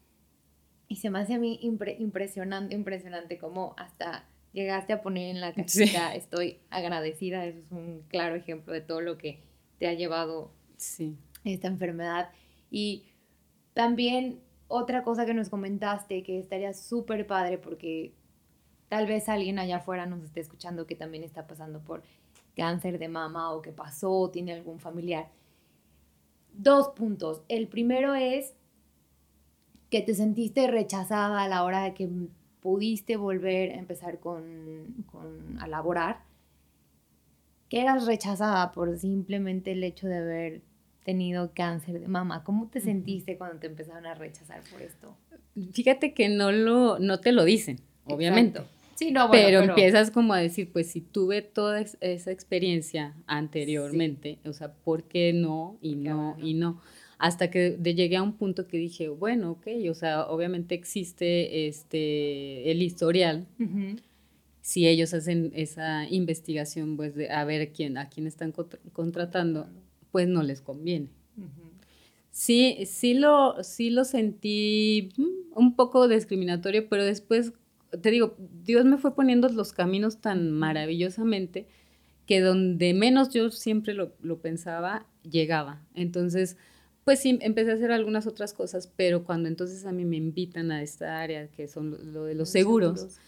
Y 0.88 0.96
se 0.96 1.10
me 1.10 1.18
hace 1.18 1.34
a 1.34 1.38
mí 1.38 1.58
impresionante, 1.62 2.74
impresionante 2.74 3.38
cómo 3.38 3.74
hasta 3.78 4.28
llegaste 4.52 4.92
a 4.92 5.02
poner 5.02 5.30
en 5.30 5.40
la 5.40 5.52
cajita, 5.52 6.14
estoy 6.14 6.60
agradecida, 6.70 7.44
eso 7.44 7.58
es 7.58 7.72
un 7.72 8.04
claro 8.08 8.36
ejemplo 8.36 8.72
de 8.72 8.80
todo 8.80 9.00
lo 9.00 9.18
que 9.18 9.40
te 9.78 9.88
ha 9.88 9.94
llevado 9.94 10.52
esta 11.44 11.68
enfermedad. 11.68 12.30
Y 12.70 13.06
también 13.72 14.40
otra 14.68 15.02
cosa 15.02 15.26
que 15.26 15.34
nos 15.34 15.48
comentaste 15.48 16.22
que 16.22 16.38
estaría 16.38 16.72
súper 16.72 17.26
padre 17.26 17.58
porque 17.58 18.14
tal 18.88 19.06
vez 19.06 19.28
alguien 19.28 19.58
allá 19.58 19.76
afuera 19.76 20.06
nos 20.06 20.22
esté 20.22 20.40
escuchando 20.40 20.86
que 20.86 20.94
también 20.94 21.24
está 21.24 21.46
pasando 21.46 21.82
por 21.82 22.02
cáncer 22.56 22.98
de 22.98 23.08
mama 23.08 23.52
o 23.52 23.62
que 23.62 23.72
pasó 23.72 24.12
o 24.12 24.30
tiene 24.30 24.52
algún 24.52 24.78
familiar. 24.78 25.28
Dos 26.52 26.88
puntos. 26.88 27.42
El 27.48 27.68
primero 27.68 28.14
es 28.14 28.54
que 29.90 30.02
te 30.02 30.14
sentiste 30.14 30.66
rechazada 30.66 31.42
a 31.42 31.48
la 31.48 31.64
hora 31.64 31.82
de 31.84 31.94
que 31.94 32.08
pudiste 32.60 33.16
volver 33.16 33.72
a 33.72 33.78
empezar 33.78 34.20
con, 34.20 35.04
con 35.10 35.58
a 35.60 35.66
laborar, 35.66 36.22
que 37.68 37.80
eras 37.80 38.06
rechazada 38.06 38.72
por 38.72 38.98
simplemente 38.98 39.72
el 39.72 39.84
hecho 39.84 40.06
de 40.06 40.16
haber 40.16 40.62
tenido 41.04 41.52
cáncer 41.54 42.00
de 42.00 42.08
mama. 42.08 42.42
¿Cómo 42.42 42.68
te 42.68 42.80
sentiste 42.80 43.36
cuando 43.36 43.58
te 43.58 43.66
empezaron 43.66 44.06
a 44.06 44.14
rechazar 44.14 44.62
por 44.72 44.80
esto? 44.80 45.16
Fíjate 45.72 46.14
que 46.14 46.28
no, 46.28 46.50
lo, 46.50 46.98
no 46.98 47.20
te 47.20 47.32
lo 47.32 47.44
dicen, 47.44 47.80
obviamente. 48.04 48.62
Sí, 48.96 49.10
no, 49.10 49.30
pero, 49.30 49.60
empiezas 49.60 50.10
como 50.10 50.34
a 50.34 50.38
decir, 50.38 50.70
pues 50.72 50.88
si 50.88 51.00
tuve 51.00 51.42
toda 51.42 51.80
esa 51.80 52.30
experiencia 52.30 53.14
anteriormente, 53.26 54.38
o 54.44 54.52
sea, 54.52 54.72
¿por 54.72 55.04
qué 55.04 55.32
no? 55.32 55.78
Y 55.80 55.96
no, 55.96 56.36
y 56.40 56.54
no. 56.54 56.80
hasta 57.18 57.50
que 57.50 57.78
llegué 57.82 58.16
a 58.16 58.22
un 58.22 58.34
punto 58.34 58.68
que 58.68 58.76
dije, 58.76 59.08
bueno, 59.08 59.52
ok, 59.52 59.66
o 59.90 59.94
sea, 59.94 60.26
obviamente 60.26 60.74
existe 60.74 61.66
este, 61.66 62.70
el 62.70 62.82
historial. 62.82 63.46
Si 64.60 64.86
ellos 64.88 65.12
hacen 65.12 65.52
esa 65.54 66.08
investigación, 66.08 66.96
pues 66.96 67.14
de 67.14 67.30
a 67.30 67.44
ver 67.44 67.72
quién, 67.72 67.98
a 67.98 68.08
quién 68.08 68.26
están 68.26 68.54
contratando, 68.92 69.68
pues 70.10 70.28
no 70.28 70.42
les 70.42 70.60
conviene. 70.60 71.08
Sí, 72.30 72.78
sí 72.86 73.14
lo, 73.14 73.62
sí 73.62 73.90
lo 73.90 74.04
sentí 74.04 75.10
mm, 75.16 75.56
un 75.56 75.76
poco 75.76 76.08
discriminatorio, 76.08 76.88
pero 76.88 77.04
después, 77.04 77.52
te 78.00 78.10
digo, 78.10 78.36
Dios 78.38 78.84
me 78.84 78.98
fue 78.98 79.14
poniendo 79.14 79.48
los 79.48 79.72
caminos 79.72 80.20
tan 80.20 80.50
maravillosamente 80.50 81.66
que 82.26 82.40
donde 82.40 82.94
menos 82.94 83.30
yo 83.30 83.50
siempre 83.50 83.94
lo, 83.94 84.14
lo 84.22 84.40
pensaba, 84.40 85.06
llegaba. 85.22 85.82
Entonces, 85.94 86.56
pues 87.04 87.20
sí, 87.20 87.38
empecé 87.42 87.72
a 87.72 87.74
hacer 87.74 87.92
algunas 87.92 88.26
otras 88.26 88.54
cosas, 88.54 88.90
pero 88.96 89.24
cuando 89.24 89.48
entonces 89.48 89.84
a 89.84 89.92
mí 89.92 90.04
me 90.04 90.16
invitan 90.16 90.72
a 90.72 90.82
esta 90.82 91.20
área, 91.20 91.48
que 91.48 91.68
son 91.68 92.14
lo, 92.14 92.24
de 92.24 92.34
los 92.34 92.48
seguros, 92.48 93.18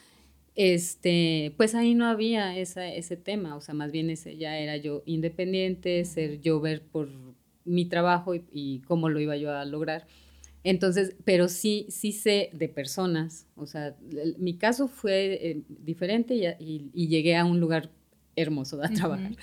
este, 0.54 1.52
pues 1.58 1.74
ahí 1.74 1.94
no 1.94 2.06
había 2.06 2.56
esa, 2.56 2.88
ese 2.88 3.18
tema, 3.18 3.54
o 3.54 3.60
sea, 3.60 3.74
más 3.74 3.92
bien 3.92 4.08
ese 4.08 4.38
ya 4.38 4.58
era 4.58 4.78
yo 4.78 5.02
independiente, 5.04 6.02
ser 6.06 6.40
yo 6.40 6.60
ver 6.60 6.82
por 6.82 7.10
mi 7.66 7.84
trabajo 7.84 8.34
y, 8.34 8.80
cómo 8.86 9.10
lo 9.10 9.20
iba 9.20 9.36
yo 9.36 9.52
a 9.52 9.64
lograr. 9.66 10.06
Entonces, 10.68 11.14
pero 11.24 11.46
sí, 11.46 11.86
sí 11.90 12.10
sé 12.10 12.50
de 12.52 12.68
personas, 12.68 13.46
o 13.54 13.66
sea, 13.66 13.94
mi 14.36 14.54
caso 14.54 14.88
fue 14.88 15.38
eh, 15.40 15.62
diferente 15.68 16.56
y, 16.58 17.06
llegué 17.06 17.36
a 17.36 17.44
un 17.44 17.60
lugar 17.60 17.88
hermoso 18.34 18.76
de 18.78 18.88
trabajar. 18.88 19.36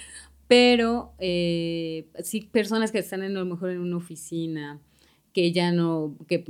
Pero 0.50 1.14
eh, 1.20 2.08
sí, 2.24 2.42
personas 2.42 2.92
que 2.92 3.00
están 3.00 3.24
en, 3.24 3.38
a 3.38 3.40
lo 3.40 3.46
mejor 3.46 3.70
en 3.70 3.80
una 3.80 3.96
oficina, 3.96 4.82
que 5.32 5.54
ya 5.54 5.72
no, 5.72 6.18
que 6.28 6.44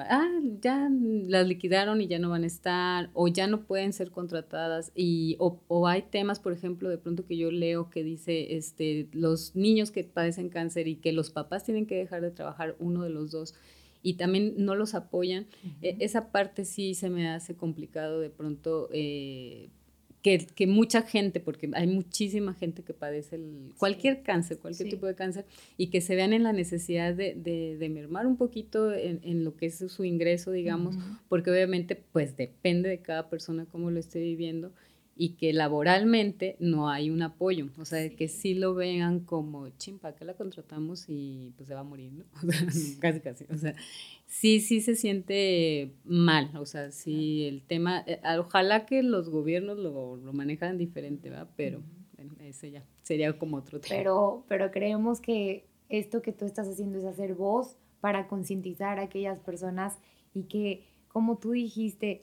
ah, 0.00 0.28
ya 0.60 0.90
las 1.26 1.48
liquidaron 1.48 2.02
y 2.02 2.06
ya 2.06 2.18
no 2.18 2.28
van 2.28 2.44
a 2.44 2.46
estar, 2.46 3.08
o 3.14 3.26
ya 3.26 3.46
no 3.46 3.62
pueden 3.62 3.94
ser 3.94 4.10
contratadas, 4.10 4.92
y, 4.94 5.36
o, 5.38 5.58
o, 5.66 5.88
hay 5.88 6.02
temas, 6.02 6.40
por 6.40 6.52
ejemplo, 6.52 6.90
de 6.90 6.98
pronto 6.98 7.24
que 7.24 7.38
yo 7.38 7.50
leo 7.50 7.88
que 7.88 8.04
dice, 8.04 8.54
este, 8.54 9.08
los 9.12 9.56
niños 9.56 9.90
que 9.90 10.04
padecen 10.04 10.50
cáncer 10.50 10.88
y 10.88 10.96
que 10.96 11.12
los 11.12 11.30
papás 11.30 11.64
tienen 11.64 11.86
que 11.86 11.96
dejar 11.96 12.20
de 12.20 12.30
trabajar, 12.32 12.76
uno 12.80 13.02
de 13.02 13.08
los 13.08 13.30
dos, 13.30 13.54
y 14.02 14.14
también 14.14 14.54
no 14.56 14.74
los 14.74 14.94
apoyan, 14.94 15.46
e, 15.82 15.96
esa 16.00 16.30
parte 16.30 16.64
sí 16.64 16.94
se 16.94 17.10
me 17.10 17.28
hace 17.28 17.54
complicado 17.54 18.20
de 18.20 18.30
pronto 18.30 18.88
eh, 18.92 19.68
que, 20.22 20.66
mucha 20.66 21.02
gente, 21.02 21.40
porque 21.40 21.70
hay 21.72 21.86
muchísima 21.86 22.52
gente 22.54 22.82
que 22.82 22.92
padece 22.92 23.36
el, 23.36 23.72
cualquier 23.78 24.22
cáncer, 24.22 24.58
cualquier 24.58 24.90
tipo 24.90 25.06
de 25.06 25.14
cáncer, 25.14 25.46
y 25.76 25.88
que 25.88 26.00
se 26.00 26.14
vean 26.14 26.32
en 26.32 26.42
la 26.42 26.52
necesidad 26.52 27.14
de, 27.14 27.34
de, 27.34 27.88
mermar 27.88 28.26
un 28.26 28.36
poquito 28.36 28.92
en, 28.92 29.44
lo 29.44 29.56
que 29.56 29.66
es 29.66 29.78
su 29.78 30.04
ingreso, 30.04 30.52
digamos, 30.52 30.96
porque 31.28 31.50
obviamente 31.50 31.96
pues 31.96 32.36
depende 32.36 32.88
de 32.88 32.98
cada 32.98 33.30
persona 33.30 33.66
cómo 33.70 33.90
lo 33.90 33.98
esté 33.98 34.20
viviendo 34.20 34.72
y 35.22 35.34
que 35.34 35.52
laboralmente 35.52 36.56
no 36.60 36.88
hay 36.88 37.10
un 37.10 37.20
apoyo, 37.20 37.68
o 37.76 37.84
sea, 37.84 38.08
que 38.08 38.26
sí. 38.26 38.54
lo 38.54 38.74
vean 38.74 39.20
como, 39.20 39.68
chimpa, 39.76 40.14
que 40.14 40.24
la 40.24 40.32
contratamos 40.32 41.04
y 41.08 41.52
pues 41.58 41.68
se 41.68 41.74
va 41.74 41.80
a 41.80 41.84
morir, 41.84 42.10
¿no? 42.10 42.24
casi, 43.00 43.20
casi, 43.20 43.44
o 43.52 43.58
sea, 43.58 43.74
sí, 44.26 44.60
sí 44.60 44.80
se 44.80 44.94
siente 44.94 45.92
mal, 46.04 46.50
o 46.56 46.64
sea, 46.64 46.90
sí 46.90 47.44
el 47.44 47.60
tema, 47.60 48.02
eh, 48.06 48.18
ojalá 48.38 48.86
que 48.86 49.02
los 49.02 49.28
gobiernos 49.28 49.76
lo, 49.76 50.16
lo 50.16 50.32
manejan 50.32 50.78
diferente, 50.78 51.28
¿verdad? 51.28 51.50
Pero 51.54 51.82
bueno, 52.16 52.34
ese 52.40 52.70
ya 52.70 52.82
sería 53.02 53.38
como 53.38 53.58
otro 53.58 53.78
tema. 53.78 53.96
Pero, 53.98 54.46
pero 54.48 54.70
creemos 54.70 55.20
que 55.20 55.66
esto 55.90 56.22
que 56.22 56.32
tú 56.32 56.46
estás 56.46 56.66
haciendo 56.66 56.98
es 56.98 57.04
hacer 57.04 57.34
voz 57.34 57.76
para 58.00 58.26
concientizar 58.26 58.98
a 58.98 59.02
aquellas 59.02 59.38
personas 59.40 59.98
y 60.32 60.44
que, 60.44 60.86
como 61.08 61.36
tú 61.36 61.50
dijiste, 61.50 62.22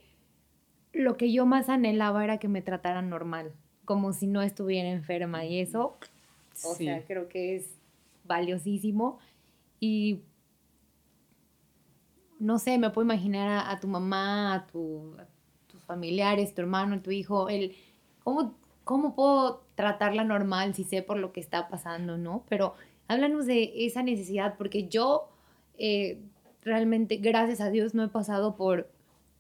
lo 0.98 1.18
que 1.18 1.32
yo 1.32 1.46
más 1.46 1.70
anhelaba 1.70 2.24
era 2.24 2.38
que 2.38 2.48
me 2.48 2.62
trataran 2.62 3.10
normal, 3.10 3.52
como 3.86 4.14
si 4.14 4.28
no 4.28 4.42
estuviera 4.42 4.90
enferma 4.90 5.46
y 5.46 5.60
eso, 5.60 5.98
o 6.64 6.74
sea, 6.74 7.04
creo 7.06 7.30
que 7.30 7.56
es 7.56 7.70
valiosísimo 8.26 9.20
y 9.80 10.22
no 12.40 12.60
sé, 12.60 12.78
me 12.78 12.90
puedo 12.90 13.06
imaginar 13.06 13.66
a, 13.68 13.80
tu 13.80 13.88
mamá, 13.88 14.54
a, 14.54 14.68
tus 14.68 15.84
familiares, 15.86 16.54
tu 16.54 16.62
hermano, 16.62 17.02
tu 17.02 17.12
hijo, 17.12 17.50
el 17.50 17.76
cómo, 18.24 18.56
cómo 18.84 19.16
puedo 19.16 19.64
tratarla 19.76 20.24
normal 20.24 20.76
si 20.76 20.84
sé 20.84 21.02
por 21.02 21.18
lo 21.18 21.32
que 21.32 21.40
está 21.40 21.68
pasando, 21.70 22.18
¿no? 22.18 22.44
Pero 22.50 22.74
háblanos 23.08 23.46
de 23.46 23.86
esa 23.86 24.04
necesidad, 24.04 24.56
porque 24.58 24.88
yo 24.88 25.30
eh, 25.78 26.20
realmente, 26.62 27.18
gracias 27.18 27.62
a 27.62 27.70
Dios, 27.70 27.94
no 27.94 28.04
he 28.04 28.10
pasado 28.10 28.56
por 28.56 28.90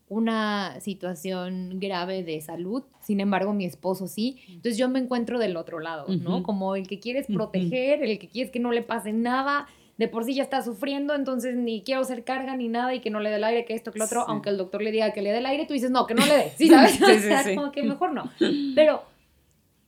una 0.09 0.79
situación 0.79 1.79
grave 1.79 2.23
de 2.23 2.39
salud, 2.39 2.83
sin 3.01 3.19
embargo 3.19 3.53
mi 3.53 3.65
esposo 3.65 4.07
sí, 4.07 4.37
entonces 4.47 4.77
yo 4.77 4.87
me 4.87 4.99
encuentro 4.99 5.37
del 5.37 5.57
otro 5.57 5.79
lado, 5.79 6.07
¿no? 6.07 6.43
Como 6.43 6.75
el 6.75 6.87
que 6.87 6.99
quieres 6.99 7.27
proteger, 7.27 8.03
el 8.03 8.17
que 8.17 8.29
quieres 8.29 8.51
que 8.51 8.59
no 8.59 8.71
le 8.71 8.83
pase 8.83 9.11
nada, 9.11 9.67
de 9.97 10.07
por 10.07 10.23
sí 10.23 10.33
ya 10.35 10.43
está 10.43 10.61
sufriendo, 10.61 11.13
entonces 11.15 11.55
ni 11.55 11.81
quiero 11.81 12.01
hacer 12.01 12.23
carga 12.23 12.55
ni 12.55 12.67
nada 12.67 12.93
y 12.93 12.99
que 13.01 13.09
no 13.09 13.19
le 13.19 13.29
dé 13.29 13.37
el 13.37 13.43
aire, 13.43 13.65
que 13.65 13.73
esto, 13.73 13.91
que 13.91 13.99
lo 13.99 14.05
otro, 14.05 14.23
aunque 14.27 14.49
el 14.49 14.57
doctor 14.57 14.81
le 14.81 14.91
diga 14.91 15.11
que 15.11 15.21
le 15.21 15.31
dé 15.31 15.39
el 15.39 15.45
aire, 15.45 15.65
tú 15.65 15.73
dices, 15.73 15.91
no, 15.91 16.05
que 16.05 16.13
no 16.13 16.25
le 16.25 16.37
dé, 16.37 16.51
¿sí 16.55 16.67
sabes? 16.69 16.91
sí, 16.93 17.03
o 17.03 17.19
sea, 17.19 17.43
como 17.55 17.71
que 17.71 17.83
mejor 17.83 18.13
no. 18.13 18.29
Pero, 18.75 19.03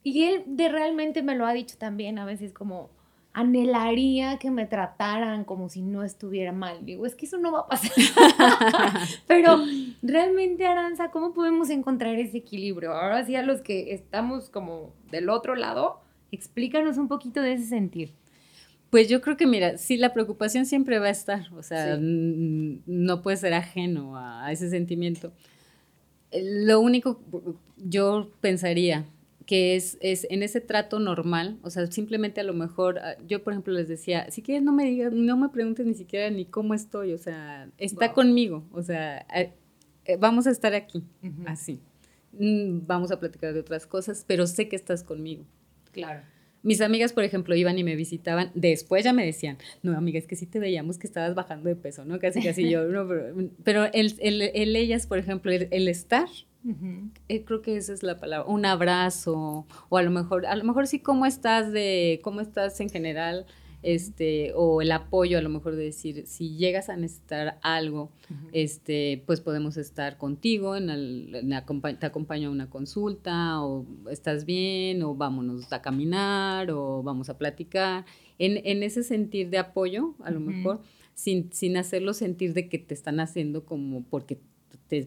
y 0.03 0.23
él 0.23 0.43
de 0.47 0.69
realmente 0.69 1.21
me 1.21 1.35
lo 1.35 1.45
ha 1.45 1.53
dicho 1.53 1.77
también 1.77 2.19
a 2.19 2.25
veces 2.25 2.51
como, 2.51 2.89
anhelaría 3.33 4.37
que 4.37 4.51
me 4.51 4.65
trataran 4.65 5.43
como 5.43 5.69
si 5.69 5.81
no 5.81 6.03
estuviera 6.03 6.51
mal. 6.51 6.85
Digo, 6.85 7.05
es 7.05 7.15
que 7.15 7.25
eso 7.25 7.37
no 7.37 7.51
va 7.51 7.61
a 7.61 7.67
pasar. 7.67 7.91
Pero 9.27 9.59
realmente, 10.01 10.65
Aranza, 10.65 11.11
¿cómo 11.11 11.33
podemos 11.33 11.69
encontrar 11.69 12.15
ese 12.15 12.37
equilibrio? 12.37 12.93
Ahora 12.93 13.25
sí, 13.25 13.35
a 13.35 13.43
los 13.43 13.61
que 13.61 13.93
estamos 13.93 14.49
como 14.49 14.93
del 15.11 15.29
otro 15.29 15.55
lado, 15.55 16.01
explícanos 16.31 16.97
un 16.97 17.07
poquito 17.07 17.41
de 17.41 17.53
ese 17.53 17.65
sentir. 17.65 18.13
Pues 18.89 19.07
yo 19.07 19.21
creo 19.21 19.37
que, 19.37 19.45
mira, 19.45 19.77
sí, 19.77 19.97
la 19.97 20.13
preocupación 20.13 20.65
siempre 20.65 20.97
va 20.97 21.07
a 21.07 21.11
estar, 21.11 21.53
o 21.53 21.61
sea, 21.61 21.97
no 21.99 23.21
puede 23.21 23.37
ser 23.37 23.53
ajeno 23.53 24.17
a 24.17 24.51
ese 24.51 24.67
sentimiento. 24.69 25.31
Lo 26.31 26.79
único, 26.79 27.21
yo 27.77 28.31
pensaría, 28.41 29.05
que 29.49 29.75
es, 29.75 29.97
es, 29.99 30.27
en 30.29 30.43
ese 30.43 30.61
trato 30.61 30.99
normal, 30.99 31.57
o 31.63 31.71
sea, 31.71 31.87
simplemente 31.87 32.39
a 32.39 32.43
lo 32.43 32.53
mejor, 32.53 32.99
ah, 32.99 33.15
yo 33.27 33.43
por 33.43 33.53
ejemplo 33.53 33.73
les 33.73 33.87
decía, 33.87 34.29
si 34.29 34.43
quieres 34.43 34.61
no 34.61 34.71
me 34.71 34.85
digas, 34.85 35.11
no 35.11 35.37
me 35.37 35.49
preguntes 35.49 35.87
ni 35.87 35.95
siquiera 35.95 36.29
ni 36.29 36.45
cómo 36.45 36.75
estoy, 36.75 37.13
o 37.13 37.17
sea, 37.17 37.67
está 37.79 38.13
conmigo, 38.13 38.63
o 38.71 38.83
sea, 38.83 39.25
eh, 39.33 39.51
eh, 40.05 40.17
vamos 40.17 40.45
a 40.45 40.51
estar 40.51 40.75
aquí, 40.75 41.03
así. 41.47 41.79
Mm, 42.33 42.85
vamos 42.85 43.09
a 43.09 43.19
platicar 43.19 43.55
de 43.55 43.61
otras 43.61 43.87
cosas, 43.87 44.23
pero 44.27 44.45
sé 44.45 44.69
que 44.69 44.75
estás 44.75 45.03
conmigo. 45.03 45.45
Claro. 45.93 46.21
Mis 46.61 46.81
amigas, 46.81 47.13
por 47.13 47.23
ejemplo, 47.23 47.55
iban 47.55 47.77
y 47.77 47.83
me 47.83 47.95
visitaban, 47.95 48.51
después 48.53 49.03
ya 49.03 49.13
me 49.13 49.25
decían, 49.25 49.57
no, 49.81 49.97
amiga, 49.97 50.19
es 50.19 50.27
que 50.27 50.35
sí 50.35 50.45
te 50.45 50.59
veíamos 50.59 50.97
que 50.97 51.07
estabas 51.07 51.35
bajando 51.35 51.69
de 51.69 51.75
peso, 51.75 52.05
¿no? 52.05 52.19
Casi, 52.19 52.41
casi 52.41 52.69
yo, 52.69 52.83
no, 52.85 53.07
pero, 53.63 53.85
el, 53.93 54.15
el, 54.19 54.75
ellas, 54.75 55.07
por 55.07 55.17
ejemplo, 55.17 55.51
el 55.51 55.87
estar, 55.87 56.27
eh, 57.29 57.45
creo 57.45 57.61
que 57.61 57.77
esa 57.77 57.93
es 57.93 58.03
la 58.03 58.17
palabra, 58.17 58.45
un 58.49 58.65
abrazo, 58.65 59.65
o 59.87 59.97
a 59.97 60.03
lo 60.03 60.11
mejor, 60.11 60.45
a 60.45 60.55
lo 60.55 60.63
mejor 60.65 60.87
sí, 60.87 60.99
¿cómo 60.99 61.25
estás 61.25 61.71
de, 61.71 62.19
cómo 62.21 62.41
estás 62.41 62.79
en 62.81 62.89
general? 62.89 63.45
Este, 63.81 64.51
o 64.55 64.81
el 64.81 64.91
apoyo, 64.91 65.37
a 65.37 65.41
lo 65.41 65.49
mejor 65.49 65.75
de 65.75 65.85
decir, 65.85 66.25
si 66.27 66.57
llegas 66.57 66.89
a 66.89 66.97
necesitar 66.97 67.59
algo, 67.61 68.11
este, 68.51 69.23
pues 69.25 69.39
podemos 69.39 69.77
estar 69.77 70.17
contigo, 70.17 70.75
en, 70.75 70.87
te 71.99 72.05
acompaño 72.05 72.49
a 72.49 72.51
una 72.51 72.69
consulta, 72.69 73.63
o 73.63 73.85
estás 74.11 74.45
bien, 74.45 75.01
o 75.03 75.15
vámonos 75.15 75.71
a 75.71 75.81
caminar, 75.81 76.71
o 76.71 77.03
vamos 77.03 77.29
a 77.29 77.37
platicar. 77.37 78.05
En, 78.37 78.61
en 78.65 78.83
ese 78.83 79.03
sentir 79.03 79.49
de 79.49 79.59
apoyo, 79.59 80.15
a 80.23 80.31
lo 80.31 80.41
mejor, 80.41 80.81
sin, 81.13 81.51
sin 81.51 81.77
hacerlo 81.77 82.13
sentir 82.13 82.53
de 82.53 82.69
que 82.69 82.79
te 82.79 82.93
están 82.93 83.19
haciendo 83.19 83.65
como 83.65 84.03
porque 84.03 84.39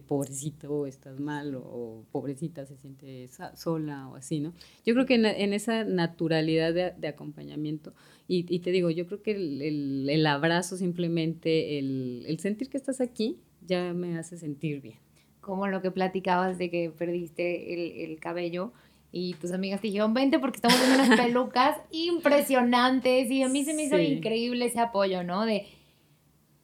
pobrecito, 0.07 0.87
estás 0.87 1.19
mal, 1.21 1.55
o, 1.57 2.05
pobrecita 2.13 2.65
se 2.67 2.77
siente 2.77 3.29
sola 3.55 4.09
o 4.09 4.17
así, 4.17 4.41
¿no? 4.41 4.55
Yo 4.85 4.95
creo 4.95 5.07
que 5.07 5.15
en, 5.15 5.53
esa 5.53 5.85
naturalidad 5.85 6.73
de, 6.73 7.09
acompañamiento, 7.09 7.93
y, 8.29 8.61
te 8.61 8.71
digo, 8.71 8.89
yo 8.91 9.07
creo 9.07 9.23
que 9.23 9.33
el, 9.33 10.27
abrazo 10.27 10.77
simplemente, 10.77 11.79
el, 11.79 12.37
sentir 12.41 12.71
que 12.71 12.79
estás 12.79 13.01
aquí, 13.01 13.39
ya 13.67 13.93
me 13.93 14.19
hace 14.19 14.39
sentir 14.39 14.81
bien. 14.81 14.99
Como 15.41 15.67
lo 15.67 15.83
que 15.83 15.91
platicabas 15.91 16.57
de 16.57 16.71
que 16.71 16.91
perdiste 16.91 18.05
el, 18.05 18.19
cabello 18.21 18.73
y 19.11 19.35
tus 19.35 19.53
amigas 19.53 19.81
te 19.81 19.89
dijeron, 19.89 20.15
vente 20.15 20.39
porque 20.39 20.57
estamos 20.57 20.79
viendo 20.81 21.05
unas 21.05 21.21
pelucas 21.27 21.77
impresionantes 21.91 23.31
y 23.31 23.43
a 23.43 23.49
mí 23.49 23.65
se 23.65 23.75
me 23.75 23.85
hizo 23.85 23.99
increíble 23.99 24.67
ese 24.67 24.81
apoyo, 24.81 25.23
¿no? 25.25 25.45
De 25.45 25.67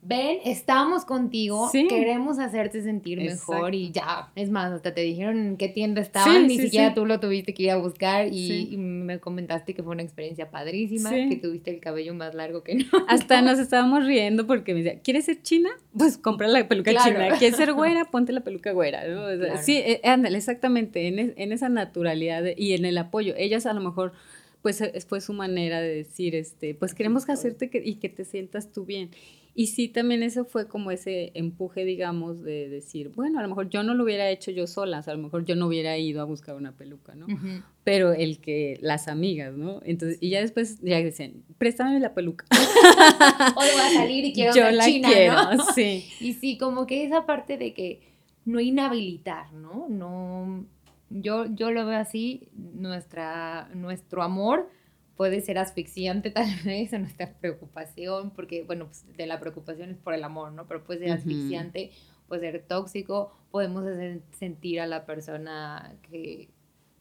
ven, 0.09 0.39
estamos 0.47 1.05
contigo, 1.05 1.71
queremos 1.71 2.39
hacerte 2.39 2.83
sentir 2.83 3.19
mejor 3.19 3.75
y 3.75 3.91
ya. 3.91 4.33
Es 4.37 4.51
más, 4.51 4.73
hasta 4.73 4.95
te 4.95 5.03
dijeron 5.03 5.39
en 5.39 5.57
qué 5.59 5.69
tienda 5.69 6.01
estaban, 6.01 6.47
ni 6.47 6.59
siquiera 6.59 6.95
tú 6.95 7.05
lo 7.05 7.21
tuviste 7.21 7.53
que 7.53 7.65
ir 7.65 7.71
a 7.73 7.77
buscar 7.77 8.29
y, 8.33 8.77
me 8.79 9.21
comentaste 9.21 9.75
que 9.75 9.83
fue 9.83 9.93
una 9.93 10.03
experiencia 10.03 10.51
padrísima, 10.51 11.11
que 11.11 11.37
tuviste 11.37 11.71
el 11.71 11.81
cabello 11.81 12.15
más 12.15 12.35
largo 12.35 12.63
que 12.63 12.75
no. 12.93 13.05
Hasta 13.07 13.43
nos 13.43 13.59
estábamos 13.59 14.07
riendo 14.07 14.47
porque 14.47 14.73
me 14.73 14.83
decía, 14.83 15.01
¿quieres 15.01 15.27
ser 15.27 15.43
china? 15.43 15.69
Pues 15.97 16.17
compra 16.17 16.49
la 16.49 16.67
peluca 16.67 16.91
china. 17.05 17.29
¿Quieres 17.39 17.57
ser 17.57 17.73
güera? 17.75 18.07
Ponte 18.07 18.33
la 18.33 18.41
peluca 18.41 18.73
güera. 18.73 19.03
Sí, 19.63 19.77
eh, 19.77 20.01
ándale, 20.05 20.39
exactamente, 20.39 21.07
en, 21.07 21.35
en, 21.37 21.53
esa 21.53 21.69
naturalidad 21.69 22.45
y 22.57 22.73
en 22.73 22.87
el 22.87 22.97
apoyo. 22.97 23.35
Ellas 23.37 23.67
a 23.67 23.75
lo 23.75 23.83
mejor 23.83 24.13
pues 24.63 24.83
fue 25.07 25.21
su 25.21 25.33
manera 25.33 25.81
de 25.81 25.95
decir, 25.95 26.35
este, 26.35 26.75
pues 26.75 26.95
queremos 26.95 27.29
hacerte 27.29 27.71
y 27.85 27.97
que 27.97 28.09
te 28.09 28.25
sientas 28.25 28.73
tú 28.73 28.85
bien. 28.85 29.11
Y 29.59 29.67
sí, 29.67 29.89
también 29.89 30.23
eso 30.23 30.45
fue 30.45 30.69
como 30.69 30.93
ese 30.93 31.33
empuje, 31.35 31.85
digamos, 31.85 32.45
de 32.45 32.69
decir, 32.69 33.09
bueno, 33.09 33.41
a 33.41 33.43
lo 33.43 33.49
mejor 33.49 33.69
yo 33.69 33.83
no 33.83 33.93
lo 33.93 34.05
hubiera 34.05 34.31
hecho 34.31 34.53
yo 34.53 34.69
sola, 34.69 35.03
a 35.05 35.13
lo 35.15 35.19
mejor 35.19 35.45
yo 35.45 35.57
no 35.57 35.67
hubiera 35.67 35.99
ido 35.99 36.23
a 36.23 36.25
buscar 36.25 36.55
una 36.55 36.77
peluca, 36.77 37.17
¿no? 37.17 37.27
Pero 37.83 38.13
el 38.13 38.39
que, 38.39 38.79
las 38.83 39.09
amigas, 39.09 39.57
¿no? 39.57 39.81
Entonces, 39.85 40.19
y 40.21 40.31
ya 40.31 40.43
después 40.43 40.81
ya 40.81 41.03
decían, 41.03 41.43
préstame 41.59 41.99
la 41.99 42.15
peluca. 42.15 42.47
o 43.57 43.61
voy 43.61 43.81
a 43.81 43.95
salir 43.95 44.27
y 44.27 44.33
quiero 44.33 44.55
yo 44.55 44.71
la 44.71 44.85
china, 44.85 45.09
quiero, 45.09 45.55
¿no? 45.57 45.65
sí. 45.75 46.09
Y 46.21 46.35
sí, 46.35 46.57
como 46.57 46.87
que 46.87 47.03
esa 47.03 47.27
parte 47.27 47.59
de 47.59 47.75
que 47.75 48.01
no 48.45 48.61
inhabilitar, 48.61 49.53
¿no? 49.55 49.89
No, 49.89 50.67
yo, 51.11 51.47
yo 51.47 51.73
lo 51.73 51.85
veo 51.85 51.99
así, 51.99 52.47
nuestra, 52.55 53.69
nuestro 53.75 54.23
amor 54.23 54.71
puede 55.19 55.41
ser 55.41 55.59
asfixiante 55.59 56.31
tal 56.31 56.49
vez 56.65 56.95
en 56.95 57.03
nuestra 57.03 57.31
preocupación, 57.35 58.31
porque, 58.31 58.63
bueno, 58.63 58.87
pues, 58.87 59.05
de 59.15 59.27
la 59.27 59.39
preocupación 59.39 59.91
es 59.91 59.99
por 59.99 60.15
el 60.15 60.25
amor, 60.25 60.53
¿no? 60.53 60.67
Pero 60.67 60.85
puede 60.85 61.01
ser 61.01 61.11
asfixiante, 61.11 61.91
puede 62.29 62.53
ser 62.53 62.63
tóxico, 62.63 63.33
podemos 63.51 63.85
hacer 63.85 64.23
sentir 64.31 64.81
a 64.81 64.87
la 64.87 65.05
persona 65.05 65.97
que 66.09 66.49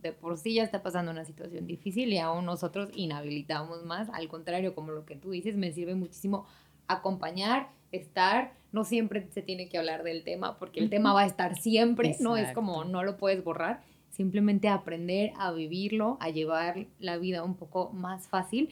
de 0.01 0.11
por 0.11 0.37
sí 0.37 0.55
ya 0.55 0.63
está 0.63 0.83
pasando 0.83 1.11
una 1.11 1.25
situación 1.25 1.65
difícil 1.65 2.11
y 2.13 2.17
aún 2.17 2.45
nosotros 2.45 2.89
inhabilitamos 2.93 3.83
más, 3.85 4.09
al 4.09 4.27
contrario, 4.27 4.73
como 4.73 4.91
lo 4.91 5.05
que 5.05 5.15
tú 5.15 5.31
dices, 5.31 5.55
me 5.55 5.71
sirve 5.71 5.95
muchísimo 5.95 6.45
acompañar, 6.87 7.69
estar, 7.91 8.53
no 8.71 8.83
siempre 8.83 9.27
se 9.31 9.41
tiene 9.41 9.69
que 9.69 9.77
hablar 9.77 10.03
del 10.03 10.23
tema, 10.23 10.57
porque 10.57 10.79
el 10.79 10.89
tema 10.89 11.13
va 11.13 11.21
a 11.21 11.25
estar 11.25 11.55
siempre, 11.55 12.15
no 12.19 12.35
es 12.35 12.51
como 12.53 12.83
no 12.83 13.03
lo 13.03 13.17
puedes 13.17 13.43
borrar, 13.43 13.81
simplemente 14.17 14.67
aprender 14.67 15.31
a 15.37 15.51
vivirlo, 15.51 16.17
a 16.19 16.31
llevar 16.31 16.87
la 16.99 17.17
vida 17.17 17.43
un 17.43 17.55
poco 17.55 17.91
más 17.91 18.27
fácil. 18.27 18.69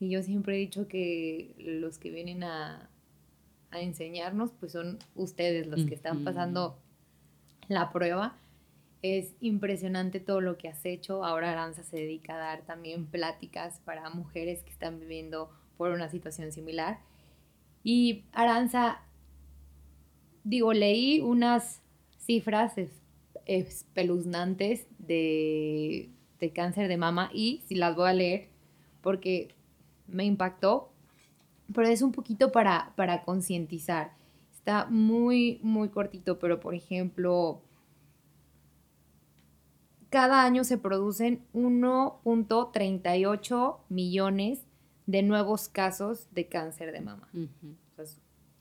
Y 0.00 0.08
yo 0.08 0.22
siempre 0.22 0.56
he 0.56 0.58
dicho 0.58 0.88
que 0.88 1.54
los 1.58 1.98
que 1.98 2.10
vienen 2.10 2.42
a, 2.42 2.90
enseñarnos, 3.72 4.52
pues 4.58 4.72
son 4.72 4.98
ustedes 5.14 5.66
los 5.66 5.84
que 5.84 5.94
están 5.94 6.24
pasando 6.24 6.78
la 7.68 7.92
prueba. 7.92 8.34
Es 9.02 9.34
impresionante 9.40 10.18
todo 10.18 10.40
lo 10.40 10.56
que 10.56 10.68
has 10.68 10.82
hecho. 10.86 11.26
Ahora 11.26 11.52
Aranza 11.52 11.82
se 11.82 11.98
dedica 11.98 12.36
a 12.36 12.38
dar 12.38 12.62
también 12.62 13.04
pláticas 13.04 13.80
para 13.84 14.08
mujeres 14.08 14.62
que 14.62 14.70
están 14.70 14.98
viviendo 14.98 15.50
por 15.76 15.90
una 15.90 16.08
situación 16.08 16.52
similar. 16.52 17.00
Y 17.84 18.24
Aranza, 18.32 19.02
digo, 20.42 20.72
leí 20.72 21.20
unas 21.20 21.82
cifras, 22.18 22.78
espeluznantes 23.46 24.86
de, 24.98 26.10
de 26.40 26.52
cáncer 26.52 26.88
de 26.88 26.96
mama 26.96 27.30
y 27.32 27.62
si 27.66 27.74
las 27.74 27.96
voy 27.96 28.08
a 28.08 28.12
leer 28.12 28.48
porque 29.00 29.54
me 30.08 30.24
impactó, 30.24 30.92
pero 31.72 31.88
es 31.88 32.02
un 32.02 32.12
poquito 32.12 32.52
para, 32.52 32.92
para 32.96 33.22
concientizar. 33.22 34.14
Está 34.52 34.86
muy, 34.86 35.58
muy 35.62 35.88
cortito, 35.88 36.38
pero 36.38 36.60
por 36.60 36.74
ejemplo, 36.74 37.62
cada 40.10 40.44
año 40.44 40.62
se 40.64 40.76
producen 40.78 41.44
1.38 41.54 43.78
millones 43.88 44.66
de 45.06 45.22
nuevos 45.22 45.68
casos 45.68 46.28
de 46.32 46.48
cáncer 46.48 46.92
de 46.92 47.00
mama. 47.00 47.28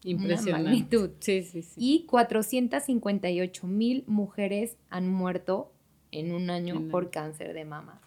Impresionante. 0.06 1.10
Sí, 1.20 1.43
sí, 1.43 1.62
sí. 1.64 1.74
Y 1.78 2.06
458 2.06 3.68
mil 3.68 4.03
mujeres 4.08 4.78
han 4.89 5.10
muerto 5.10 5.74
en 6.12 6.32
un 6.32 6.49
año 6.49 6.88
por 6.89 7.10
cáncer 7.10 7.53
de 7.53 7.66
mama. 7.66 8.01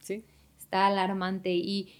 Sí. 0.00 0.24
Está 0.58 0.86
alarmante. 0.86 1.54
Y 1.54 1.92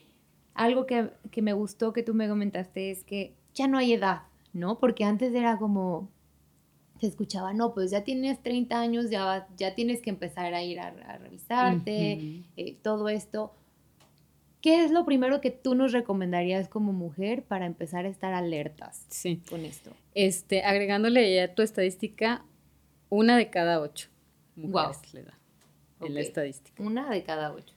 algo 0.55 0.87
que, 0.87 1.11
me 1.43 1.53
gustó 1.53 1.93
que 1.93 2.03
tú 2.03 2.15
me 2.15 2.29
comentaste 2.29 2.91
es 2.91 3.05
que 3.05 3.35
ya 3.55 3.69
no 3.69 3.77
hay 3.79 3.93
edad, 3.93 4.23
¿no? 4.55 4.79
Porque 4.79 5.05
antes 5.05 5.35
era 5.35 5.59
como, 5.59 6.11
se 6.99 7.07
escuchaba, 7.07 7.53
no, 7.53 7.75
pues 7.75 7.91
ya 7.91 8.05
tienes 8.05 8.43
30 8.43 8.81
años, 8.81 9.11
ya, 9.11 9.47
ya 9.57 9.75
tienes 9.75 10.01
que 10.01 10.11
empezar 10.11 10.55
a 10.55 10.63
ir 10.63 10.81
a, 10.81 11.19
revisarte, 11.19 12.43
eh, 12.57 12.79
todo 12.83 13.11
esto. 13.11 13.53
¿Qué 14.61 14.85
es 14.85 14.91
lo 14.91 15.05
primero 15.05 15.41
que 15.41 15.51
tú 15.51 15.75
nos 15.75 15.93
recomendarías 15.93 16.69
como 16.69 16.93
mujer 16.93 17.43
para 17.45 17.67
empezar 17.67 18.07
a 18.07 18.09
estar 18.09 18.33
alertas 18.33 19.07
con 19.49 19.65
esto? 19.65 19.93
Este, 20.15 20.63
agregándole 20.63 21.41
a 21.41 21.55
tu 21.55 21.63
estadística, 21.63 22.45
una 23.09 23.37
de 23.37 23.51
cada 23.51 23.81
ocho 23.81 24.09
mujeres 24.57 25.15
le 25.15 25.23
da 25.23 25.39
en 26.01 26.15
la 26.15 26.21
estadística. 26.21 26.83
Una 26.83 27.11
de 27.11 27.23
cada 27.23 27.53
ocho. 27.53 27.75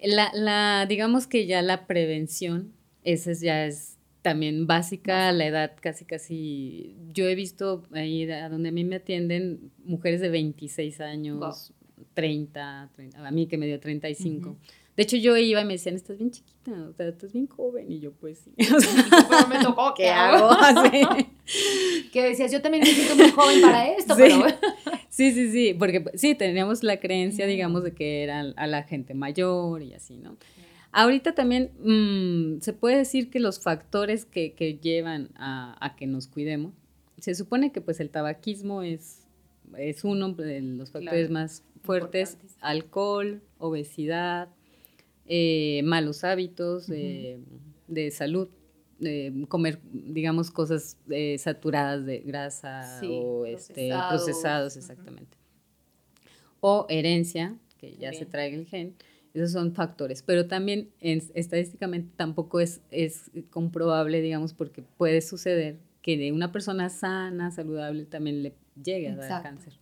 La, 0.00 0.30
la, 0.34 0.86
digamos 0.86 1.26
que 1.26 1.46
ya 1.46 1.62
la 1.62 1.86
prevención, 1.86 2.72
esa 3.02 3.32
ya 3.32 3.66
es 3.66 3.96
también 4.22 4.66
básica, 4.66 5.32
la 5.32 5.46
edad 5.46 5.72
casi, 5.80 6.04
casi, 6.04 6.96
yo 7.12 7.26
he 7.26 7.34
visto 7.34 7.84
ahí 7.92 8.30
a 8.30 8.48
donde 8.48 8.70
a 8.70 8.72
mí 8.72 8.84
me 8.84 8.96
atienden 8.96 9.70
mujeres 9.84 10.20
de 10.20 10.28
26 10.28 11.00
años, 11.00 11.72
30, 12.14 12.90
30, 12.94 13.26
a 13.26 13.30
mí 13.30 13.46
que 13.46 13.56
me 13.56 13.66
dio 13.66 13.80
35. 13.80 14.58
y 14.60 14.85
de 14.96 15.02
hecho, 15.02 15.16
yo 15.18 15.36
iba 15.36 15.60
y 15.60 15.64
me 15.66 15.74
decían, 15.74 15.94
estás 15.94 16.16
bien 16.16 16.30
chiquita, 16.30 16.72
o 16.88 16.92
sea, 16.94 17.08
estás 17.08 17.30
bien 17.32 17.46
joven. 17.46 17.92
Y 17.92 18.00
yo, 18.00 18.12
pues 18.12 18.38
sí. 18.38 18.52
pero 18.56 19.48
me 19.48 19.62
tocó, 19.62 19.92
¿qué 19.96 20.08
hago? 20.08 20.56
que 22.12 22.22
decías, 22.22 22.50
yo 22.50 22.62
también 22.62 22.82
me 22.82 22.90
siento 22.90 23.14
muy 23.14 23.30
joven 23.30 23.60
para 23.60 23.88
esto, 23.90 24.14
sí. 24.14 24.22
pero... 24.22 24.46
sí, 25.10 25.32
sí, 25.32 25.52
sí, 25.52 25.74
porque 25.74 26.02
sí, 26.14 26.34
teníamos 26.34 26.82
la 26.82 26.98
creencia, 26.98 27.46
digamos, 27.46 27.84
de 27.84 27.92
que 27.92 28.22
era 28.22 28.40
a 28.40 28.66
la 28.66 28.84
gente 28.84 29.12
mayor 29.12 29.82
y 29.82 29.92
así, 29.92 30.16
¿no? 30.16 30.38
Ahorita 30.92 31.34
también 31.34 31.72
mm, 31.80 32.62
se 32.62 32.72
puede 32.72 32.96
decir 32.96 33.28
que 33.28 33.38
los 33.38 33.60
factores 33.60 34.24
que, 34.24 34.54
que 34.54 34.78
llevan 34.78 35.28
a, 35.34 35.76
a, 35.84 35.94
que 35.94 36.06
nos 36.06 36.26
cuidemos, 36.26 36.72
se 37.18 37.34
supone 37.34 37.70
que 37.70 37.82
pues 37.82 38.00
el 38.00 38.08
tabaquismo 38.08 38.80
es, 38.80 39.26
es 39.76 40.04
uno 40.04 40.32
de 40.32 40.62
los 40.62 40.90
factores 40.90 41.28
más 41.28 41.64
fuertes, 41.82 42.38
alcohol, 42.60 43.42
obesidad, 43.58 44.48
eh, 45.28 45.82
malos 45.84 46.24
hábitos 46.24 46.86
de, 46.86 47.40
salud, 48.10 48.48
comer, 49.48 49.80
digamos, 49.92 50.50
cosas 50.50 50.98
eh, 51.10 51.36
saturadas 51.38 52.06
de 52.06 52.18
grasa 52.20 53.00
o 53.08 53.44
este, 53.46 53.90
procesados, 54.08 54.76
exactamente. 54.76 55.36
O 56.60 56.86
herencia, 56.88 57.56
que 57.78 57.96
ya 57.96 58.12
se 58.12 58.26
trae 58.26 58.54
el 58.54 58.66
gen. 58.66 58.94
Esos 59.34 59.52
son 59.52 59.74
factores, 59.74 60.22
pero 60.22 60.46
también 60.46 60.88
estadísticamente 61.00 62.10
tampoco 62.16 62.58
es, 62.58 62.80
es 62.90 63.30
comprobable, 63.50 64.22
digamos, 64.22 64.54
porque 64.54 64.82
puede 64.96 65.20
suceder 65.20 65.76
que 66.00 66.16
de 66.16 66.32
una 66.32 66.52
persona 66.52 66.88
sana, 66.88 67.50
saludable, 67.50 68.06
también 68.06 68.42
le 68.42 68.54
llegue 68.82 69.08
a 69.08 69.16
dar 69.16 69.42
cáncer. 69.42 69.74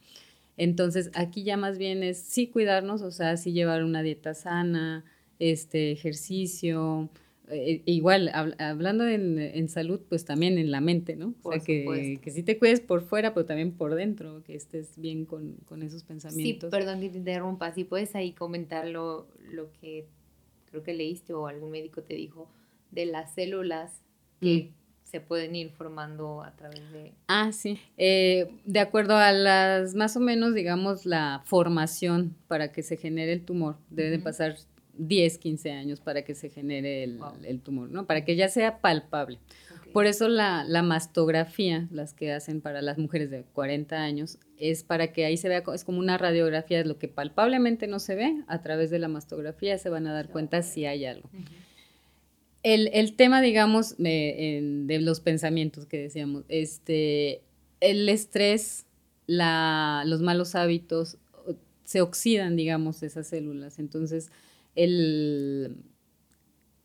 Entonces, 0.56 1.10
aquí 1.14 1.44
ya 1.44 1.56
más 1.56 1.78
bien 1.78 2.02
es 2.02 2.18
sí 2.18 2.48
cuidarnos, 2.48 3.02
o 3.02 3.10
sea, 3.10 3.36
sí 3.36 3.52
llevar 3.52 3.84
una 3.84 4.02
dieta 4.02 4.34
sana, 4.34 5.04
este 5.50 5.92
ejercicio, 5.92 7.10
eh, 7.48 7.82
igual, 7.84 8.30
hablando 8.58 9.06
en, 9.06 9.68
salud, 9.68 10.00
pues 10.08 10.24
también 10.24 10.56
en 10.56 10.70
la 10.70 10.80
mente, 10.80 11.14
¿no? 11.14 11.34
o 11.42 11.52
sea, 11.52 11.60
que, 11.60 12.18
que 12.22 12.30
sí 12.30 12.42
te 12.42 12.58
cuides 12.58 12.80
por 12.80 13.02
fuera, 13.02 13.34
pero 13.34 13.44
también 13.44 13.72
por 13.72 13.94
dentro, 13.94 14.42
que 14.44 14.54
estés 14.54 14.98
bien 14.98 15.26
con, 15.26 15.58
esos 15.82 16.04
pensamientos. 16.04 16.70
Sí, 16.70 16.70
perdón 16.70 17.00
que 17.00 17.10
te 17.10 17.18
interrumpa, 17.18 17.72
si 17.72 17.84
puedes 17.84 18.14
ahí 18.14 18.32
comentar 18.32 18.86
lo, 18.86 19.28
que 19.80 20.06
creo 20.70 20.82
que 20.82 20.94
leíste 20.94 21.34
o 21.34 21.46
algún 21.46 21.70
médico 21.70 22.02
te 22.02 22.14
dijo 22.14 22.48
de 22.90 23.06
las 23.06 23.34
células 23.34 24.00
que 24.40 24.70
mm. 24.70 25.10
se 25.10 25.20
pueden 25.20 25.54
ir 25.54 25.70
formando 25.70 26.42
a 26.42 26.56
través 26.56 26.90
de... 26.92 27.12
Ah, 27.28 27.52
sí. 27.52 27.78
Eh, 27.98 28.48
de 28.64 28.80
acuerdo 28.80 29.16
a 29.16 29.32
las, 29.32 29.94
más 29.94 30.16
o 30.16 30.20
menos, 30.20 30.54
digamos, 30.54 31.04
la 31.04 31.42
formación 31.44 32.34
para 32.48 32.72
que 32.72 32.82
se 32.82 32.96
genere 32.96 33.34
el 33.34 33.44
tumor, 33.44 33.76
debe 33.90 34.10
de 34.10 34.18
pasar 34.18 34.56
10, 34.98 35.38
15 35.38 35.72
años 35.72 36.00
para 36.00 36.22
que 36.22 36.34
se 36.34 36.50
genere 36.50 37.04
el, 37.04 37.60
tumor, 37.60 37.90
¿no? 37.90 38.06
Para 38.06 38.24
que 38.24 38.36
ya 38.36 38.48
sea 38.48 38.80
palpable. 38.80 39.38
Por 39.92 40.06
eso 40.06 40.28
la, 40.28 40.64
mastografía, 40.82 41.88
las 41.92 42.14
que 42.14 42.32
hacen 42.32 42.60
para 42.60 42.82
las 42.82 42.98
mujeres 42.98 43.30
de 43.30 43.44
40 43.44 43.96
años, 43.96 44.38
es 44.58 44.82
para 44.82 45.12
que 45.12 45.24
ahí 45.24 45.36
se 45.36 45.48
vea, 45.48 45.62
es 45.72 45.84
como 45.84 45.98
una 45.98 46.18
radiografía 46.18 46.78
de 46.78 46.84
lo 46.84 46.98
que 46.98 47.08
palpablemente 47.08 47.86
no 47.86 48.00
se 48.00 48.14
ve, 48.16 48.42
a 48.48 48.60
través 48.60 48.90
de 48.90 48.98
la 48.98 49.08
mastografía 49.08 49.78
se 49.78 49.90
van 49.90 50.06
a 50.06 50.12
dar 50.12 50.30
cuenta 50.30 50.62
si 50.62 50.84
hay 50.84 51.04
algo. 51.04 51.28
el, 52.62 53.14
tema, 53.14 53.40
digamos, 53.40 53.96
de, 53.96 54.98
los 55.00 55.20
pensamientos 55.20 55.86
que 55.86 55.98
decíamos, 55.98 56.44
este, 56.48 57.42
el 57.80 58.08
estrés, 58.08 58.86
los 59.26 60.20
malos 60.22 60.54
hábitos, 60.56 61.18
se 61.84 62.00
oxidan, 62.00 62.56
digamos, 62.56 63.02
esas 63.02 63.28
células. 63.28 63.78
Entonces, 63.78 64.30
el, 64.74 65.76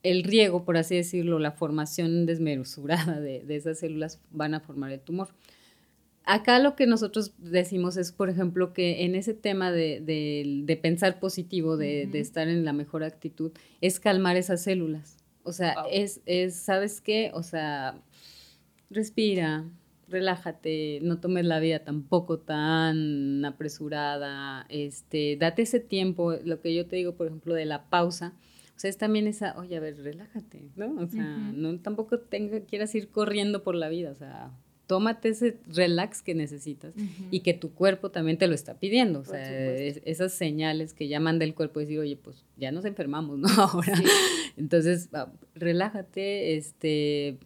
el 0.03 0.23
riego, 0.23 0.63
por 0.63 0.77
así 0.77 0.95
decirlo, 0.95 1.39
la 1.39 1.51
formación 1.51 2.25
desmesurada 2.25 3.19
de, 3.19 3.43
esas 3.49 3.79
células 3.79 4.19
van 4.31 4.53
a 4.53 4.59
formar 4.59 4.91
el 4.91 5.01
tumor. 5.01 5.29
Acá 6.23 6.59
lo 6.59 6.75
que 6.75 6.85
nosotros 6.85 7.33
decimos 7.39 7.97
es, 7.97 8.11
por 8.11 8.29
ejemplo, 8.29 8.71
que 8.71 9.03
en 9.03 9.15
ese 9.15 9.33
tema 9.33 9.71
de, 9.71 10.79
pensar 10.81 11.19
positivo, 11.19 11.75
de, 11.75 12.03
estar 12.13 12.47
en 12.47 12.65
la 12.65 12.73
mejor 12.73 13.03
actitud, 13.03 13.51
es 13.81 13.99
calmar 13.99 14.37
esas 14.37 14.61
células. 14.63 15.17
O 15.43 15.51
sea, 15.51 15.75
es, 15.91 16.21
es, 16.25 16.55
¿sabes 16.55 17.01
qué? 17.01 17.31
O 17.33 17.41
sea, 17.41 17.99
respira, 18.91 19.65
relájate, 20.10 20.99
no 21.01 21.20
tomes 21.20 21.45
la 21.45 21.60
vida 21.60 21.80
tampoco 21.80 22.39
tan 22.39 23.43
apresurada, 23.45 24.66
este, 24.70 25.38
date 25.38 25.64
ese 25.64 25.80
tiempo, 25.80 26.34
lo 26.43 26.62
que 26.62 26.74
yo 26.74 26.86
te 26.88 26.95
digo, 26.95 27.16
por 27.16 27.28
ejemplo, 27.28 27.53
de 27.53 27.66
la 27.66 27.89
pausa, 27.89 28.34
o 28.76 28.80
sea, 28.80 28.89
es 28.89 28.97
también 28.97 29.28
esa, 29.28 29.57
oye, 29.57 29.76
a 29.76 29.80
ver, 29.80 29.97
relájate, 29.97 30.70
¿no? 30.76 30.95
O 31.01 31.07
sea, 31.07 31.26
no 31.26 31.78
tampoco 31.80 32.20
tenga, 32.20 32.62
quieras 32.62 32.95
ir 32.95 33.10
corriendo 33.10 33.62
por 33.64 33.76
la 33.76 33.89
vida, 33.89 34.12
o 34.12 34.16
sea, 34.16 34.51
tómate 34.89 35.30
ese 35.30 35.60
relax 35.68 36.24
que 36.24 36.34
necesitas 36.34 36.95
y 37.30 37.41
que 37.41 37.53
tu 37.53 37.76
cuerpo 37.76 38.10
también 38.10 38.39
te 38.39 38.47
lo 38.47 38.55
está 38.55 38.80
pidiendo, 38.80 39.20
o 39.20 39.24
sea, 39.24 39.76
esas 39.76 40.34
señales 40.34 40.93
que 40.93 41.07
ya 41.07 41.20
manda 41.20 41.45
el 41.45 41.53
cuerpo 41.53 41.80
decir, 41.80 41.99
oye, 41.99 42.16
pues 42.16 42.43
ya 42.57 42.72
nos 42.72 42.86
enfermamos, 42.86 43.38
¿no? 43.38 43.47
Ahora, 43.57 43.93
entonces, 44.57 45.10
relájate, 45.53 46.55
este, 46.55 47.38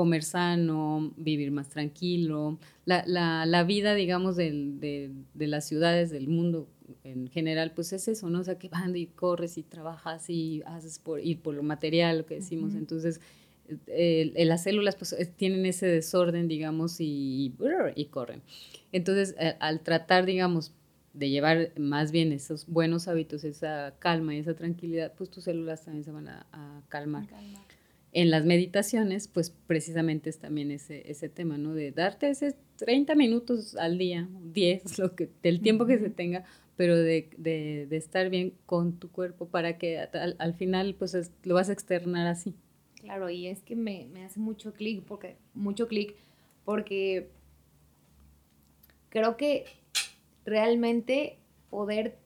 comer 0.00 0.22
sano, 0.22 1.12
vivir 1.18 1.52
más 1.52 1.68
tranquilo, 1.68 2.58
la, 2.86 3.04
la, 3.06 3.44
la 3.44 3.64
vida, 3.64 3.94
digamos, 3.94 4.34
de, 4.34 5.10
de, 5.34 5.46
las 5.46 5.68
ciudades, 5.68 6.08
del 6.08 6.26
mundo 6.26 6.70
en 7.04 7.28
general, 7.28 7.72
pues 7.74 7.92
es 7.92 8.08
eso, 8.08 8.30
¿no? 8.30 8.40
O 8.40 8.42
sea, 8.42 8.58
que 8.58 8.70
van 8.70 8.96
y 8.96 9.08
corres 9.08 9.58
y 9.58 9.62
trabajas 9.62 10.30
y 10.30 10.62
haces 10.64 10.98
por 10.98 11.20
ir 11.20 11.40
por 11.40 11.54
lo 11.54 11.62
material, 11.62 12.16
lo 12.16 12.24
que 12.24 12.36
decimos. 12.36 12.74
Entonces, 12.74 13.20
las 13.86 14.62
células 14.62 14.96
pues 14.96 15.14
tienen 15.36 15.66
ese 15.66 15.84
desorden, 15.84 16.48
digamos, 16.48 16.98
y, 16.98 17.52
y 17.94 18.04
corren. 18.06 18.40
Entonces, 18.92 19.34
al 19.58 19.80
tratar, 19.80 20.24
digamos, 20.24 20.72
de 21.12 21.28
llevar 21.28 21.72
más 21.78 22.10
bien 22.10 22.32
esos 22.32 22.66
buenos 22.66 23.06
hábitos, 23.06 23.44
esa 23.44 23.96
calma 23.98 24.34
y 24.34 24.38
esa 24.38 24.54
tranquilidad, 24.54 25.12
pues 25.12 25.28
tus 25.28 25.44
células 25.44 25.84
también 25.84 26.04
se 26.04 26.10
van 26.10 26.28
a, 26.28 26.46
a 26.52 26.82
calmar 26.88 27.26
en 28.12 28.30
las 28.30 28.44
meditaciones, 28.44 29.28
pues 29.28 29.50
precisamente 29.66 30.30
es 30.30 30.38
también 30.38 30.70
ese, 30.70 31.10
ese 31.10 31.28
tema, 31.28 31.58
¿no? 31.58 31.74
De 31.74 31.92
darte 31.92 32.28
ese 32.30 32.56
30 32.76 33.14
minutos 33.14 33.76
al 33.76 33.98
día, 33.98 34.28
10, 34.52 34.98
lo 34.98 35.14
que, 35.14 35.30
del 35.42 35.60
tiempo 35.60 35.86
que 35.86 35.98
se 35.98 36.10
tenga, 36.10 36.44
pero 36.76 36.96
de, 36.96 37.30
de, 37.36 37.86
de, 37.88 37.96
estar 37.96 38.28
bien 38.30 38.54
con 38.66 38.98
tu 38.98 39.10
cuerpo 39.10 39.46
para 39.46 39.78
que 39.78 39.98
al, 39.98 40.54
final, 40.54 40.94
pues 40.98 41.30
lo 41.44 41.54
vas 41.54 41.68
a 41.68 41.72
externar 41.72 42.26
así. 42.26 42.54
Claro, 42.96 43.30
y 43.30 43.46
es 43.46 43.62
que 43.62 43.76
me, 43.76 44.08
me 44.12 44.24
hace 44.24 44.40
mucho 44.40 44.72
clic, 44.72 45.04
porque, 45.04 45.36
mucho 45.54 45.86
clic, 45.86 46.14
porque 46.64 47.28
creo 49.08 49.36
que 49.36 49.66
realmente 50.44 51.38
poder 51.68 52.18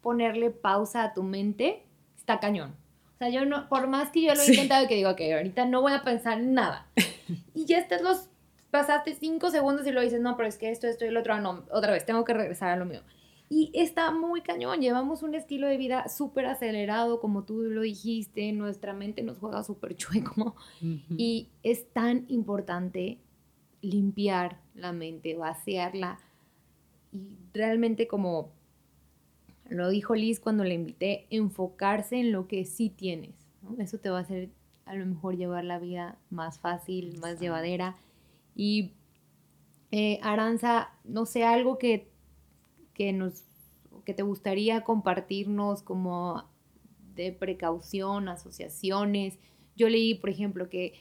ponerle 0.00 0.50
pausa 0.50 1.04
a 1.04 1.12
tu 1.12 1.22
mente 1.22 1.82
está 2.16 2.40
cañón 2.40 2.81
sea, 3.24 3.40
yo 3.40 3.46
no, 3.46 3.68
por 3.68 3.86
más 3.86 4.10
que 4.10 4.22
yo 4.22 4.34
lo 4.34 4.40
he 4.40 4.46
intentado 4.48 4.84
y 4.84 4.88
que 4.88 4.96
digo, 4.96 5.14
que 5.16 5.32
ahorita 5.34 5.66
no 5.66 5.82
voy 5.82 5.92
a 5.92 6.02
pensar 6.02 6.38
en 6.38 6.54
nada. 6.54 6.86
Y 7.54 7.66
ya 7.66 7.78
estás 7.78 8.02
los, 8.02 8.28
pasaste 8.70 9.14
cinco 9.14 9.50
segundos 9.50 9.86
y 9.86 9.92
lo 9.92 10.00
dices, 10.00 10.20
no, 10.20 10.36
pero 10.36 10.48
es 10.48 10.56
que 10.56 10.70
esto, 10.70 10.86
esto 10.86 11.04
y 11.04 11.10
lo 11.10 11.20
otro, 11.20 11.38
no, 11.40 11.64
otra 11.70 11.92
vez, 11.92 12.04
tengo 12.04 12.24
que 12.24 12.32
regresar 12.32 12.70
a 12.70 12.76
lo 12.76 12.84
mío. 12.84 13.02
Y 13.48 13.70
está 13.74 14.10
muy 14.10 14.40
cañón, 14.40 14.80
llevamos 14.80 15.22
un 15.22 15.34
estilo 15.34 15.66
de 15.66 15.76
vida 15.76 16.08
súper 16.08 16.46
acelerado, 16.46 17.20
como 17.20 17.44
tú 17.44 17.62
lo 17.62 17.82
dijiste, 17.82 18.50
nuestra 18.52 18.94
mente 18.94 19.22
nos 19.22 19.38
juega 19.38 19.62
súper 19.62 19.94
chueco. 19.96 20.56
Y 21.16 21.50
es 21.62 21.86
tan 21.92 22.24
importante 22.28 23.18
limpiar 23.82 24.58
la 24.74 24.92
mente, 24.92 25.36
vaciarla 25.36 26.18
y 27.12 27.36
realmente 27.52 28.06
como 28.06 28.52
lo 29.68 29.88
dijo 29.88 30.14
Liz 30.14 30.40
cuando 30.40 30.64
le 30.64 30.74
invité, 30.74 31.26
enfocarse 31.30 32.18
en 32.20 32.32
lo 32.32 32.46
que 32.48 32.64
sí 32.64 32.90
tienes. 32.90 33.34
Eso 33.78 33.98
te 33.98 34.10
va 34.10 34.18
a 34.18 34.22
hacer 34.22 34.50
a 34.84 34.94
lo 34.94 35.06
mejor 35.06 35.36
llevar 35.36 35.64
la 35.64 35.78
vida 35.78 36.18
más 36.30 36.58
fácil, 36.58 37.18
más 37.20 37.40
llevadera. 37.40 37.96
Y 38.54 38.92
eh, 39.90 40.18
Aranza, 40.22 40.90
no 41.04 41.26
sé, 41.26 41.44
algo 41.44 41.78
que, 41.78 42.10
que, 42.94 43.12
nos, 43.12 43.44
que 44.04 44.14
te 44.14 44.22
gustaría 44.22 44.82
compartirnos 44.84 45.82
como 45.82 46.44
de 47.14 47.32
precaución, 47.32 48.28
asociaciones. 48.28 49.38
Yo 49.76 49.88
leí, 49.88 50.14
por 50.14 50.30
ejemplo, 50.30 50.68
que 50.68 50.94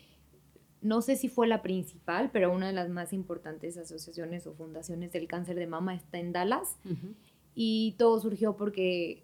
no 0.82 1.02
sé 1.02 1.16
si 1.16 1.30
fue 1.30 1.48
la 1.48 1.62
principal, 1.62 2.32
pero 2.32 2.52
una 2.52 2.68
de 2.68 2.74
las 2.74 2.90
más 2.90 3.14
importantes 3.14 3.78
asociaciones 3.78 4.48
o 4.48 4.54
fundaciones 4.54 5.12
del 5.12 5.28
cáncer 5.28 5.56
de 5.56 5.68
mama 5.68 5.96
está 5.96 6.20
en 6.20 6.34
Dallas. 6.34 6.78
Y 7.54 7.96
todo 7.98 8.20
surgió 8.20 8.56
porque 8.56 9.24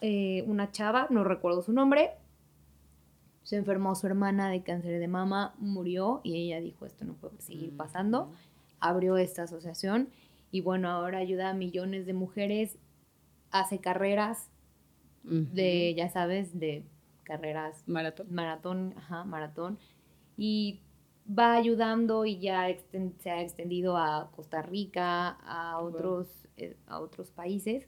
eh, 0.00 0.44
una 0.46 0.70
chava, 0.70 1.06
no 1.10 1.24
recuerdo 1.24 1.62
su 1.62 1.72
nombre, 1.72 2.10
se 3.42 3.56
enfermó 3.56 3.94
su 3.94 4.06
hermana 4.06 4.48
de 4.50 4.62
cáncer 4.62 4.98
de 4.98 5.08
mama, 5.08 5.54
murió 5.58 6.20
y 6.22 6.36
ella 6.36 6.60
dijo 6.60 6.86
esto 6.86 7.04
no 7.04 7.14
puede 7.14 7.40
seguir 7.40 7.76
pasando. 7.76 8.32
Abrió 8.78 9.16
esta 9.16 9.42
asociación 9.42 10.08
y 10.50 10.60
bueno, 10.60 10.88
ahora 10.88 11.18
ayuda 11.18 11.50
a 11.50 11.54
millones 11.54 12.06
de 12.06 12.12
mujeres, 12.12 12.78
hace 13.50 13.78
carreras 13.78 14.50
de, 15.22 15.94
ya 15.94 16.08
sabes, 16.08 16.58
de 16.58 16.84
carreras. 17.24 17.82
Maratón. 17.86 18.26
Maratón, 18.30 18.94
ajá, 18.96 19.24
maratón. 19.24 19.78
Y 20.36 20.80
va 21.26 21.54
ayudando 21.54 22.24
y 22.24 22.38
ya 22.40 22.66
se 23.18 23.30
ha 23.30 23.42
extendido 23.42 23.96
a 23.96 24.30
Costa 24.34 24.62
Rica, 24.62 25.28
a 25.44 25.78
otros 25.78 26.39
a 26.86 27.00
otros 27.00 27.30
países. 27.30 27.86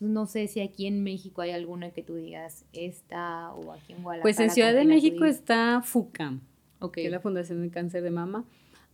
no 0.00 0.26
sé 0.26 0.46
si 0.46 0.60
aquí 0.60 0.86
en 0.86 1.02
México 1.02 1.42
hay 1.42 1.50
alguna 1.50 1.90
que 1.90 2.02
tú 2.02 2.14
digas 2.14 2.64
esta 2.72 3.52
o 3.52 3.72
aquí 3.72 3.92
en 3.92 4.02
Guadalajara. 4.02 4.22
Pues 4.22 4.38
en 4.38 4.50
Ciudad 4.50 4.72
de 4.72 4.84
México 4.84 5.24
está 5.24 5.82
FUCAM, 5.82 6.40
que 6.92 7.06
es 7.06 7.10
la 7.10 7.20
Fundación 7.20 7.62
de 7.62 7.70
Cáncer 7.70 8.02
de 8.02 8.10
Mama. 8.10 8.44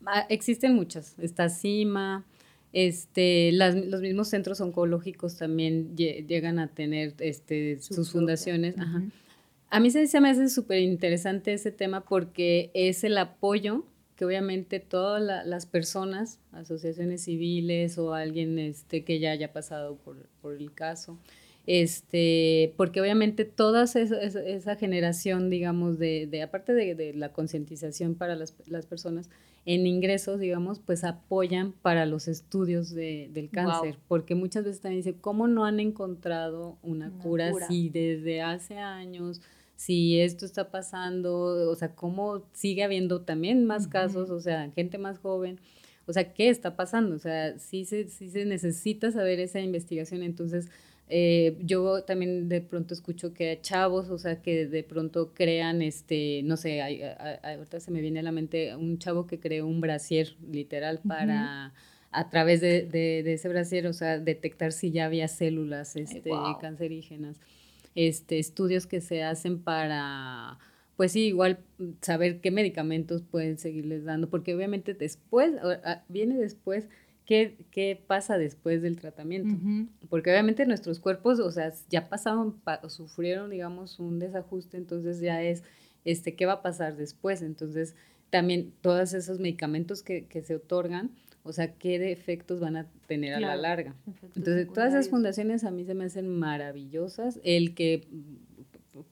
Ah, 0.07 0.27
existen 0.29 0.75
muchas. 0.75 1.19
Está 1.19 1.49
CIMA, 1.49 2.25
este, 2.75 3.53
los 3.53 4.01
mismos 4.01 4.29
centros 4.29 4.61
oncológicos 4.61 5.39
también 5.39 5.97
llegan 5.97 6.59
a 6.59 6.67
tener 6.67 7.15
este, 7.21 7.79
sus 7.81 8.11
fundaciones. 8.11 8.75
A 9.71 9.81
mí 9.81 9.91
se, 9.91 10.07
se 10.09 10.21
me 10.21 10.31
hace 10.31 10.49
súper 10.49 10.81
interesante 10.81 11.53
ese 11.53 11.71
tema 11.71 12.01
porque 12.05 12.71
es 12.75 13.05
el 13.05 13.17
apoyo 13.19 13.85
que 14.17 14.25
obviamente 14.25 14.81
todas 14.81 15.23
las 15.47 15.67
personas, 15.67 16.39
asociaciones 16.53 17.25
civiles 17.25 17.99
o 17.99 18.15
alguien 18.15 18.59
este, 18.59 19.05
que 19.05 19.19
ya 19.19 19.33
haya 19.33 19.53
pasado 19.53 19.97
por, 19.97 20.17
por 20.41 20.55
el 20.55 20.73
caso, 20.73 21.19
este, 21.67 22.75
porque 22.77 23.01
obviamente 23.01 23.45
toda 23.47 23.85
esa, 23.85 24.01
esa, 24.01 24.77
generación, 24.77 25.49
digamos, 25.49 25.99
de, 25.99 26.27
de 26.27 26.43
aparte 26.43 26.75
de, 26.75 26.95
de 26.95 27.15
la 27.15 27.33
concientización 27.33 28.15
para 28.15 28.35
las, 28.37 28.55
las, 28.67 28.85
personas 28.85 29.31
en 29.65 29.87
ingresos, 29.87 30.39
digamos, 30.39 30.79
pues 30.79 31.05
apoyan 31.05 31.73
para 31.73 32.05
los 32.05 32.29
estudios 32.29 32.91
de, 32.91 33.31
del 33.33 33.49
cáncer, 33.49 33.97
porque 34.09 34.35
muchas 34.35 34.65
veces 34.65 34.83
también 34.83 35.01
dicen, 35.01 35.19
¿cómo 35.21 35.49
no 35.49 35.65
han 35.65 35.81
encontrado 35.81 36.77
una, 36.83 37.11
cura, 37.23 37.51
cura 37.51 37.67
si 37.67 37.89
desde 37.89 38.43
hace 38.43 38.77
años 38.77 39.41
si 39.77 40.21
esto 40.21 40.47
está 40.47 40.71
pasando, 40.71 41.71
o 41.71 41.75
sea, 41.75 41.95
cómo 41.95 42.45
sigue 42.53 42.85
habiendo 42.85 43.23
también 43.23 43.65
más 43.65 43.89
casos, 43.89 44.31
o 44.31 44.41
sea, 44.41 44.71
gente 44.75 44.99
más 44.99 45.19
joven, 45.19 45.61
o 46.07 46.13
sea, 46.13 46.33
¿qué 46.33 46.49
está 46.49 46.77
pasando? 46.77 47.17
O 47.17 47.19
sea, 47.19 47.59
sí 47.59 47.85
se, 47.85 48.09
sí 48.09 48.29
se 48.29 48.45
necesita 48.45 49.11
saber 49.11 49.41
esa 49.41 49.61
investigación, 49.61 50.23
entonces... 50.23 50.69
Eh, 51.11 51.59
yo 51.61 52.03
también 52.03 52.49
de 52.49 52.63
pronto 52.63 52.95
escucho 52.95 53.35
que 53.35 53.51
hay 53.51 53.59
chavos, 53.61 54.09
o 54.09 54.17
sea, 54.17 54.41
que 54.41 54.67
de 54.67 54.83
pronto 54.83 55.35
crean, 55.35 55.83
este, 55.83 56.41
no 56.45 56.57
sé, 56.57 56.81
hay, 56.81 57.03
ahorita 57.43 57.79
se 57.79 57.91
me 57.91 58.01
viene 58.01 58.21
a 58.21 58.23
la 58.23 58.33
mente 58.33 58.75
un 58.75 58.99
chavo 58.99 59.27
que 59.27 59.39
creó 59.39 59.67
un 59.67 59.83
brasier, 59.83 60.35
literal, 60.51 61.01
para, 61.07 61.75
a 62.11 62.31
través 62.31 62.63
de, 62.63 62.87
de, 62.87 63.35
ese 63.35 63.51
brasier, 63.51 63.87
o 63.87 63.93
sea, 63.93 64.19
detectar 64.19 64.73
si 64.73 64.93
ya 64.93 65.05
había 65.05 65.29
células 65.29 65.95
este, 65.95 66.31
cancerígenas 66.59 67.39
este, 67.95 68.39
estudios 68.39 68.87
que 68.87 69.01
se 69.01 69.23
hacen 69.23 69.59
para, 69.59 70.59
pues 70.97 71.13
sí, 71.13 71.27
igual 71.27 71.61
saber 72.01 72.41
qué 72.41 72.51
medicamentos 72.51 73.23
pueden 73.23 73.59
seguirles 73.59 74.05
dando, 74.05 74.29
porque 74.29 74.55
obviamente 74.55 74.95
después, 74.95 75.53
viene 76.09 76.37
después, 76.37 76.89
¿qué, 77.27 77.57
qué 77.71 78.03
pasa 78.07 78.39
después 78.39 78.83
del 78.83 78.99
tratamiento? 79.01 79.55
Porque 80.09 80.31
obviamente 80.31 80.67
nuestros 80.67 81.01
cuerpos, 81.01 81.41
o 81.41 81.51
sea, 81.51 81.73
ya 81.89 82.09
pasaron, 82.09 82.61
sufrieron, 82.89 83.51
digamos, 83.51 83.99
un 83.99 84.19
desajuste, 84.19 84.77
entonces 84.77 85.21
ya 85.21 85.43
es 85.43 85.63
este, 86.05 86.35
¿qué 86.35 86.47
va 86.47 86.55
a 86.55 86.63
pasar 86.63 86.97
después? 86.97 87.43
Entonces, 87.43 87.95
también 88.31 88.73
todos 88.81 89.15
esos 89.15 89.39
medicamentos 89.39 90.03
que, 90.03 90.27
que 90.27 90.43
se 90.43 90.57
otorgan, 90.57 91.11
o 91.45 91.53
sea, 91.53 91.75
qué 91.75 92.11
efectos 92.11 92.59
van 92.59 92.77
a 92.77 92.87
tener 93.07 93.35
a 93.35 93.41
la 93.41 93.55
larga. 93.55 93.95
Entonces, 94.35 94.67
todas 94.73 94.95
esas 94.95 95.11
fundaciones 95.11 95.63
a 95.65 95.71
mí 95.71 95.85
se 95.85 95.95
me 95.95 96.07
hacen 96.07 96.27
maravillosas. 96.27 97.39
El 97.45 97.75
que 97.75 98.09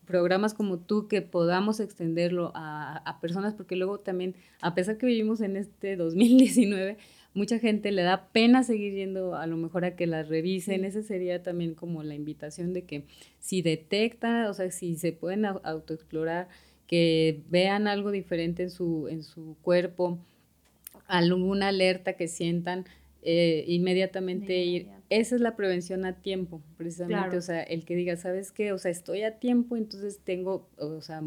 programas 0.06 0.54
como 0.54 0.78
tú 0.78 1.08
que 1.08 1.20
podamos 1.22 1.78
extenderlo 1.78 2.52
a, 2.54 2.96
a, 2.96 3.20
personas, 3.20 3.52
porque 3.52 3.76
luego 3.76 3.98
también, 3.98 4.34
a 4.62 4.74
pesar 4.74 4.96
que 4.96 5.06
vivimos 5.06 5.42
en 5.42 5.56
este 5.56 5.96
2019, 5.96 6.96
mucha 7.34 7.58
gente 7.58 7.92
le 7.92 8.02
da 8.02 8.28
pena 8.28 8.62
seguir 8.62 8.94
yendo 8.94 9.34
a 9.34 9.46
lo 9.46 9.58
mejor 9.58 9.84
a 9.84 9.94
que 9.94 10.06
las 10.06 10.28
revisen. 10.28 10.84
Esa 10.84 11.02
sería 11.02 11.42
también 11.42 11.74
como 11.74 12.02
la 12.02 12.14
invitación 12.14 12.72
de 12.72 12.84
que 12.84 13.04
si 13.40 13.60
detectan, 13.60 14.46
o 14.46 14.54
sea, 14.54 14.70
si 14.70 14.96
se 14.96 15.12
pueden 15.12 15.44
autoexplorar, 15.44 16.48
que 16.86 17.42
vean 17.48 17.88
algo 17.88 18.10
diferente 18.10 18.62
en 18.62 18.70
su, 18.70 19.08
en 19.08 19.22
su 19.22 19.56
cuerpo, 19.62 20.18
alguna 21.06 21.68
alerta 21.68 22.14
que 22.14 22.28
sientan, 22.28 22.86
eh, 23.22 23.64
inmediatamente 23.68 24.64
ir. 24.64 24.88
Esa 25.08 25.34
es 25.34 25.40
la 25.40 25.56
prevención 25.56 26.04
a 26.04 26.14
tiempo, 26.20 26.62
precisamente. 26.76 27.36
O 27.36 27.42
sea, 27.42 27.62
el 27.62 27.84
que 27.84 27.94
diga, 27.94 28.16
¿sabes 28.16 28.50
qué? 28.50 28.72
O 28.72 28.78
sea, 28.78 28.90
estoy 28.90 29.22
a 29.22 29.38
tiempo, 29.38 29.76
entonces 29.76 30.20
tengo, 30.24 30.68
o 30.76 31.00
sea, 31.00 31.22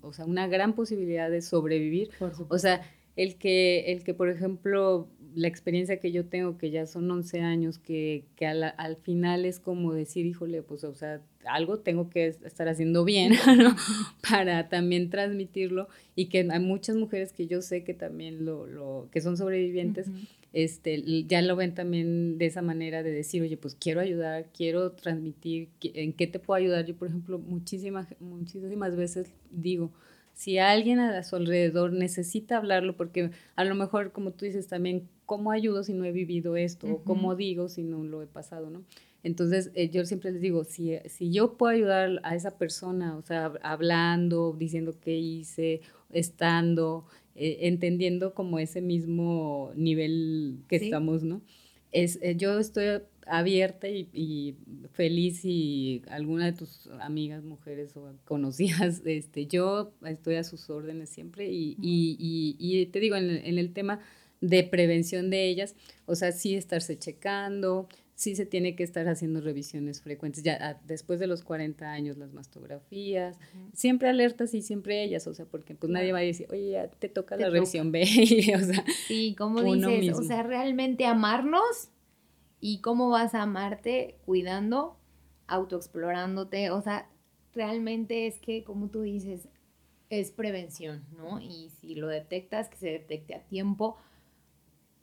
o 0.00 0.12
sea 0.12 0.24
una 0.24 0.46
gran 0.48 0.74
posibilidad 0.74 1.30
de 1.30 1.42
sobrevivir. 1.42 2.10
o 2.48 2.58
sea, 2.58 2.82
el 3.16 3.36
que, 3.36 3.92
el 3.92 4.02
que, 4.02 4.14
por 4.14 4.30
ejemplo, 4.30 5.08
la 5.34 5.48
experiencia 5.48 5.98
que 5.98 6.12
yo 6.12 6.26
tengo, 6.26 6.58
que 6.58 6.70
ya 6.70 6.86
son 6.86 7.10
11 7.10 7.40
años, 7.40 7.78
que, 7.78 8.24
que 8.36 8.46
al, 8.46 8.74
al, 8.76 8.96
final 8.96 9.44
es 9.44 9.60
como 9.60 9.92
decir, 9.92 10.26
híjole, 10.26 10.62
pues, 10.62 10.84
o 10.84 10.94
sea, 10.94 11.20
algo 11.44 11.78
tengo 11.78 12.10
que 12.10 12.26
estar 12.26 12.68
haciendo 12.68 13.04
bien, 13.04 13.32
¿no? 13.58 13.74
Para 14.28 14.68
también 14.68 15.10
transmitirlo 15.10 15.88
y 16.14 16.26
que 16.26 16.46
hay 16.50 16.60
muchas 16.60 16.96
mujeres 16.96 17.32
que 17.32 17.46
yo 17.46 17.62
sé 17.62 17.84
que 17.84 17.94
también 17.94 18.44
lo, 18.44 18.66
lo 18.66 19.08
que 19.10 19.20
son 19.20 19.36
sobrevivientes, 19.36 20.08
este, 20.52 21.24
ya 21.24 21.40
lo 21.42 21.56
ven 21.56 21.74
también 21.74 22.38
de 22.38 22.46
esa 22.46 22.62
manera 22.62 23.02
de 23.02 23.10
decir, 23.10 23.42
oye, 23.42 23.56
pues 23.56 23.74
quiero 23.74 24.00
ayudar, 24.00 24.46
quiero 24.56 24.92
transmitir, 24.92 25.68
¿en 25.82 26.12
qué 26.12 26.26
te 26.26 26.38
puedo 26.38 26.58
ayudar? 26.58 26.84
Yo, 26.84 26.94
por 26.94 27.08
ejemplo, 27.08 27.38
muchísimas, 27.38 28.06
muchísimas 28.20 28.96
veces 28.96 29.32
digo, 29.50 29.92
si 30.42 30.58
alguien 30.58 30.98
a 30.98 31.22
su 31.22 31.36
alrededor 31.36 31.92
necesita 31.92 32.56
hablarlo, 32.56 32.96
porque 32.96 33.30
a 33.54 33.62
lo 33.62 33.76
mejor, 33.76 34.10
como 34.10 34.32
tú 34.32 34.44
dices 34.44 34.66
también, 34.66 35.08
¿cómo 35.24 35.52
ayudo 35.52 35.84
si 35.84 35.92
no 35.92 36.04
he 36.04 36.10
vivido 36.10 36.56
esto? 36.56 36.88
O 36.88 37.04
¿cómo 37.04 37.36
digo 37.36 37.68
si 37.68 37.84
no 37.84 38.02
lo 38.02 38.22
he 38.22 38.26
pasado, 38.26 38.68
no? 38.68 38.82
Entonces, 39.22 39.70
eh, 39.74 39.88
yo 39.88 40.04
siempre 40.04 40.32
les 40.32 40.40
digo, 40.40 40.64
si, 40.64 40.96
si 41.06 41.30
yo 41.30 41.56
puedo 41.56 41.72
ayudar 41.72 42.18
a 42.24 42.34
esa 42.34 42.58
persona, 42.58 43.16
o 43.16 43.22
sea, 43.22 43.52
hablando, 43.62 44.56
diciendo 44.58 44.96
qué 45.00 45.16
hice, 45.16 45.80
estando, 46.10 47.04
eh, 47.36 47.58
entendiendo 47.60 48.34
como 48.34 48.58
ese 48.58 48.80
mismo 48.80 49.70
nivel 49.76 50.64
que 50.66 50.74
estamos, 50.74 51.22
¿no? 51.22 51.40
Es, 51.92 52.18
eh, 52.20 52.34
yo 52.34 52.58
estoy 52.58 53.00
abierta 53.26 53.88
y, 53.88 54.56
feliz 54.92 55.44
y 55.44 56.02
alguna 56.08 56.46
de 56.46 56.52
tus 56.52 56.88
amigas, 57.00 57.44
mujeres 57.44 57.96
o 57.96 58.12
conocidas, 58.24 59.02
este, 59.04 59.46
yo 59.46 59.92
estoy 60.04 60.36
a 60.36 60.44
sus 60.44 60.68
órdenes 60.70 61.08
siempre 61.10 61.48
y, 61.50 61.76
y, 61.80 62.56
y 62.58 62.86
te 62.86 63.00
digo, 63.00 63.16
en 63.16 63.30
el, 63.30 63.44
en 63.44 63.58
el, 63.58 63.72
tema 63.72 64.00
de 64.40 64.64
prevención 64.64 65.30
de 65.30 65.48
ellas, 65.48 65.76
o 66.06 66.14
sea, 66.16 66.32
sí 66.32 66.56
estarse 66.56 66.98
checando, 66.98 67.88
sí 68.14 68.36
se 68.36 68.46
tiene 68.46 68.76
que 68.76 68.82
estar 68.82 69.08
haciendo 69.08 69.40
revisiones 69.40 70.00
frecuentes, 70.02 70.42
ya 70.42 70.58
ah, 70.60 70.80
después 70.84 71.18
de 71.20 71.26
los 71.26 71.42
40 71.42 71.90
años 71.90 72.18
las 72.18 72.32
mastografías, 72.32 73.38
siempre 73.72 74.08
alertas 74.08 74.54
y 74.54 74.62
siempre 74.62 75.02
ellas, 75.02 75.26
o 75.26 75.34
sea, 75.34 75.46
porque 75.46 75.74
pues 75.74 75.90
nadie 75.90 76.12
va 76.12 76.18
a 76.18 76.22
decir, 76.22 76.46
oye, 76.50 76.70
ya 76.70 76.88
te 76.88 77.08
toca 77.08 77.36
la 77.36 77.50
revisión 77.50 77.92
B, 77.92 78.02
o 78.56 78.64
sea. 78.64 78.84
Sí, 79.06 79.34
como 79.38 79.62
dices, 79.62 80.18
o 80.18 80.22
sea, 80.22 80.42
realmente 80.42 81.06
amarnos 81.06 81.91
y 82.64 82.80
cómo 82.80 83.10
vas 83.10 83.34
a 83.34 83.42
amarte 83.42 84.20
cuidando, 84.24 84.96
autoexplorándote, 85.48 86.70
o 86.70 86.80
sea, 86.80 87.10
realmente 87.52 88.28
es 88.28 88.38
que, 88.38 88.62
como 88.62 88.86
tú 88.86 89.02
dices, 89.02 89.48
es 90.10 90.30
prevención, 90.30 91.04
¿no? 91.16 91.40
Y 91.40 91.70
si 91.80 91.96
lo 91.96 92.06
detectas, 92.06 92.68
que 92.68 92.76
se 92.76 92.90
detecte 92.90 93.34
a 93.34 93.42
tiempo, 93.42 93.96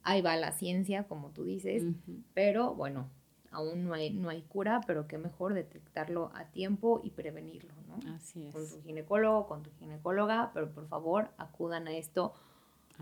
ahí 0.03 0.21
va 0.21 0.37
la 0.37 0.53
ciencia, 0.53 1.03
como 1.03 1.31
tú 1.31 1.43
dices, 1.43 1.83
pero 2.33 2.73
bueno, 2.75 3.09
aún 3.51 3.83
no 3.83 3.93
hay, 3.93 4.11
no 4.11 4.29
hay 4.29 4.41
cura, 4.43 4.79
pero 4.87 5.09
qué 5.09 5.17
mejor 5.17 5.53
detectarlo 5.53 6.31
a 6.35 6.45
tiempo 6.45 7.01
y 7.03 7.09
prevenirlo, 7.09 7.73
¿no? 7.89 8.15
Así 8.15 8.45
es. 8.45 8.53
Con 8.53 8.69
tu 8.69 8.81
ginecólogo, 8.83 9.47
con 9.47 9.63
tu 9.63 9.71
ginecóloga, 9.79 10.51
pero 10.53 10.71
por 10.71 10.87
favor 10.87 11.31
acudan 11.37 11.89
a 11.89 11.97
esto. 11.97 12.33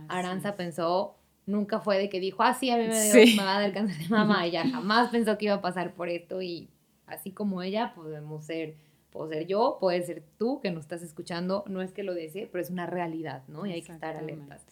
Aranza 0.08 0.56
pensó, 0.56 1.16
nunca 1.48 1.80
fue 1.80 1.98
de 1.98 2.10
que 2.10 2.20
dijo, 2.20 2.44
ah, 2.44 2.54
sí, 2.54 2.70
a 2.70 2.78
mí 2.78 2.88
me, 2.88 3.24
dio, 3.26 3.42
va 3.42 3.58
a 3.58 3.62
dar 3.62 3.74
cáncer 3.74 3.98
de 3.98 4.10
mama, 4.10 4.46
ella 4.46 4.64
jamás 4.72 5.10
pensó 5.10 5.38
que 5.38 5.46
iba 5.46 5.56
a 5.56 5.62
pasar 5.62 5.94
por 5.96 6.10
esto 6.10 6.42
y 6.42 6.70
así 7.08 7.32
como 7.32 7.64
ella 7.64 7.94
podemos 7.96 8.46
ser, 8.46 8.76
puedo 9.10 9.30
ser 9.30 9.48
yo, 9.48 9.78
puede 9.80 10.04
ser 10.04 10.24
tú 10.38 10.60
que 10.62 10.70
nos 10.70 10.84
estás 10.84 11.02
escuchando, 11.02 11.64
no 11.68 11.82
es 11.82 11.92
que 11.94 12.04
lo 12.04 12.14
desee, 12.14 12.48
pero 12.52 12.62
es 12.62 12.70
una 12.70 12.86
realidad, 12.86 13.44
¿no? 13.48 13.66
Y 13.66 13.72
hay 13.72 13.82
que 13.82 13.94
estar 13.94 14.16
alertas. 14.16 14.64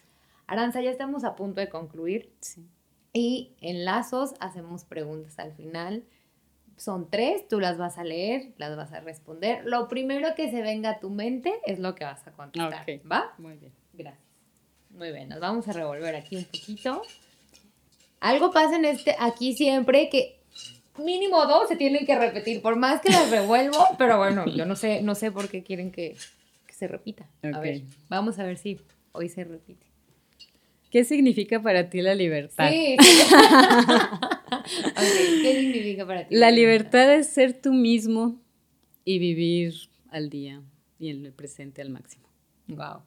Aranza, 0.46 0.80
ya 0.80 0.90
estamos 0.90 1.24
a 1.24 1.34
punto 1.34 1.60
de 1.60 1.68
concluir. 1.68 2.32
Sí. 2.40 2.68
Y 3.12 3.56
en 3.60 3.84
lazos 3.84 4.34
hacemos 4.40 4.84
preguntas 4.84 5.38
al 5.38 5.52
final. 5.54 6.04
Son 6.76 7.08
tres, 7.10 7.48
tú 7.48 7.58
las 7.58 7.78
vas 7.78 7.96
a 7.96 8.04
leer, 8.04 8.52
las 8.58 8.76
vas 8.76 8.92
a 8.92 9.00
responder. 9.00 9.64
Lo 9.64 9.88
primero 9.88 10.34
que 10.36 10.50
se 10.50 10.60
venga 10.60 10.90
a 10.90 11.00
tu 11.00 11.08
mente 11.08 11.54
es 11.64 11.78
lo 11.78 11.94
que 11.94 12.04
vas 12.04 12.24
a 12.26 12.32
contestar. 12.32 12.86
¿Va? 13.10 13.34
Muy 13.38 13.56
bien. 13.56 13.72
Gracias. 13.94 14.25
Muy 14.96 15.12
bien, 15.12 15.28
nos 15.28 15.40
vamos 15.40 15.68
a 15.68 15.72
revolver 15.72 16.16
aquí 16.16 16.36
un 16.36 16.44
poquito. 16.44 17.02
Algo 18.20 18.50
pasa 18.50 18.76
en 18.76 18.86
este, 18.86 19.14
aquí 19.18 19.52
siempre 19.52 20.08
que 20.08 20.38
mínimo 20.98 21.44
dos 21.44 21.68
se 21.68 21.76
tienen 21.76 22.06
que 22.06 22.18
repetir, 22.18 22.62
por 22.62 22.76
más 22.76 23.02
que 23.02 23.10
las 23.10 23.30
revuelvo, 23.30 23.76
pero 23.98 24.16
bueno, 24.16 24.46
yo 24.46 24.64
no 24.64 24.74
sé, 24.74 25.02
no 25.02 25.14
sé 25.14 25.30
por 25.30 25.50
qué 25.50 25.62
quieren 25.62 25.92
que, 25.92 26.16
se 26.70 26.88
repita. 26.88 27.26
A 27.42 27.60
ver, 27.60 27.82
vamos 28.08 28.38
a 28.38 28.44
ver 28.44 28.56
si 28.58 28.78
hoy 29.12 29.30
se 29.30 29.44
repite. 29.44 29.86
¿Qué 30.90 31.04
significa 31.04 31.60
para 31.60 31.88
ti 31.88 32.02
la 32.02 32.14
libertad? 32.14 32.70
Sí. 32.70 32.98
¿Qué 35.42 35.58
significa 35.58 36.06
para 36.06 36.28
ti? 36.28 36.34
La, 36.34 36.50
libertad? 36.50 37.14
es 37.14 37.28
ser 37.28 37.58
tú 37.60 37.72
mismo 37.72 38.38
y 39.04 39.18
vivir 39.18 39.74
al 40.10 40.28
día 40.28 40.60
y 40.98 41.08
en 41.08 41.24
el 41.24 41.32
presente 41.32 41.80
al 41.80 41.88
máximo. 41.88 42.28
Wow. 42.68 43.00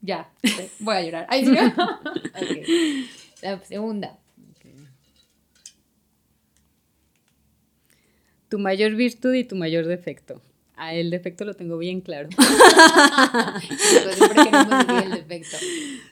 Ya, 0.00 0.30
voy 0.78 0.94
a 0.94 1.02
llorar. 1.02 1.26
Ay, 1.28 1.44
¿sí? 1.44 1.52
okay. 2.34 3.08
La 3.42 3.64
segunda. 3.64 4.18
Tu 8.48 8.58
mayor 8.58 8.94
virtud 8.94 9.34
y 9.34 9.44
tu 9.44 9.56
mayor 9.56 9.86
defecto. 9.86 10.40
Ah, 10.74 10.94
el 10.94 11.10
defecto 11.10 11.44
lo 11.44 11.54
tengo 11.54 11.76
bien 11.76 12.00
claro. 12.00 12.28
siempre 13.68 14.44
queremos 14.44 15.04
el 15.04 15.10
defecto. 15.10 15.56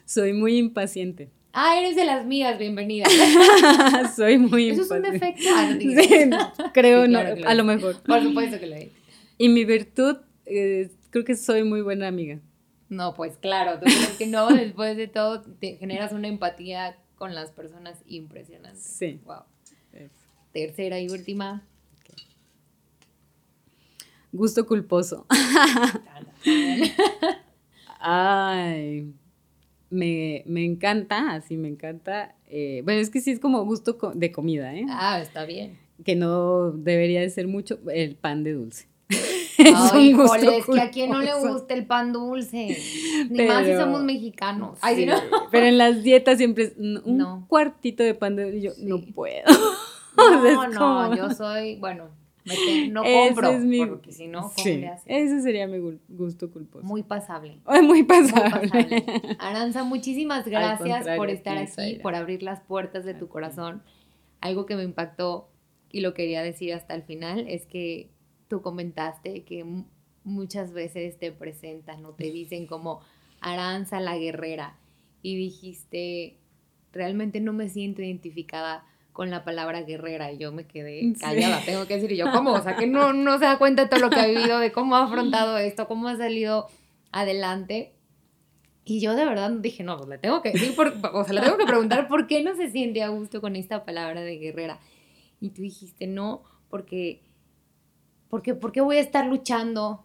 Soy 0.04 0.32
muy 0.32 0.58
impaciente. 0.58 1.30
Ah, 1.52 1.78
eres 1.78 1.96
de 1.96 2.04
las 2.04 2.26
mías, 2.26 2.58
bienvenida. 2.58 3.06
Soy 4.16 4.36
muy 4.36 4.68
¿Eso 4.68 4.82
es 4.82 4.90
un 4.90 5.00
defecto? 5.00 5.48
Ah, 5.54 6.52
creo, 6.74 7.08
no, 7.08 7.20
a 7.20 7.54
lo 7.54 7.64
mejor. 7.64 8.02
Por 8.02 8.22
supuesto 8.22 8.60
que 8.60 8.66
lo 8.66 8.74
es. 8.74 8.90
Y 9.38 9.48
mi 9.48 9.64
virtud, 9.64 10.18
eh, 10.44 10.90
creo 11.08 11.24
que 11.24 11.34
soy 11.34 11.64
muy 11.64 11.80
buena 11.80 12.08
amiga. 12.08 12.40
No, 12.88 13.14
pues 13.14 13.36
claro, 13.36 13.78
tú 13.78 13.86
crees 13.86 14.16
que 14.16 14.26
no, 14.26 14.48
después 14.48 14.96
de 14.96 15.08
todo 15.08 15.42
te 15.42 15.76
generas 15.76 16.12
una 16.12 16.28
empatía 16.28 16.96
con 17.16 17.34
las 17.34 17.50
personas 17.50 17.98
impresionante. 18.06 18.80
Sí. 18.80 19.20
Wow. 19.24 19.42
Tercera 20.52 21.00
y 21.00 21.08
última. 21.08 21.66
Gusto 24.32 24.66
culposo. 24.66 25.26
Ay, 27.98 29.12
me, 29.90 30.44
encanta, 30.46 31.34
así 31.34 31.56
me 31.56 31.68
encanta. 31.68 32.34
Eh, 32.46 32.82
bueno, 32.84 33.00
es 33.00 33.10
que 33.10 33.20
sí 33.20 33.30
es 33.32 33.40
como 33.40 33.64
gusto 33.64 33.98
de 34.14 34.32
comida, 34.32 34.74
¿eh? 34.74 34.86
Ah, 34.88 35.20
está 35.20 35.44
bien. 35.44 35.78
Que 36.04 36.14
no 36.14 36.70
debería 36.70 37.20
de 37.20 37.30
ser 37.30 37.48
mucho 37.48 37.78
el 37.90 38.16
pan 38.16 38.44
de 38.44 38.52
dulce. 38.52 38.86
Ay, 39.92 40.10
híjole, 40.10 40.58
es 40.58 40.66
que 40.66 40.80
a 40.80 40.90
quien 40.90 41.10
no 41.10 41.20
le 41.20 41.34
gusta 41.34 41.74
el 41.74 41.86
pan 41.86 42.12
dulce. 42.12 42.76
Ni 43.30 43.42
más 43.46 43.64
si 43.64 43.74
somos 43.74 44.02
mexicanos. 44.02 44.78
Ay, 44.82 45.08
Pero 45.50 45.66
en 45.66 45.78
las 45.78 46.02
dietas 46.02 46.38
siempre 46.38 46.64
es 46.64 46.72
un 46.76 47.46
cuartito 47.46 48.02
de 48.02 48.14
pan 48.14 48.36
dulce. 48.36 48.60
Yo 48.60 48.72
no 48.78 49.00
puedo. 49.14 49.44
No, 50.16 50.66
no, 50.68 51.14
yo 51.14 51.30
soy, 51.30 51.76
bueno, 51.76 52.08
no 52.90 53.02
compro, 53.02 53.50
es 53.50 53.64
mi, 53.64 53.84
porque 53.84 54.12
si 54.12 54.28
no, 54.28 54.50
¿cómo 54.54 54.68
le 54.68 54.88
haces? 54.88 55.04
Ese 55.06 55.42
sería 55.42 55.66
mi 55.66 55.78
gusto 56.08 56.50
culposo. 56.50 56.86
Muy 56.86 57.02
pasable. 57.02 57.58
muy 57.82 58.02
pasable. 58.04 58.70
Aranza, 59.38 59.84
muchísimas 59.84 60.46
gracias 60.46 61.06
por 61.16 61.28
estar 61.28 61.58
aquí, 61.58 61.98
por 62.02 62.14
abrir 62.14 62.42
las 62.42 62.60
puertas 62.60 63.04
de 63.04 63.14
tu 63.14 63.28
corazón. 63.28 63.82
Algo 64.40 64.64
que 64.64 64.76
me 64.76 64.84
impactó 64.84 65.48
y 65.90 66.00
lo 66.00 66.14
quería 66.14 66.42
decir 66.42 66.72
hasta 66.72 66.94
el 66.94 67.02
final 67.02 67.46
es 67.48 67.66
que 67.66 68.10
tú 68.48 68.62
comentaste 68.62 69.44
que 69.44 69.64
muchas 70.24 70.72
veces 70.72 71.18
te 71.18 71.32
presentan 71.32 72.04
o 72.04 72.12
te 72.12 72.30
dicen 72.30 72.66
como 72.66 73.00
Aranza 73.40 74.00
la 74.00 74.16
guerrera 74.16 74.76
y 75.22 75.36
dijiste, 75.36 76.38
realmente 76.92 77.40
no 77.40 77.52
me 77.52 77.68
siento 77.68 78.02
identificada 78.02 78.84
con 79.12 79.30
la 79.30 79.44
palabra 79.44 79.82
guerrera 79.82 80.30
y 80.30 80.38
yo 80.38 80.52
me 80.52 80.66
quedé 80.66 81.14
callada, 81.18 81.62
tengo 81.64 81.86
que 81.86 81.94
decir, 81.98 82.14
yo, 82.16 82.30
¿cómo? 82.32 82.52
O 82.52 82.62
sea, 82.62 82.76
que 82.76 82.86
no, 82.86 83.12
no 83.12 83.38
se 83.38 83.46
da 83.46 83.56
cuenta 83.56 83.84
de 83.84 83.88
todo 83.88 84.00
lo 84.00 84.10
que 84.10 84.20
ha 84.20 84.26
vivido, 84.26 84.58
de 84.58 84.72
cómo 84.72 84.94
ha 84.94 85.04
afrontado 85.04 85.56
esto, 85.56 85.88
cómo 85.88 86.08
ha 86.08 86.16
salido 86.16 86.66
adelante. 87.12 87.94
Y 88.84 89.00
yo 89.00 89.14
de 89.14 89.24
verdad 89.24 89.50
dije, 89.50 89.82
no, 89.82 89.96
pues 89.96 90.08
le 90.08 90.18
tengo 90.18 90.42
que 90.42 90.52
decir, 90.52 90.76
o 90.78 91.24
sea, 91.24 91.32
le 91.32 91.40
tengo 91.40 91.56
que 91.56 91.64
preguntar 91.64 92.08
por 92.08 92.26
qué 92.26 92.42
no 92.42 92.54
se 92.56 92.70
siente 92.70 93.02
a 93.02 93.08
gusto 93.08 93.40
con 93.40 93.56
esta 93.56 93.84
palabra 93.84 94.20
de 94.20 94.36
guerrera. 94.36 94.80
Y 95.40 95.50
tú 95.50 95.62
dijiste, 95.62 96.06
no, 96.06 96.42
porque, 96.68 97.22
porque, 98.28 98.54
porque 98.54 98.80
voy 98.80 98.96
a 98.96 99.00
estar 99.00 99.26
luchando 99.26 100.04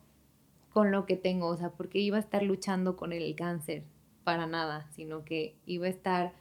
con 0.71 0.91
lo 0.91 1.05
que 1.05 1.15
tengo, 1.15 1.47
o 1.47 1.57
sea, 1.57 1.71
porque 1.71 1.99
iba 1.99 2.17
a 2.17 2.21
estar 2.21 2.43
luchando 2.43 2.95
con 2.95 3.13
el 3.13 3.35
cáncer, 3.35 3.83
para 4.23 4.47
nada, 4.47 4.87
sino 4.91 5.25
que 5.25 5.55
iba 5.65 5.87
a 5.87 5.89
estar 5.89 6.33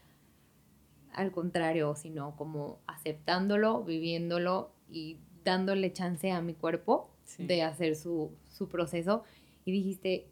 al 1.12 1.32
contrario, 1.32 1.96
sino 1.96 2.36
como 2.36 2.78
aceptándolo, 2.86 3.82
viviéndolo 3.82 4.70
y 4.90 5.16
dándole 5.44 5.92
chance 5.92 6.30
a 6.30 6.40
mi 6.40 6.54
cuerpo 6.54 7.10
de 7.38 7.62
hacer 7.62 7.96
su, 7.96 8.32
su 8.48 8.68
proceso. 8.68 9.24
Y 9.64 9.72
dijiste, 9.72 10.26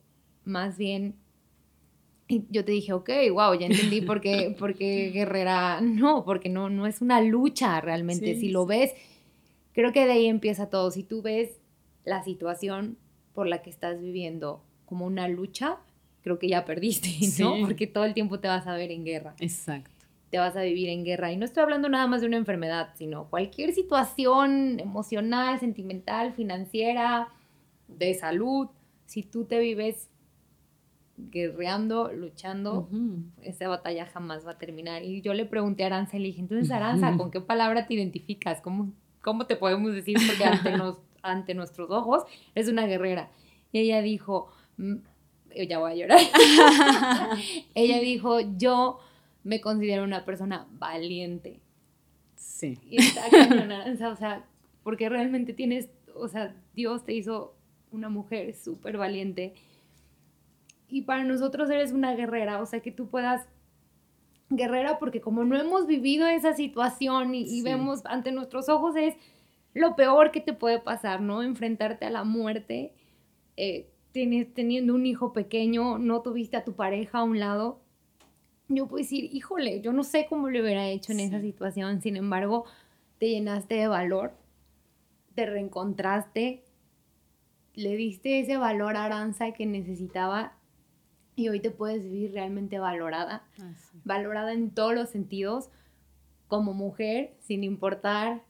más 0.45 0.77
bien 0.77 1.17
y 2.31 2.45
yo 2.51 2.63
te 2.63 2.73
dije, 2.73 2.93
ok, 2.93 3.09
wow, 3.33 3.55
ya 3.55 3.67
entendí 3.67 4.03
por 4.03 4.21
qué, 4.21 4.55
por 4.57 4.75
qué 4.75 5.11
Guerrera, 5.15 5.81
no, 5.81 6.25
porque 6.27 6.51
no, 6.51 6.69
no 6.69 6.87
es 6.87 7.01
una 7.01 7.23
lucha 7.23 7.81
realmente. 7.81 8.39
si 8.39 8.51
lo 8.51 8.67
ves, 8.67 8.93
creo 9.79 9.93
que 9.93 10.07
de 10.07 10.11
ahí 10.11 10.27
empieza 10.27 10.71
todo. 10.71 10.91
Si 10.91 11.05
tú 11.05 11.23
ves 11.23 11.61
la 12.05 12.25
situación 12.25 12.99
por 13.33 13.47
la 13.47 13.63
que 13.63 13.71
estás 13.71 14.01
viviendo 14.01 14.61
como 14.87 15.07
una 15.07 15.29
lucha, 15.29 15.77
creo 16.23 16.41
que 16.41 16.49
ya 16.49 16.65
perdiste, 16.65 17.11
¿no? 17.39 17.55
Porque 17.61 17.87
todo 17.87 18.05
el 18.05 18.13
tiempo 18.13 18.41
te 18.41 18.49
vas 18.49 18.67
a 18.67 18.75
ver 18.75 18.91
en 18.91 19.05
guerra. 19.05 19.37
Exacto. 19.39 20.05
Te 20.31 20.39
vas 20.39 20.57
a 20.57 20.63
vivir 20.63 20.89
en 20.89 21.05
guerra. 21.05 21.31
Y 21.31 21.37
no 21.37 21.45
estoy 21.45 21.63
hablando 21.63 21.89
nada 21.89 22.09
más 22.09 22.23
de 22.23 22.27
una 22.27 22.39
enfermedad, 22.39 22.89
sino 22.97 23.31
cualquier 23.31 23.73
situación 23.73 24.81
emocional, 24.81 25.61
sentimental, 25.61 26.33
financiera, 26.33 27.29
de 27.87 28.15
salud. 28.15 28.67
Si 29.07 29.23
tú 29.23 29.45
te 29.45 29.61
vives 29.61 30.11
guerreando, 31.17 32.13
luchando, 32.13 32.89
esa 33.43 33.69
batalla 33.69 34.07
jamás 34.07 34.45
va 34.45 34.51
a 34.51 34.59
terminar. 34.59 35.05
Y 35.05 35.21
yo 35.21 35.35
le 35.35 35.45
pregunté 35.45 35.85
a 35.85 35.87
Aranza 35.87 36.17
y 36.17 36.21
le 36.21 36.27
dije, 36.27 36.41
entonces 36.41 36.69
Aranza, 36.73 37.17
¿con 37.17 37.31
qué 37.31 37.41
palabra 37.41 37.87
te 37.87 37.95
identificas? 37.95 38.61
¿Cómo, 38.61 38.93
cómo 39.23 39.47
te 39.47 39.57
podemos 39.57 39.95
decir? 39.95 40.17
Porque 40.27 40.45
ante, 40.45 40.71
nos, 40.77 40.99
ante 41.23 41.55
nuestros 41.55 41.91
ojos 41.91 42.25
es 42.55 42.69
una 42.69 42.87
guerrera. 42.87 43.31
Y 43.73 43.81
ella 43.81 44.03
dijo, 44.03 44.51
mm, 44.77 44.97
ya 45.69 45.79
voy 45.79 45.93
a 45.93 45.95
llorar. 45.95 46.21
ella 47.75 48.01
dijo, 48.01 48.41
yo 48.57 49.01
me 49.45 49.61
considero 49.61 50.05
una 50.05 50.25
persona 50.25 50.67
valiente. 50.73 51.61
Sí. 52.37 52.79
Y 52.89 53.01
está 53.01 53.23
o 54.11 54.17
sea, 54.17 54.45
porque 54.83 55.09
realmente 55.09 55.53
tienes, 55.53 55.89
o 56.15 56.29
sea, 56.29 56.55
Dios 56.75 57.05
te 57.05 57.15
hizo 57.15 57.55
una 57.91 58.09
mujer 58.09 58.55
súper 58.55 58.97
valiente 58.97 59.55
y 60.89 61.03
para 61.03 61.25
nosotros 61.25 61.69
eres 61.71 61.93
una 61.93 62.15
guerrera, 62.15 62.61
o 62.63 62.67
sea, 62.67 62.81
que 62.81 62.91
tú 62.91 63.09
puedas 63.09 63.47
guerrera 64.51 64.99
porque 64.99 65.21
como 65.21 65.45
no 65.45 65.59
hemos 65.59 65.87
vivido 65.87 66.27
esa 66.27 66.55
situación 66.55 67.35
y, 67.35 67.63
vemos 67.63 68.05
ante 68.07 68.33
nuestros 68.33 68.69
ojos 68.69 68.97
es 68.97 69.15
lo 69.75 69.97
peor 69.97 70.31
que 70.31 70.41
te 70.41 70.53
puede 70.53 70.79
pasar, 70.79 71.21
¿no? 71.21 71.43
Enfrentarte 71.43 72.07
a 72.07 72.11
la 72.11 72.25
muerte, 72.25 72.95
eh, 73.57 73.91
teniendo 74.13 74.95
un 74.95 75.07
hijo 75.07 75.33
pequeño, 75.33 75.99
no 75.99 76.23
tuviste 76.23 76.57
a 76.57 76.65
tu 76.65 76.75
pareja 76.75 77.19
a 77.19 77.25
un 77.25 77.39
lado. 77.39 77.81
Yo 78.69 78.87
puedo 78.87 79.03
decir, 79.03 79.29
híjole, 79.33 79.81
yo 79.81 79.93
no 79.93 80.03
sé 80.03 80.27
cómo 80.29 80.49
lo 80.49 80.61
hubiera 80.61 80.89
hecho 80.89 81.13
en 81.13 81.21
esa 81.21 81.41
situación, 81.41 82.01
sin 82.01 82.17
embargo, 82.17 82.65
te 83.19 83.31
llenaste 83.31 83.75
de 83.75 83.89
valor, 83.89 84.33
te 85.35 85.47
reencontraste, 85.47 86.65
le 87.75 87.97
diste 87.97 88.41
ese 88.41 88.57
valor 88.57 88.97
a 88.97 89.05
Aranza 89.05 89.53
que 89.53 89.67
necesitaba 89.67 90.58
y 91.39 91.49
hoy 91.49 91.61
te 91.61 91.71
puedes 91.71 92.03
vivir 92.03 92.33
realmente 92.33 92.81
valorada, 92.81 93.45
ah, 93.61 93.73
valorada 94.05 94.53
en 94.53 94.71
todos 94.71 94.95
los 94.95 95.09
sentidos, 95.09 95.71
como 96.49 96.75
mujer, 96.75 97.35
sin 97.39 97.63
importar 97.63 98.43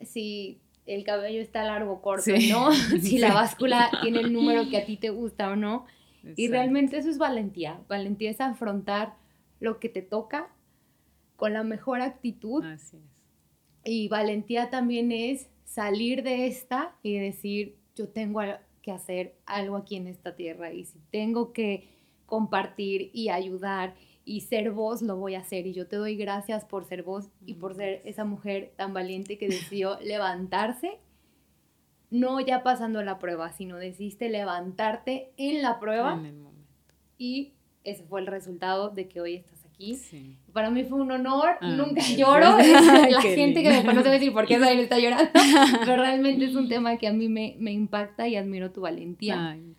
si 0.00 0.60
el 0.86 1.04
cabello 1.04 1.42
está 1.42 1.62
largo 1.64 1.92
o 1.92 2.02
corto, 2.02 2.30
¿no? 2.48 2.72
si 3.02 3.18
la 3.18 3.34
báscula 3.34 3.90
tiene 4.00 4.20
el 4.20 4.32
número 4.32 4.68
que 4.70 4.78
a 4.78 4.86
ti 4.86 4.96
te 4.96 5.10
gusta 5.10 5.50
o 5.50 5.56
no. 5.56 5.84
Y 6.36 6.48
realmente 6.48 6.98
eso 6.98 7.10
es 7.10 7.18
valentía. 7.18 7.80
Valentía 7.88 8.30
es 8.30 8.40
afrontar 8.40 9.16
lo 9.58 9.78
que 9.78 9.88
te 9.88 10.02
toca 10.02 10.48
con 11.36 11.52
la 11.52 11.64
mejor 11.64 12.00
actitud. 12.00 12.64
Así 12.64 12.96
es. 12.96 13.02
Y 13.84 14.08
valentía 14.08 14.70
también 14.70 15.12
es 15.12 15.48
salir 15.64 16.22
de 16.22 16.46
esta 16.46 16.94
y 17.02 17.18
decir, 17.18 17.76
yo 17.94 18.08
tengo 18.08 18.40
que 18.82 18.92
hacer 18.92 19.34
algo 19.46 19.76
aquí 19.76 19.96
en 19.96 20.06
esta 20.06 20.34
tierra 20.34 20.72
y 20.72 20.84
si 20.84 20.98
tengo 21.10 21.52
que 21.52 21.88
compartir 22.26 23.10
y 23.12 23.28
ayudar 23.28 23.94
y 24.24 24.42
ser 24.42 24.70
voz, 24.70 25.02
lo 25.02 25.16
voy 25.16 25.34
a 25.34 25.40
hacer. 25.40 25.66
Y 25.66 25.72
yo 25.72 25.88
te 25.88 25.96
doy 25.96 26.16
gracias 26.16 26.64
por 26.64 26.84
ser 26.84 27.02
voz 27.02 27.30
y 27.44 27.54
por 27.54 27.74
ser 27.74 28.02
esa 28.04 28.24
mujer 28.24 28.72
tan 28.76 28.94
valiente 28.94 29.38
que 29.38 29.48
decidió 29.48 29.98
levantarse, 30.04 30.98
no 32.10 32.40
ya 32.40 32.62
pasando 32.62 33.02
la 33.02 33.18
prueba, 33.18 33.52
sino 33.52 33.76
decidiste 33.76 34.28
levantarte 34.28 35.32
en 35.36 35.62
la 35.62 35.78
prueba. 35.80 36.14
En 36.14 36.26
el 36.26 36.36
momento. 36.36 36.94
Y 37.18 37.54
ese 37.84 38.04
fue 38.04 38.20
el 38.20 38.26
resultado 38.26 38.90
de 38.90 39.08
que 39.08 39.20
hoy 39.20 39.36
estás 39.36 39.59
aquí. 39.80 40.36
Para 40.52 40.70
mí 40.70 40.84
fue 40.84 41.00
un 41.00 41.10
honor, 41.10 41.56
ah, 41.60 41.70
nunca 41.70 42.02
lloro. 42.16 42.56
la 43.10 43.20
gente 43.22 43.62
que 43.62 43.70
me 43.70 43.84
conoce 43.84 44.08
va 44.08 44.10
a 44.10 44.18
decir 44.18 44.32
por 44.32 44.46
qué 44.46 44.58
Zaire 44.58 44.82
está 44.82 44.98
llorando, 44.98 45.30
pero 45.84 46.02
realmente 46.02 46.44
es 46.44 46.54
un 46.54 46.68
tema 46.68 46.96
que 46.98 47.06
a 47.06 47.12
mí 47.12 47.28
me, 47.28 47.56
me 47.58 47.72
impacta 47.72 48.28
y 48.28 48.36
admiro 48.36 48.70
tu 48.70 48.82
valentía. 48.82 49.50
Ay, 49.50 49.74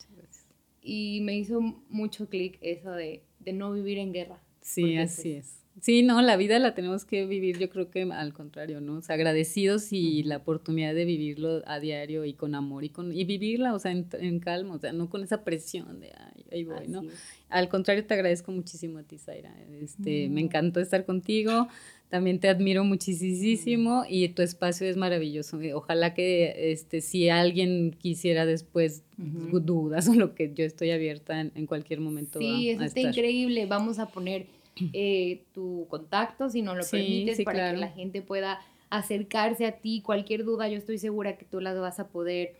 y 0.84 1.22
me 1.22 1.38
hizo 1.38 1.62
mucho 1.90 2.28
clic 2.28 2.58
eso 2.62 2.92
de, 2.92 3.22
no 3.54 3.72
vivir 3.72 4.00
en 4.00 4.14
guerra. 4.14 4.40
Sí, 4.62 4.98
así 4.98 5.34
pues, 5.34 5.46
es. 5.46 5.58
Sí, 5.80 6.04
no, 6.04 6.22
la 6.22 6.38
vida 6.38 6.60
la 6.60 6.74
tenemos 6.74 7.06
que 7.06 7.26
vivir, 7.26 7.58
yo 7.58 7.70
creo 7.70 7.90
que 7.90 8.02
al 8.02 8.34
contrario, 8.34 8.82
¿no? 8.82 8.98
O 8.98 9.02
sea, 9.02 9.16
agradecidos 9.16 9.94
y 9.94 10.24
la 10.24 10.38
oportunidad 10.38 10.94
de 10.94 11.06
vivirlo 11.06 11.62
a 11.66 11.80
diario 11.80 12.26
y 12.26 12.34
con 12.34 12.56
amor 12.56 12.84
y 12.84 12.90
con 12.90 13.14
y 13.14 13.24
vivirla, 13.24 13.74
o 13.74 13.80
sea, 13.80 13.92
en, 13.92 14.40
calma, 14.40 14.76
o 14.76 14.80
sea, 14.80 14.92
no 14.92 15.10
con 15.10 15.24
esa 15.24 15.44
presión 15.44 16.00
de, 16.00 16.12
ay, 16.18 16.31
ahí 16.52 16.64
voy, 16.64 16.88
¿no? 16.88 17.04
Al 17.50 17.70
contrario, 17.70 18.06
te 18.06 18.14
agradezco 18.14 18.52
muchísimo 18.52 19.00
a 19.00 19.04
ti, 19.04 19.18
Zaira. 19.18 19.54
Este, 19.82 20.30
Me 20.30 20.42
encantó 20.42 20.80
estar 20.80 21.06
contigo. 21.06 21.68
También 22.10 22.40
te 22.40 22.50
admiro 22.50 22.84
muchísimo 22.84 24.04
y 24.08 24.28
tu 24.30 24.42
espacio 24.42 24.86
es 24.86 24.98
maravilloso. 24.98 25.60
Ojalá 25.74 26.14
que 26.14 26.72
este, 26.74 27.00
si 27.00 27.30
alguien 27.30 27.96
quisiera 27.98 28.46
después 28.46 29.04
dudas 29.18 30.08
o 30.10 30.14
lo 30.14 30.36
que 30.36 30.54
yo 30.54 30.66
estoy 30.66 30.92
abierta 30.92 31.40
en, 31.40 31.66
cualquier 31.68 32.02
momento. 32.02 32.40
Sí, 32.40 32.70
eso 32.70 32.84
está 32.84 33.00
increíble. 33.00 33.66
Vamos 33.66 33.98
a 33.98 34.08
poner 34.08 34.48
eh, 34.94 35.44
tu 35.54 35.88
contacto, 35.90 36.50
si 36.50 36.62
no 36.62 36.76
lo 36.76 36.84
permites, 36.86 37.42
para 37.44 37.72
que 37.72 37.78
la 37.78 37.90
gente 37.90 38.22
pueda 38.22 38.60
acercarse 38.90 39.66
a 39.66 39.78
ti. 39.78 40.02
Cualquier 40.02 40.44
duda, 40.44 40.68
yo 40.68 40.78
estoy 40.78 40.98
segura 40.98 41.38
que 41.38 41.46
tú 41.46 41.62
las 41.62 41.80
vas 41.80 42.00
a 42.00 42.10
poder 42.10 42.56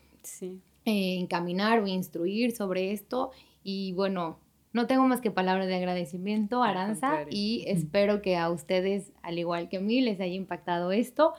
eh, 0.86 1.18
encaminar 1.20 1.82
o 1.82 1.88
instruir 1.88 2.56
sobre 2.56 2.92
esto. 2.94 3.32
Y 3.64 3.94
bueno, 3.94 4.40
no 4.74 4.88
tengo 4.88 5.08
más 5.08 5.22
que 5.22 5.32
palabras 5.32 5.68
de 5.68 5.76
agradecimiento, 5.76 6.64
Aranza, 6.64 7.26
y 7.30 7.66
espero 7.68 8.22
que 8.22 8.38
a 8.38 8.50
ustedes, 8.50 9.12
al 9.22 9.38
igual 9.38 9.70
que 9.70 9.78
a 9.78 9.82
mí, 9.82 10.02
les 10.02 10.20
haya 10.20 10.34
impactado 10.34 10.92
esto. 10.92 11.34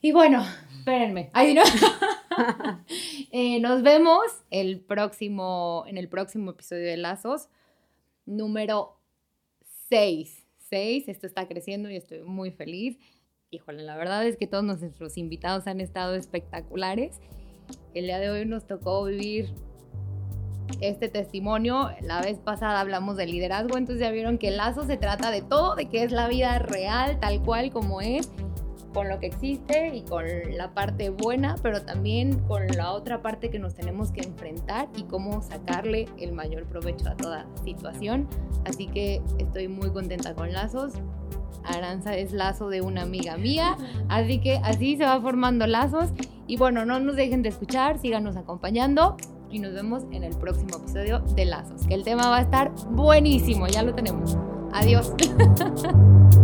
Y 0.00 0.12
bueno, 0.12 0.44
espérenme. 0.78 1.30
Ahí 1.32 1.54
no. 1.54 1.62
Eh, 3.30 3.60
nos 3.60 3.82
vemos 3.82 4.22
el 4.50 4.80
próximo, 4.80 5.84
en 5.86 5.98
el 5.98 6.08
próximo 6.08 6.52
episodio 6.52 6.84
de 6.84 6.96
Lazos, 6.96 7.48
número 8.24 8.98
6. 9.88 10.46
6, 10.70 11.08
esto 11.08 11.26
está 11.26 11.46
creciendo 11.46 11.90
y 11.90 11.96
estoy 11.96 12.22
muy 12.22 12.50
feliz. 12.50 12.98
Híjole, 13.50 13.82
la 13.82 13.96
verdad 13.98 14.26
es 14.26 14.38
que 14.38 14.46
todos 14.46 14.64
nuestros 14.64 15.18
invitados 15.18 15.66
han 15.66 15.80
estado 15.80 16.14
espectaculares. 16.14 17.20
El 17.92 18.06
día 18.06 18.18
de 18.18 18.30
hoy 18.30 18.46
nos 18.46 18.66
tocó 18.66 19.04
vivir 19.04 19.52
este 20.80 21.08
testimonio. 21.08 21.90
La 22.00 22.20
vez 22.20 22.38
pasada 22.38 22.80
hablamos 22.80 23.16
de 23.16 23.26
liderazgo, 23.26 23.76
entonces 23.76 24.00
ya 24.00 24.10
vieron 24.10 24.38
que 24.38 24.48
el 24.48 24.56
lazo 24.56 24.84
se 24.84 24.96
trata 24.96 25.30
de 25.30 25.42
todo, 25.42 25.74
de 25.74 25.88
que 25.88 26.02
es 26.02 26.12
la 26.12 26.28
vida 26.28 26.58
real, 26.58 27.18
tal 27.20 27.42
cual 27.42 27.70
como 27.70 28.00
es, 28.00 28.30
con 28.92 29.08
lo 29.08 29.18
que 29.18 29.26
existe 29.26 29.94
y 29.94 30.02
con 30.02 30.24
la 30.56 30.74
parte 30.74 31.10
buena, 31.10 31.56
pero 31.62 31.82
también 31.82 32.38
con 32.40 32.66
la 32.68 32.92
otra 32.92 33.22
parte 33.22 33.50
que 33.50 33.58
nos 33.58 33.74
tenemos 33.74 34.12
que 34.12 34.20
enfrentar 34.20 34.88
y 34.96 35.04
cómo 35.04 35.42
sacarle 35.42 36.08
el 36.18 36.32
mayor 36.32 36.64
provecho 36.64 37.08
a 37.08 37.16
toda 37.16 37.46
situación. 37.64 38.28
Así 38.64 38.86
que 38.86 39.22
estoy 39.38 39.68
muy 39.68 39.90
contenta 39.90 40.34
con 40.34 40.52
lazos. 40.52 40.94
Aranza 41.64 42.16
es 42.16 42.32
lazo 42.32 42.68
de 42.68 42.80
una 42.80 43.02
amiga 43.02 43.36
mía, 43.36 43.76
así 44.08 44.40
que 44.40 44.58
así 44.64 44.96
se 44.96 45.04
va 45.04 45.20
formando 45.20 45.66
lazos 45.68 46.10
Y 46.48 46.56
bueno, 46.56 46.84
no 46.84 46.98
nos 46.98 47.14
dejen 47.14 47.42
de 47.42 47.50
escuchar, 47.50 47.98
síganos 47.98 48.36
acompañando 48.36 49.16
y 49.52 49.58
nos 49.58 49.74
vemos 49.74 50.04
en 50.10 50.24
el 50.24 50.34
próximo 50.36 50.78
episodio 50.78 51.20
de 51.20 51.44
Lazos, 51.44 51.86
que 51.86 51.94
el 51.94 52.04
tema 52.04 52.28
va 52.30 52.38
a 52.38 52.42
estar 52.42 52.72
buenísimo, 52.90 53.66
ya 53.68 53.82
lo 53.82 53.94
tenemos. 53.94 54.36
Adiós. 54.72 55.12